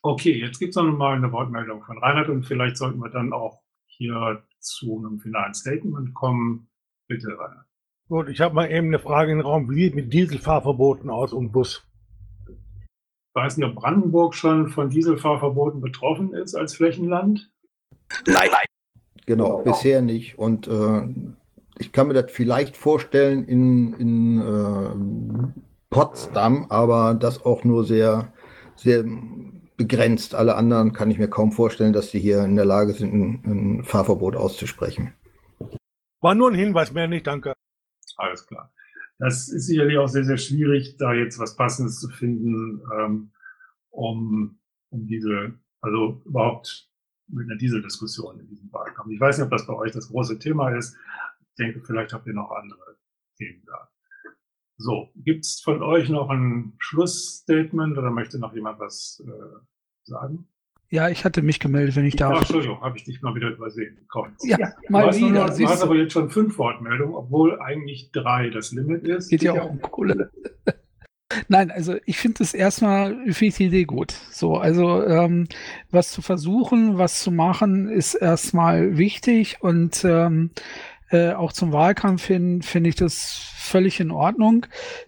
okay, 0.03 0.33
jetzt 0.33 0.59
gibt 0.59 0.71
es 0.71 0.77
noch 0.77 0.85
mal 0.85 1.17
eine 1.17 1.33
Wortmeldung 1.33 1.83
von 1.83 1.99
Reinhard 1.99 2.29
und 2.29 2.45
vielleicht 2.45 2.77
sollten 2.77 3.01
wir 3.01 3.11
dann 3.11 3.33
auch 3.33 3.63
hier 3.87 4.45
zu 4.61 4.99
einem 4.99 5.19
finalen 5.19 5.55
Statement 5.55 6.15
kommen. 6.15 6.69
Bitte, 7.09 7.29
Reinhard. 7.29 7.67
Gut, 8.09 8.29
ich 8.29 8.41
habe 8.41 8.55
mal 8.55 8.71
eben 8.71 8.89
eine 8.89 8.99
Frage 8.99 9.33
in 9.33 9.39
den 9.39 9.47
Raum. 9.47 9.71
Wie 9.71 9.77
sieht 9.77 9.95
mit 9.95 10.13
Dieselfahrverboten 10.13 11.11
aus 11.11 11.33
und 11.33 11.53
Bus? 11.53 11.87
Ich 12.47 13.35
weiß 13.35 13.57
nicht, 13.57 13.67
ob 13.67 13.75
Brandenburg 13.75 14.35
schon 14.35 14.69
von 14.69 14.91
Dieselfahrverboten 14.91 15.81
betroffen 15.81 16.33
ist 16.35 16.55
als 16.55 16.75
Flächenland. 16.77 17.51
Nein, 18.27 18.49
nein. 18.53 18.67
Genau, 19.27 19.63
bisher 19.63 20.03
nicht. 20.03 20.39
Und 20.39 20.69
äh, 20.69 21.09
ich 21.79 21.93
kann 21.93 22.09
mir 22.09 22.15
das 22.15 22.31
vielleicht 22.31 22.77
vorstellen 22.77 23.45
in, 23.45 23.95
in 23.95 24.41
äh, 24.41 25.75
Potsdam, 25.91 26.67
aber 26.71 27.15
das 27.15 27.45
auch 27.45 27.65
nur 27.65 27.85
sehr, 27.85 28.33
sehr 28.77 29.05
begrenzt. 29.77 30.35
Alle 30.35 30.55
anderen 30.55 30.93
kann 30.93 31.11
ich 31.11 31.19
mir 31.19 31.29
kaum 31.29 31.53
vorstellen, 31.53 31.93
dass 31.93 32.11
sie 32.11 32.21
hier 32.21 32.45
in 32.45 32.57
der 32.57 32.65
Lage 32.65 32.93
sind, 32.93 33.13
ein, 33.13 33.43
ein 33.45 33.85
Fahrverbot 33.85 34.37
auszusprechen. 34.37 35.15
War 36.21 36.35
nur 36.35 36.51
ein 36.51 36.55
Hinweis, 36.55 36.93
mehr 36.93 37.09
nicht, 37.09 37.27
danke. 37.27 37.55
Alles 38.17 38.47
klar. 38.47 38.73
Das 39.19 39.49
ist 39.49 39.67
sicherlich 39.67 39.99
auch 39.99 40.09
sehr, 40.09 40.25
sehr 40.25 40.39
schwierig, 40.39 40.97
da 40.97 41.13
jetzt 41.13 41.39
was 41.39 41.57
Passendes 41.57 42.01
zu 42.01 42.09
finden, 42.09 42.83
ähm, 42.99 43.31
um, 43.91 44.59
um 44.91 45.07
diese, 45.07 45.55
also 45.81 46.23
überhaupt 46.25 46.89
mit 47.29 47.49
einer 47.49 47.59
Dieseldiskussion 47.59 48.41
in 48.41 48.49
diesem 48.49 48.73
Wahlkampf. 48.73 49.11
Ich 49.11 49.21
weiß 49.21 49.39
nicht, 49.39 49.45
ob 49.45 49.51
das 49.51 49.67
bei 49.67 49.75
euch 49.75 49.93
das 49.93 50.09
große 50.09 50.39
Thema 50.39 50.71
ist. 50.71 50.97
Ich 51.57 51.65
denke, 51.65 51.83
vielleicht 51.87 52.13
habt 52.13 52.27
ihr 52.27 52.35
noch 52.35 52.51
andere 52.51 52.97
Themen 53.37 53.63
da. 53.65 53.89
So, 54.77 55.11
gibt 55.15 55.45
es 55.45 55.61
von 55.61 55.85
euch 55.85 56.09
noch 56.09 56.29
ein 56.31 56.75
Schlussstatement 56.79 57.97
oder 57.97 58.11
möchte 58.11 58.41
noch 58.41 58.55
jemand 58.55 58.81
was 58.81 59.23
äh, 59.25 59.57
sagen? 60.03 60.49
Ja, 60.91 61.09
ich 61.09 61.25
hatte 61.25 61.43
mich 61.43 61.61
gemeldet, 61.61 61.95
wenn 61.95 62.07
ich 62.07 62.17
darf. 62.17 62.33
Ach, 62.35 62.41
Entschuldigung, 62.41 62.81
habe 62.81 62.97
ich 62.97 63.05
dich 63.05 63.23
mal 63.23 63.37
wieder 63.37 63.51
übersehen. 63.51 64.05
Komm. 64.09 64.35
Ja, 64.43 64.57
du 64.57 64.73
mal 64.89 65.07
nur 65.07 65.15
wieder. 65.15 65.47
noch, 65.47 65.57
du 65.57 65.69
hast 65.69 65.83
du. 65.83 65.87
aber 65.87 65.95
jetzt 65.95 66.13
schon 66.13 66.29
fünf 66.29 66.59
Wortmeldungen, 66.59 67.15
obwohl 67.15 67.61
eigentlich 67.61 68.11
drei 68.11 68.51
das 68.51 68.73
Limit 68.73 69.05
ist. 69.05 69.29
Geht 69.29 69.45
ja 69.45 69.53
auch 69.53 69.71
um 69.71 69.81
Kohle. 69.81 70.33
Nein, 71.49 71.71
also 71.71 71.97
ich 72.05 72.19
finde 72.19 72.43
es 72.43 72.55
erstmal, 72.55 73.15
finde 73.33 73.47
ich 73.47 73.57
die 73.57 73.67
Idee 73.67 73.85
gut. 73.85 74.13
So, 74.31 74.57
also 74.57 75.05
ähm, 75.05 75.49
was 75.91 76.13
zu 76.13 76.23
versuchen, 76.23 76.99
was 76.99 77.21
zu 77.21 77.31
machen, 77.31 77.89
ist 77.89 78.15
erstmal 78.15 78.99
wichtig 78.99 79.59
und 79.61 80.05
ähm, 80.05 80.51
äh, 81.11 81.33
auch 81.33 81.53
zum 81.53 81.73
Wahlkampf 81.73 82.25
hin 82.25 82.63
finde 82.63 82.91
ich 82.91 82.97
das 82.97 83.55
völlig 83.65 83.99
in 83.99 84.11
Ordnung. 84.11 84.67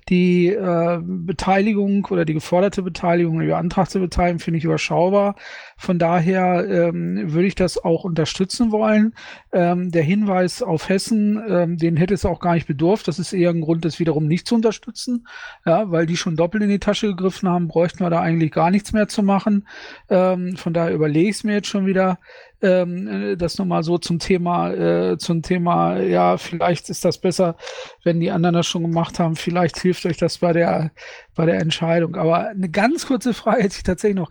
Die 0.08 0.48
äh, 0.48 1.00
Beteiligung 1.02 2.06
oder 2.06 2.24
die 2.24 2.34
geforderte 2.34 2.82
Beteiligung, 2.82 3.38
die 3.40 3.46
beantragte 3.46 3.98
Beteiligung 3.98 4.40
finde 4.40 4.58
ich 4.58 4.64
überschaubar. 4.64 5.36
Von 5.76 5.98
daher 5.98 6.66
ähm, 6.68 7.32
würde 7.32 7.46
ich 7.46 7.54
das 7.54 7.82
auch 7.82 8.04
unterstützen 8.04 8.72
wollen. 8.72 9.14
Ähm, 9.52 9.90
der 9.90 10.02
Hinweis 10.02 10.62
auf 10.62 10.88
Hessen, 10.88 11.42
ähm, 11.48 11.76
den 11.76 11.96
hätte 11.96 12.14
es 12.14 12.24
auch 12.24 12.40
gar 12.40 12.54
nicht 12.54 12.66
bedurft. 12.66 13.08
Das 13.08 13.18
ist 13.18 13.32
eher 13.32 13.50
ein 13.50 13.60
Grund, 13.60 13.84
das 13.84 13.98
wiederum 13.98 14.26
nicht 14.26 14.46
zu 14.46 14.54
unterstützen. 14.54 15.26
Ja, 15.64 15.90
weil 15.90 16.06
die 16.06 16.16
schon 16.16 16.36
doppelt 16.36 16.62
in 16.62 16.70
die 16.70 16.78
Tasche 16.78 17.08
gegriffen 17.08 17.48
haben, 17.48 17.68
bräuchten 17.68 18.00
wir 18.00 18.10
da 18.10 18.20
eigentlich 18.20 18.52
gar 18.52 18.70
nichts 18.70 18.92
mehr 18.92 19.08
zu 19.08 19.22
machen. 19.22 19.66
Ähm, 20.08 20.56
von 20.56 20.72
daher 20.72 20.94
überlege 20.94 21.28
ich 21.28 21.36
es 21.36 21.44
mir 21.44 21.54
jetzt 21.54 21.68
schon 21.68 21.86
wieder. 21.86 22.18
Ähm, 22.62 23.06
äh, 23.06 23.36
das 23.36 23.58
nochmal 23.58 23.82
so 23.82 23.98
zum 23.98 24.18
Thema, 24.18 24.72
äh, 24.72 25.18
zum 25.18 25.42
Thema, 25.42 25.98
ja, 25.98 26.38
vielleicht 26.38 26.88
ist 26.88 27.04
das 27.04 27.18
besser, 27.18 27.56
wenn 28.02 28.18
die 28.18 28.30
anderen 28.30 28.54
das 28.54 28.66
schon 28.66 28.82
gemacht 28.82 29.18
haben. 29.18 29.36
Vielleicht 29.36 29.78
hilft 29.78 30.06
euch 30.06 30.16
das 30.16 30.38
bei 30.38 30.52
der, 30.54 30.90
bei 31.34 31.44
der 31.44 31.60
Entscheidung. 31.60 32.16
Aber 32.16 32.48
eine 32.48 32.70
ganz 32.70 33.06
kurze 33.06 33.34
Frage 33.34 33.62
hätte 33.62 33.76
ich 33.76 33.82
tatsächlich 33.82 34.16
noch. 34.16 34.30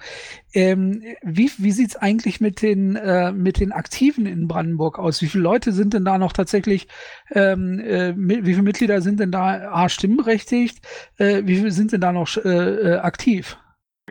Ähm, 0.53 1.03
wie 1.21 1.51
wie 1.57 1.71
sieht's 1.71 1.95
eigentlich 1.95 2.41
mit 2.41 2.61
den, 2.61 2.95
äh, 2.95 3.32
mit 3.32 3.59
den 3.59 3.71
Aktiven 3.71 4.26
in 4.26 4.47
Brandenburg 4.47 4.97
aus? 4.97 5.21
Wie 5.21 5.28
viele 5.28 5.43
Leute 5.43 5.71
sind 5.71 5.93
denn 5.93 6.05
da 6.05 6.17
noch 6.17 6.34
tatsächlich, 6.34 6.88
ähm, 7.32 7.80
äh, 7.80 8.13
wie 8.17 8.53
viele 8.53 8.63
Mitglieder 8.63 9.01
sind 9.01 9.19
denn 9.19 9.32
da 9.32 9.71
A, 9.71 9.89
stimmberechtigt? 9.89 10.80
Äh, 11.17 11.43
wie 11.45 11.57
viele 11.57 11.71
sind 11.71 11.91
denn 11.91 12.01
da 12.01 12.11
noch 12.11 12.38
äh, 12.38 12.95
aktiv? 12.95 13.57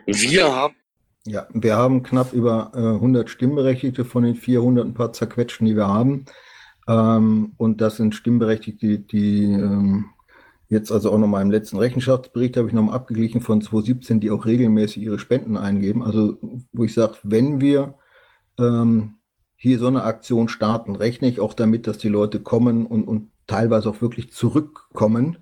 Wir 0.05 0.55
haben 0.55 0.75
Ja, 1.27 1.47
wir 1.53 1.75
haben 1.75 2.03
knapp 2.03 2.33
über 2.33 2.71
äh, 2.75 2.77
100 2.77 3.29
Stimmberechtigte 3.29 4.05
von 4.05 4.23
den 4.23 4.35
400 4.35 4.85
ein 4.85 4.93
paar 4.93 5.11
zerquetschten, 5.11 5.65
die 5.65 5.75
wir 5.75 5.87
haben. 5.87 6.25
Ähm, 6.87 7.53
und 7.57 7.81
das 7.81 7.97
sind 7.97 8.13
Stimmberechtigte, 8.13 8.99
die, 8.99 9.07
die 9.07 9.43
ähm, 9.53 10.05
jetzt 10.69 10.91
also 10.91 11.11
auch 11.11 11.17
nochmal 11.17 11.41
im 11.41 11.49
letzten 11.49 11.77
Rechenschaftsbericht 11.77 12.57
habe 12.57 12.67
ich 12.67 12.73
nochmal 12.73 12.95
abgeglichen 12.95 13.41
von 13.41 13.61
2017, 13.61 14.19
die 14.19 14.29
auch 14.29 14.45
regelmäßig 14.45 15.01
ihre 15.03 15.17
Spenden 15.17 15.57
eingeben. 15.57 16.03
Also 16.03 16.37
wo 16.73 16.83
ich 16.83 16.93
sage, 16.93 17.15
wenn 17.23 17.59
wir 17.59 17.95
ähm, 18.59 19.15
hier 19.55 19.79
so 19.79 19.87
eine 19.87 20.03
Aktion 20.03 20.47
starten, 20.47 20.95
rechne 20.95 21.27
ich 21.27 21.39
auch 21.39 21.55
damit, 21.55 21.87
dass 21.87 21.97
die 21.97 22.09
Leute 22.09 22.39
kommen 22.39 22.85
und, 22.85 23.03
und 23.07 23.31
teilweise 23.47 23.89
auch 23.89 24.01
wirklich 24.01 24.31
zurückkommen. 24.31 25.39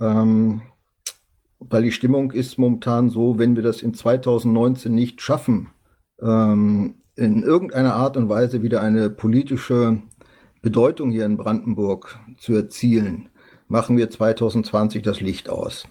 Ähm, 0.00 0.62
weil 1.60 1.82
die 1.82 1.92
Stimmung 1.92 2.32
ist 2.32 2.58
momentan 2.58 3.10
so, 3.10 3.38
wenn 3.38 3.56
wir 3.56 3.62
das 3.62 3.82
in 3.82 3.94
2019 3.94 4.94
nicht 4.94 5.20
schaffen, 5.20 5.70
ähm, 6.20 7.02
in 7.16 7.42
irgendeiner 7.42 7.94
Art 7.94 8.16
und 8.16 8.28
Weise 8.28 8.62
wieder 8.62 8.80
eine 8.80 9.10
politische 9.10 10.00
Bedeutung 10.62 11.10
hier 11.10 11.24
in 11.24 11.36
Brandenburg 11.36 12.18
zu 12.38 12.54
erzielen, 12.54 13.28
machen 13.66 13.96
wir 13.96 14.10
2020 14.10 15.02
das 15.02 15.20
Licht 15.20 15.48
aus. 15.48 15.88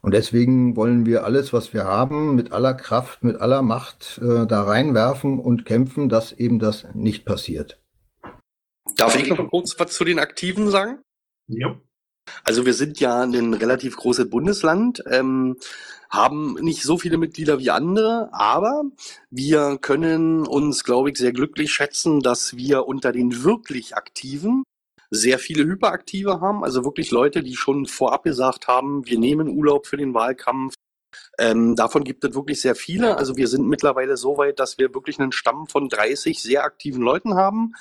Und 0.00 0.12
deswegen 0.12 0.76
wollen 0.76 1.06
wir 1.06 1.24
alles, 1.24 1.52
was 1.52 1.72
wir 1.72 1.84
haben, 1.84 2.34
mit 2.34 2.52
aller 2.52 2.74
Kraft, 2.74 3.24
mit 3.24 3.40
aller 3.40 3.62
Macht 3.62 4.20
äh, 4.22 4.46
da 4.46 4.62
reinwerfen 4.62 5.38
und 5.38 5.64
kämpfen, 5.64 6.08
dass 6.08 6.32
eben 6.32 6.58
das 6.58 6.86
nicht 6.94 7.24
passiert. 7.24 7.80
Darf 8.96 9.16
ich 9.16 9.28
noch 9.30 9.48
kurz 9.48 9.78
was 9.78 9.94
zu 9.94 10.04
den 10.04 10.18
Aktiven 10.18 10.68
sagen? 10.68 10.98
Ja. 11.46 11.80
Also 12.42 12.66
wir 12.66 12.74
sind 12.74 13.00
ja 13.00 13.22
ein 13.22 13.54
relativ 13.54 13.96
großes 13.96 14.30
Bundesland, 14.30 15.02
ähm, 15.10 15.56
haben 16.10 16.54
nicht 16.54 16.82
so 16.82 16.98
viele 16.98 17.18
Mitglieder 17.18 17.58
wie 17.58 17.70
andere, 17.70 18.28
aber 18.32 18.84
wir 19.30 19.78
können 19.78 20.46
uns, 20.46 20.84
glaube 20.84 21.10
ich, 21.10 21.18
sehr 21.18 21.32
glücklich 21.32 21.72
schätzen, 21.72 22.20
dass 22.20 22.56
wir 22.56 22.86
unter 22.86 23.12
den 23.12 23.42
wirklich 23.42 23.96
Aktiven 23.96 24.62
sehr 25.10 25.38
viele 25.38 25.64
Hyperaktive 25.64 26.40
haben, 26.40 26.64
also 26.64 26.84
wirklich 26.84 27.10
Leute, 27.10 27.42
die 27.42 27.56
schon 27.56 27.86
vorab 27.86 28.24
gesagt 28.24 28.68
haben, 28.68 29.06
wir 29.06 29.18
nehmen 29.18 29.48
Urlaub 29.48 29.86
für 29.86 29.96
den 29.96 30.14
Wahlkampf. 30.14 30.74
Ähm, 31.38 31.76
davon 31.76 32.04
gibt 32.04 32.24
es 32.24 32.34
wirklich 32.34 32.60
sehr 32.60 32.74
viele. 32.74 33.16
Also 33.16 33.36
wir 33.36 33.48
sind 33.48 33.66
mittlerweile 33.68 34.16
so 34.16 34.36
weit, 34.36 34.58
dass 34.58 34.78
wir 34.78 34.94
wirklich 34.94 35.20
einen 35.20 35.32
Stamm 35.32 35.66
von 35.66 35.88
30 35.88 36.42
sehr 36.42 36.64
aktiven 36.64 37.02
Leuten 37.02 37.34
haben 37.34 37.74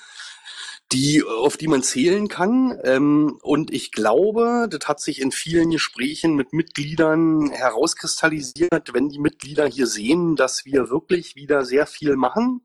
die, 0.94 1.24
auf 1.24 1.58
die 1.58 1.68
man 1.68 1.84
zählen 1.84 2.28
kann. 2.28 2.78
Ähm, 2.84 3.40
und 3.42 3.74
ich 3.74 3.92
glaube, 3.92 4.68
das 4.70 4.88
hat 4.88 5.00
sich 5.02 5.22
in 5.22 5.32
vielen 5.32 5.72
Gesprächen 5.72 6.36
mit 6.36 6.54
Mitgliedern 6.54 7.50
herauskristallisiert, 7.50 8.94
wenn 8.94 9.10
die 9.10 9.20
Mitglieder 9.20 9.66
hier 9.66 9.88
sehen, 9.88 10.36
dass 10.36 10.66
wir 10.66 10.90
wirklich 10.90 11.36
wieder 11.36 11.66
sehr 11.66 11.88
viel 11.88 12.16
machen, 12.16 12.62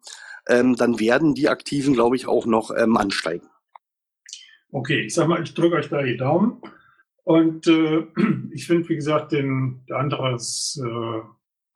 ähm, 0.49 0.77
dann 0.77 1.01
werden 1.01 1.35
die 1.35 1.49
Aktiven, 1.49 1.95
glaube 1.95 2.17
ich, 2.17 2.27
auch 2.27 2.47
noch 2.47 2.71
ähm, 2.77 2.97
ansteigen. 2.97 3.49
Okay, 4.71 5.01
ich 5.01 5.15
sag 5.15 5.29
mal, 5.29 5.43
ich 5.43 5.55
drücke 5.55 5.77
euch 5.77 5.89
da 5.89 6.03
die 6.03 6.17
Daumen. 6.17 6.61
Und 7.25 7.67
äh, 7.67 8.07
ich 8.53 8.67
finde, 8.67 8.89
wie 8.89 8.97
gesagt, 8.97 9.33
den, 9.33 9.85
der 9.89 9.99
andere 9.99 10.35
ist 10.35 10.81
äh, 10.85 11.21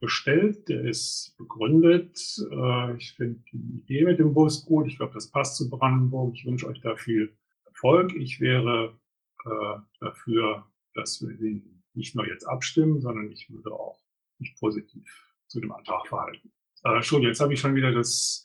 gestellt, 0.03 0.69
der 0.69 0.85
ist 0.85 1.35
begründet. 1.39 2.19
Äh, 2.51 2.97
ich 2.97 3.13
finde 3.13 3.41
die 3.53 3.79
Idee 3.79 4.05
mit 4.05 4.19
dem 4.19 4.35
Bus 4.35 4.67
gut. 4.67 4.89
Ich 4.89 4.97
glaube, 4.97 5.15
das 5.15 5.31
passt 5.31 5.57
zu 5.57 5.71
Brandenburg. 5.71 6.35
Ich 6.35 6.45
wünsche 6.45 6.67
euch 6.67 6.81
da 6.81 6.97
viel 6.97 7.35
Erfolg. 7.67 8.13
Ich 8.17 8.41
wäre 8.41 8.99
äh, 9.45 9.79
dafür, 10.01 10.67
dass 10.95 11.23
wir 11.23 11.35
den 11.37 11.85
nicht 11.95 12.17
nur 12.17 12.27
jetzt 12.27 12.45
abstimmen, 12.45 13.01
sondern 13.01 13.31
ich 13.31 13.49
würde 13.49 13.71
auch 13.73 14.03
mich 14.39 14.57
positiv 14.59 15.09
zu 15.47 15.61
dem 15.61 15.71
Antrag 15.71 16.09
verhalten. 16.09 16.53
Äh, 16.85 16.97
Entschuldigung, 16.97 17.29
jetzt 17.29 17.41
habe 17.41 17.55
ich 17.55 17.61
schon 17.61 17.77
wieder 17.77 17.93
das, 17.93 18.45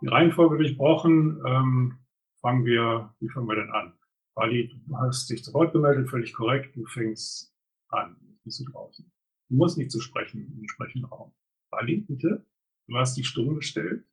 die 0.00 0.08
Reihenfolge 0.08 0.56
durchbrochen. 0.56 1.42
Ähm, 1.46 1.98
fangen 2.40 2.64
wir, 2.64 3.14
wie 3.20 3.28
fangen 3.28 3.46
wir 3.46 3.56
denn 3.56 3.70
an? 3.70 3.92
Ali, 4.36 4.72
du 4.86 4.96
hast 4.96 5.28
dich 5.28 5.44
zu 5.44 5.52
Wort 5.52 5.74
gemeldet, 5.74 6.08
völlig 6.08 6.32
korrekt. 6.32 6.74
Du 6.74 6.86
fängst 6.86 7.54
an. 7.88 8.16
Bist 8.42 8.60
du 8.60 8.72
draußen? 8.72 9.13
Du 9.48 9.56
musst 9.56 9.78
nicht 9.78 9.90
zu 9.90 10.00
sprechen 10.00 10.46
im 10.46 10.60
entsprechenden 10.60 11.06
Raum. 11.06 11.32
Ali, 11.70 12.00
bitte. 12.00 12.46
Du 12.86 12.96
hast 12.96 13.16
die 13.16 13.24
Stimme 13.24 13.54
gestellt. 13.54 14.04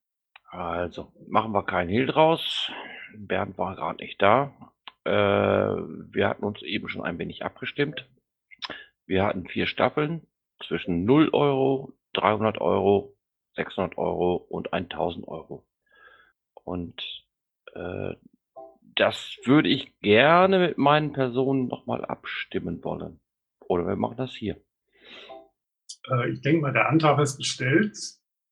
Also, 0.50 1.14
machen 1.28 1.54
wir 1.54 1.64
keinen 1.64 1.90
Hehl 1.90 2.06
draus. 2.06 2.72
Bernd 3.16 3.58
war 3.58 3.76
gerade 3.76 4.04
nicht 4.04 4.22
da. 4.22 4.54
Äh, 5.04 5.12
wir 5.12 6.28
hatten 6.28 6.44
uns 6.44 6.62
eben 6.62 6.90
schon 6.90 7.04
ein 7.04 7.18
wenig 7.20 7.44
abgestimmt. 7.44 8.10
Wir 9.06 9.24
hatten 9.26 9.48
vier 9.48 9.68
Staffeln 9.68 10.28
zwischen 10.66 11.06
0 11.06 11.30
Euro, 11.34 11.94
300 12.14 12.60
Euro, 12.60 13.18
600 13.56 13.98
Euro 13.98 14.36
und 14.36 14.74
1000 14.74 15.28
Euro. 15.28 15.66
Und 16.54 17.02
äh, 17.74 18.16
das 18.96 19.38
würde 19.46 19.70
ich 19.70 19.98
gerne 20.00 20.60
mit 20.60 20.78
meinen 20.78 21.14
Personen 21.14 21.68
nochmal 21.68 22.06
abstimmen 22.06 22.84
wollen. 22.84 23.20
Oder 23.62 23.88
wir 23.88 23.96
machen 23.96 24.18
das 24.18 24.34
hier. 24.34 24.62
Äh, 26.12 26.32
ich 26.32 26.42
denke 26.42 26.62
mal, 26.62 26.74
der 26.74 26.90
Antrag 26.90 27.20
ist 27.20 27.38
gestellt 27.38 27.98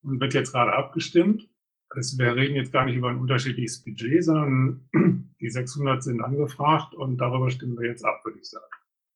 und 0.01 0.19
wird 0.19 0.33
jetzt 0.33 0.51
gerade 0.51 0.73
abgestimmt. 0.73 1.49
Also 1.89 2.17
wir 2.19 2.35
reden 2.35 2.55
jetzt 2.55 2.71
gar 2.71 2.85
nicht 2.85 2.95
über 2.95 3.09
ein 3.09 3.17
unterschiedliches 3.17 3.83
Budget, 3.83 4.23
sondern 4.23 4.89
die 5.41 5.49
600 5.49 6.03
sind 6.03 6.21
angefragt 6.21 6.93
und 6.93 7.17
darüber 7.17 7.49
stimmen 7.49 7.79
wir 7.79 7.89
jetzt 7.89 8.05
ab, 8.05 8.21
würde 8.23 8.39
ich 8.39 8.49
sagen. 8.49 8.65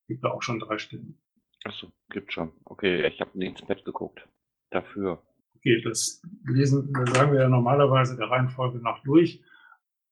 Gibt 0.07 0.23
da 0.23 0.31
auch 0.31 0.41
schon 0.41 0.59
drei 0.59 0.77
Stimmen. 0.77 1.21
Achso, 1.63 1.91
gibt 2.09 2.33
schon. 2.33 2.51
Okay, 2.65 3.07
ich 3.07 3.21
habe 3.21 3.37
nicht 3.37 3.59
ins 3.59 3.67
Bett 3.67 3.85
geguckt. 3.85 4.27
Dafür. 4.71 5.23
Okay, 5.55 5.81
das 5.81 6.21
lesen, 6.45 6.91
das 6.93 7.11
sagen 7.11 7.31
wir 7.31 7.41
ja 7.41 7.47
normalerweise 7.47 8.17
der 8.17 8.29
Reihenfolge 8.29 8.79
nach 8.79 9.01
durch. 9.03 9.41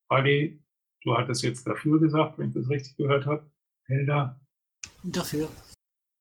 Adi, 0.08 0.64
du 1.04 1.18
hattest 1.18 1.44
jetzt 1.44 1.68
dafür 1.68 2.00
gesagt, 2.00 2.38
wenn 2.38 2.50
ich 2.50 2.54
das 2.54 2.70
richtig 2.70 2.96
gehört 2.96 3.26
habe. 3.26 3.50
Helda? 3.86 4.40
Dafür. 5.04 5.50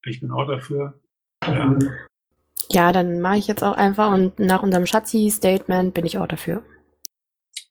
Ich 0.05 0.19
bin 0.19 0.31
auch 0.31 0.47
dafür. 0.47 1.00
Ja, 1.45 1.77
ja 2.69 2.91
dann 2.91 3.21
mache 3.21 3.37
ich 3.37 3.47
jetzt 3.47 3.63
auch 3.63 3.75
einfach 3.75 4.13
und 4.13 4.39
nach 4.39 4.63
unserem 4.63 4.85
Schatzi-Statement 4.85 5.93
bin 5.93 6.05
ich 6.05 6.17
auch 6.17 6.27
dafür. 6.27 6.63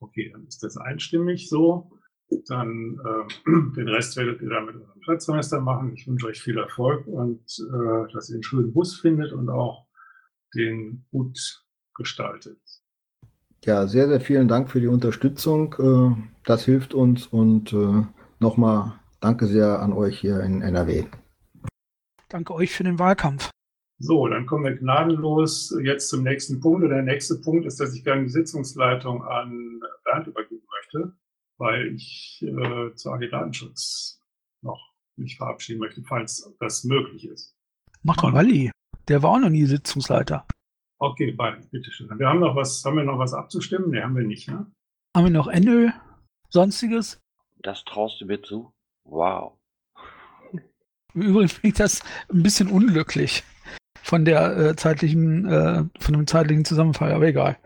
Okay, 0.00 0.30
dann 0.32 0.46
ist 0.46 0.62
das 0.62 0.76
einstimmig 0.76 1.48
so. 1.48 1.90
Dann 2.48 2.98
äh, 3.04 3.50
den 3.76 3.88
Rest 3.88 4.16
werdet 4.16 4.40
ihr 4.40 4.48
dann 4.48 4.66
mit 4.66 4.76
eurem 4.76 5.00
Platzmeister 5.00 5.60
machen. 5.60 5.92
Ich 5.94 6.06
wünsche 6.06 6.26
euch 6.26 6.40
viel 6.40 6.58
Erfolg 6.58 7.06
und 7.06 7.40
äh, 7.40 8.12
dass 8.12 8.30
ihr 8.30 8.34
einen 8.34 8.42
schönen 8.42 8.72
Bus 8.72 8.98
findet 8.98 9.32
und 9.32 9.48
auch 9.50 9.86
den 10.54 11.04
gut 11.10 11.64
gestaltet. 11.94 12.58
Ja, 13.64 13.86
sehr, 13.86 14.08
sehr 14.08 14.20
vielen 14.20 14.48
Dank 14.48 14.70
für 14.70 14.80
die 14.80 14.86
Unterstützung. 14.86 15.74
Äh, 15.78 16.16
das 16.44 16.64
hilft 16.64 16.94
uns 16.94 17.26
und 17.26 17.72
äh, 17.72 18.04
nochmal 18.38 18.94
danke 19.20 19.46
sehr 19.46 19.80
an 19.80 19.92
euch 19.92 20.18
hier 20.18 20.40
in 20.40 20.62
NRW. 20.62 21.04
Danke 22.28 22.54
euch 22.54 22.72
für 22.72 22.84
den 22.84 22.98
Wahlkampf. 22.98 23.50
So, 24.02 24.26
dann 24.28 24.46
kommen 24.46 24.64
wir 24.64 24.76
gnadenlos 24.76 25.76
jetzt 25.82 26.08
zum 26.08 26.22
nächsten 26.22 26.58
Punkt. 26.58 26.82
Und 26.82 26.88
der 26.88 27.02
nächste 27.02 27.36
Punkt 27.36 27.66
ist, 27.66 27.80
dass 27.80 27.94
ich 27.94 28.02
gerne 28.02 28.22
die 28.22 28.30
Sitzungsleitung 28.30 29.22
an 29.22 29.78
Bernd 30.04 30.26
übergeben 30.26 30.66
möchte, 30.70 31.12
weil 31.58 31.88
ich 31.94 32.42
äh, 32.42 32.94
zu 32.94 33.12
AG 33.12 33.28
Datenschutz 33.30 34.18
noch 34.62 34.94
mich 35.16 35.36
verabschieden 35.36 35.80
möchte, 35.80 36.02
falls 36.02 36.50
das 36.60 36.84
möglich 36.84 37.26
ist. 37.26 37.54
Macht 38.02 38.22
doch 38.22 38.32
Walli. 38.32 38.70
Der 39.08 39.22
war 39.22 39.32
auch 39.32 39.38
noch 39.38 39.50
nie 39.50 39.66
Sitzungsleiter. 39.66 40.46
Okay, 40.98 41.32
beide, 41.32 41.60
bitteschön. 41.70 42.08
Wir 42.18 42.26
haben 42.26 42.40
noch 42.40 42.56
was, 42.56 42.82
haben 42.86 42.96
wir 42.96 43.04
noch 43.04 43.18
was 43.18 43.34
abzustimmen? 43.34 43.90
Ne, 43.90 44.02
haben 44.02 44.16
wir 44.16 44.24
nicht, 44.24 44.48
ne? 44.48 44.66
Haben 45.14 45.24
wir 45.24 45.30
noch 45.30 45.52
NÖ? 45.52 45.90
Sonstiges? 46.48 47.20
Das 47.58 47.84
traust 47.84 48.18
du 48.22 48.24
mir 48.24 48.40
zu? 48.42 48.72
Wow. 49.04 49.58
Übrigens 51.12 51.52
finde 51.52 51.68
ich 51.68 51.74
das 51.74 52.00
ein 52.30 52.42
bisschen 52.42 52.70
unglücklich 52.70 53.44
von 54.10 54.24
der 54.24 54.56
äh, 54.58 54.76
zeitlichen, 54.76 55.46
äh, 55.46 55.84
von 56.00 56.14
dem 56.14 56.26
zeitlichen 56.26 56.64
Zusammenfall, 56.64 57.12
aber 57.12 57.28
egal. 57.28 57.56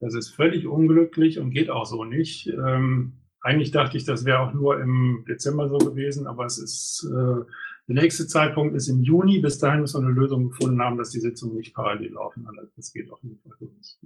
Das 0.00 0.14
ist 0.14 0.30
völlig 0.30 0.66
unglücklich 0.66 1.38
und 1.38 1.50
geht 1.50 1.68
auch 1.68 1.84
so 1.84 2.04
nicht. 2.04 2.48
Ähm, 2.48 3.12
eigentlich 3.42 3.72
dachte 3.72 3.98
ich, 3.98 4.04
das 4.04 4.24
wäre 4.24 4.40
auch 4.40 4.54
nur 4.54 4.80
im 4.80 5.26
Dezember 5.28 5.68
so 5.68 5.76
gewesen, 5.76 6.26
aber 6.26 6.46
es 6.46 6.56
ist 6.56 7.06
äh, 7.12 7.44
der 7.88 8.02
nächste 8.02 8.26
Zeitpunkt 8.26 8.74
ist 8.74 8.88
im 8.88 9.02
Juni. 9.02 9.40
Bis 9.40 9.58
dahin 9.58 9.82
müssen 9.82 10.02
wir 10.02 10.08
eine 10.08 10.18
Lösung 10.18 10.48
gefunden 10.48 10.80
haben, 10.80 10.96
dass 10.96 11.10
die 11.10 11.20
Sitzungen 11.20 11.56
nicht 11.56 11.74
parallel 11.74 12.12
laufen. 12.12 12.48
Das 12.74 12.92
geht 12.94 13.12
auf 13.12 13.22
jeden 13.22 13.38
Fall 13.42 13.52
so 13.58 13.66
nicht. 13.66 13.98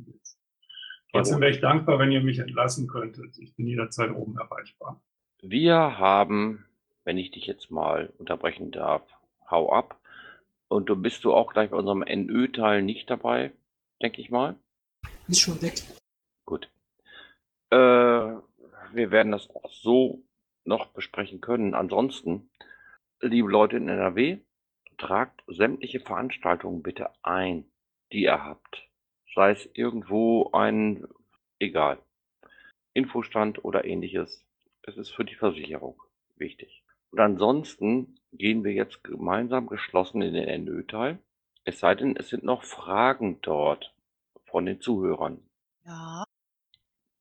Trotzdem 1.13 1.41
wäre 1.41 1.53
ich 1.53 1.61
dankbar, 1.61 2.01
wenn 2.01 2.11
ihr 2.11 2.21
mich 2.21 2.41
entlassen 2.41 2.89
könntet. 2.89 3.39
Ich 3.39 3.55
bin 3.55 3.69
jederzeit 3.69 4.11
oben 4.11 4.37
erreichbar. 4.37 5.01
Wir 5.41 5.99
haben, 5.99 6.65
wenn 7.05 7.17
ich 7.17 7.31
dich 7.31 7.47
jetzt 7.47 7.71
mal 7.71 8.13
unterbrechen 8.19 8.73
darf, 8.73 9.03
hau 9.49 9.73
ab. 9.73 10.01
Und 10.69 10.89
du 10.89 10.97
bist 10.97 11.25
du 11.25 11.33
auch 11.33 11.53
gleich 11.53 11.71
bei 11.71 11.77
unserem 11.77 12.01
NÖ-Teil 12.01 12.83
nicht 12.83 13.09
dabei, 13.09 13.53
denke 14.03 14.21
ich 14.21 14.31
mal. 14.31 14.57
Ist 15.29 15.41
schon 15.41 15.61
weg. 15.63 15.83
Gut. 16.45 16.69
Äh, 17.71 17.77
wir 17.77 19.11
werden 19.11 19.33
das 19.33 19.49
auch 19.51 19.71
so 19.73 20.23
noch 20.65 20.89
besprechen 20.89 21.41
können. 21.41 21.75
Ansonsten, 21.75 22.51
liebe 23.21 23.51
Leute 23.51 23.77
in 23.77 23.89
NRW, 23.89 24.39
tragt 24.99 25.43
sämtliche 25.47 26.01
Veranstaltungen 26.01 26.83
bitte 26.83 27.11
ein, 27.23 27.71
die 28.13 28.23
ihr 28.23 28.45
habt. 28.45 28.89
Sei 29.35 29.51
es 29.51 29.69
irgendwo 29.75 30.51
ein, 30.53 31.07
egal, 31.59 31.99
Infostand 32.95 33.65
oder 33.65 33.85
ähnliches. 33.85 34.45
Es 34.83 34.97
ist 34.97 35.11
für 35.11 35.25
die 35.25 35.35
Versicherung 35.35 36.01
wichtig. 36.37 36.83
Und 37.11 37.21
ansonsten 37.21 38.19
gehen 38.37 38.65
wir 38.65 38.73
jetzt 38.73 39.03
gemeinsam 39.05 39.67
geschlossen 39.67 40.23
in 40.23 40.35
den 40.35 40.65
NÖ-Teil. 40.65 41.19
Es 41.65 41.81
sei 41.81 41.95
denn, 41.95 42.17
es 42.17 42.29
sind 42.29 42.45
noch 42.45 42.63
Fragen 42.63 43.41
dort 43.43 43.93
von 44.45 44.67
den 44.67 44.81
Zuhörern. 44.81 45.41
Ja, 45.85 46.25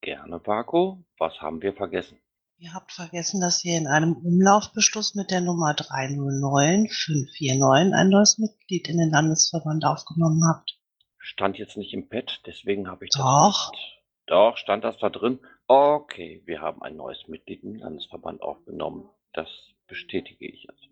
Gerne, 0.02 0.40
Paco. 0.40 1.04
Was 1.18 1.42
haben 1.42 1.62
wir 1.64 1.74
vergessen? 1.74 2.20
ihr 2.58 2.74
habt 2.74 2.92
vergessen, 2.92 3.42
dass 3.42 3.64
ihr 3.66 3.78
in 3.78 3.88
einem 3.88 4.14
Umlaufbeschluss 4.14 5.16
mit 5.16 5.32
der 5.32 5.42
Nummer 5.42 5.74
309549 5.74 7.94
ein 7.94 8.10
neues 8.10 8.38
Mitglied 8.38 8.88
in 8.88 8.98
den 8.98 9.10
Landesverband 9.10 9.86
aufgenommen 9.86 10.44
habt. 10.48 10.78
Stand 11.18 11.58
jetzt 11.58 11.76
nicht 11.76 11.94
im 11.94 12.08
Pad, 12.08 12.42
deswegen 12.46 12.88
habe 12.88 13.06
ich 13.06 13.12
das 13.12 13.22
Doch. 13.22 13.72
nicht. 13.72 14.04
Doch, 14.28 14.58
stand 14.58 14.84
das 14.84 14.98
da 15.00 15.10
drin? 15.10 15.40
Okay, 15.68 16.42
wir 16.46 16.62
haben 16.62 16.82
ein 16.82 16.96
neues 16.96 17.28
Mitglied 17.28 17.64
im 17.64 17.76
Landesverband 17.76 18.42
aufgenommen. 18.42 19.10
Das 19.34 19.50
bestätige 19.88 20.48
ich 20.48 20.70
also. 20.70 20.86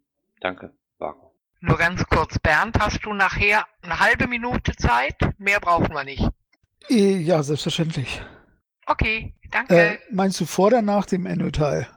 Danke, 0.43 0.73
Paco. 0.99 1.33
Nur 1.61 1.77
ganz 1.77 2.05
kurz, 2.07 2.37
Bernd, 2.37 2.77
hast 2.77 3.05
du 3.05 3.13
nachher 3.13 3.65
eine 3.81 3.97
halbe 4.01 4.27
Minute 4.27 4.75
Zeit? 4.75 5.15
Mehr 5.37 5.61
brauchen 5.61 5.93
wir 5.93 6.03
nicht. 6.03 6.27
Äh, 6.89 7.15
Ja, 7.19 7.41
selbstverständlich. 7.41 8.21
Okay, 8.85 9.33
danke. 9.51 9.73
Äh, 9.73 9.99
meinst 10.11 10.41
du 10.41 10.45
vor 10.45 10.67
oder 10.67 10.81
nach 10.81 11.05
dem 11.05 11.23
NÖ-Teil? 11.23 11.87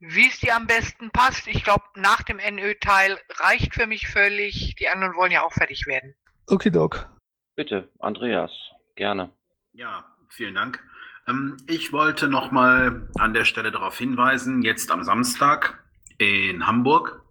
Wie 0.00 0.28
es 0.28 0.38
dir 0.40 0.54
am 0.54 0.66
besten 0.66 1.10
passt. 1.10 1.46
Ich 1.46 1.64
glaube, 1.64 1.84
nach 1.94 2.22
dem 2.24 2.36
NÖ-Teil 2.36 3.18
reicht 3.38 3.72
für 3.74 3.86
mich 3.86 4.06
völlig. 4.06 4.74
Die 4.78 4.88
anderen 4.88 5.16
wollen 5.16 5.32
ja 5.32 5.40
auch 5.42 5.52
fertig 5.52 5.86
werden. 5.86 6.14
Okay, 6.46 6.68
Doc. 6.68 7.08
Bitte, 7.56 7.88
Andreas, 8.00 8.50
gerne. 8.96 9.30
Ja, 9.72 10.04
vielen 10.28 10.56
Dank. 10.56 10.78
Ähm, 11.26 11.56
ich 11.66 11.90
wollte 11.94 12.28
nochmal 12.28 13.08
an 13.18 13.32
der 13.32 13.46
Stelle 13.46 13.72
darauf 13.72 13.96
hinweisen, 13.96 14.60
jetzt 14.60 14.90
am 14.90 15.02
Samstag 15.04 15.82
in 16.18 16.66
Hamburg 16.66 17.23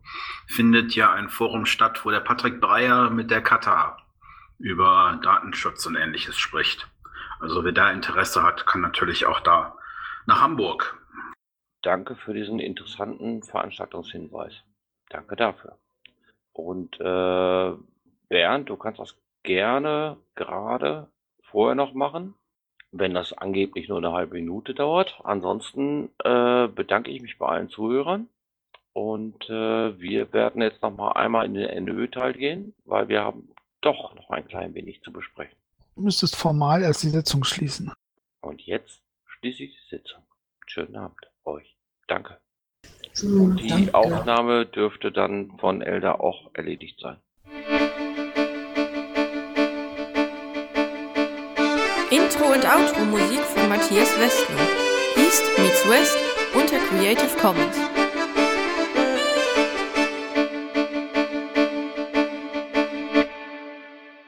findet 0.47 0.95
ja 0.95 1.11
ein 1.11 1.29
Forum 1.29 1.65
statt, 1.65 2.05
wo 2.05 2.11
der 2.11 2.19
Patrick 2.19 2.59
Breyer 2.61 3.09
mit 3.09 3.31
der 3.31 3.41
Katar 3.41 3.97
über 4.59 5.19
Datenschutz 5.21 5.85
und 5.85 5.95
ähnliches 5.95 6.37
spricht. 6.37 6.87
Also 7.39 7.63
wer 7.65 7.71
da 7.71 7.91
Interesse 7.91 8.43
hat, 8.43 8.65
kann 8.65 8.81
natürlich 8.81 9.25
auch 9.25 9.41
da 9.41 9.77
nach 10.25 10.41
Hamburg. 10.41 10.97
Danke 11.81 12.15
für 12.15 12.33
diesen 12.33 12.59
interessanten 12.59 13.43
Veranstaltungshinweis. 13.43 14.53
Danke 15.09 15.35
dafür. 15.35 15.77
Und 16.53 16.99
äh, 16.99 17.73
Bernd, 18.29 18.69
du 18.69 18.77
kannst 18.77 18.99
das 18.99 19.17
gerne 19.43 20.17
gerade 20.35 21.09
vorher 21.41 21.75
noch 21.75 21.93
machen, 21.93 22.35
wenn 22.91 23.13
das 23.13 23.33
angeblich 23.33 23.89
nur 23.89 23.97
eine 23.97 24.13
halbe 24.13 24.35
Minute 24.35 24.73
dauert. 24.73 25.19
Ansonsten 25.23 26.09
äh, 26.23 26.67
bedanke 26.67 27.11
ich 27.11 27.21
mich 27.21 27.37
bei 27.37 27.47
allen 27.47 27.69
Zuhörern 27.69 28.29
und 28.93 29.43
äh, 29.49 29.99
wir 29.99 30.31
werden 30.33 30.61
jetzt 30.61 30.81
noch 30.81 30.95
mal 30.95 31.11
einmal 31.13 31.45
in 31.45 31.55
den 31.55 31.83
NÖ-Teil 31.85 32.33
gehen, 32.33 32.73
weil 32.85 33.07
wir 33.07 33.23
haben 33.23 33.49
doch 33.81 34.13
noch 34.15 34.29
ein 34.29 34.47
klein 34.47 34.73
wenig 34.75 35.01
zu 35.01 35.11
besprechen. 35.11 35.57
Du 35.95 36.01
müsstest 36.01 36.35
formal 36.35 36.81
erst 36.83 37.03
die 37.03 37.09
Sitzung 37.09 37.43
schließen. 37.43 37.91
Und 38.41 38.61
jetzt 38.61 39.01
schließe 39.25 39.63
ich 39.63 39.71
die 39.71 39.95
Sitzung. 39.95 40.23
Schönen 40.65 40.95
Abend 40.95 41.19
euch. 41.43 41.75
Danke. 42.07 42.37
Schön, 43.13 43.55
Die 43.57 43.67
danke. 43.67 43.93
Aufnahme 43.93 44.65
dürfte 44.65 45.11
dann 45.11 45.57
von 45.59 45.81
Elda 45.81 46.13
auch 46.15 46.49
erledigt 46.53 46.99
sein. 46.99 47.17
Intro 52.09 52.45
und 52.53 52.65
Outro 52.65 53.05
Musik 53.05 53.39
von 53.41 53.69
Matthias 53.69 54.09
Westner. 54.19 54.67
East 55.15 55.43
meets 55.57 55.87
West 55.89 56.17
unter 56.55 56.77
Creative 56.89 57.37
Commons. 57.39 57.77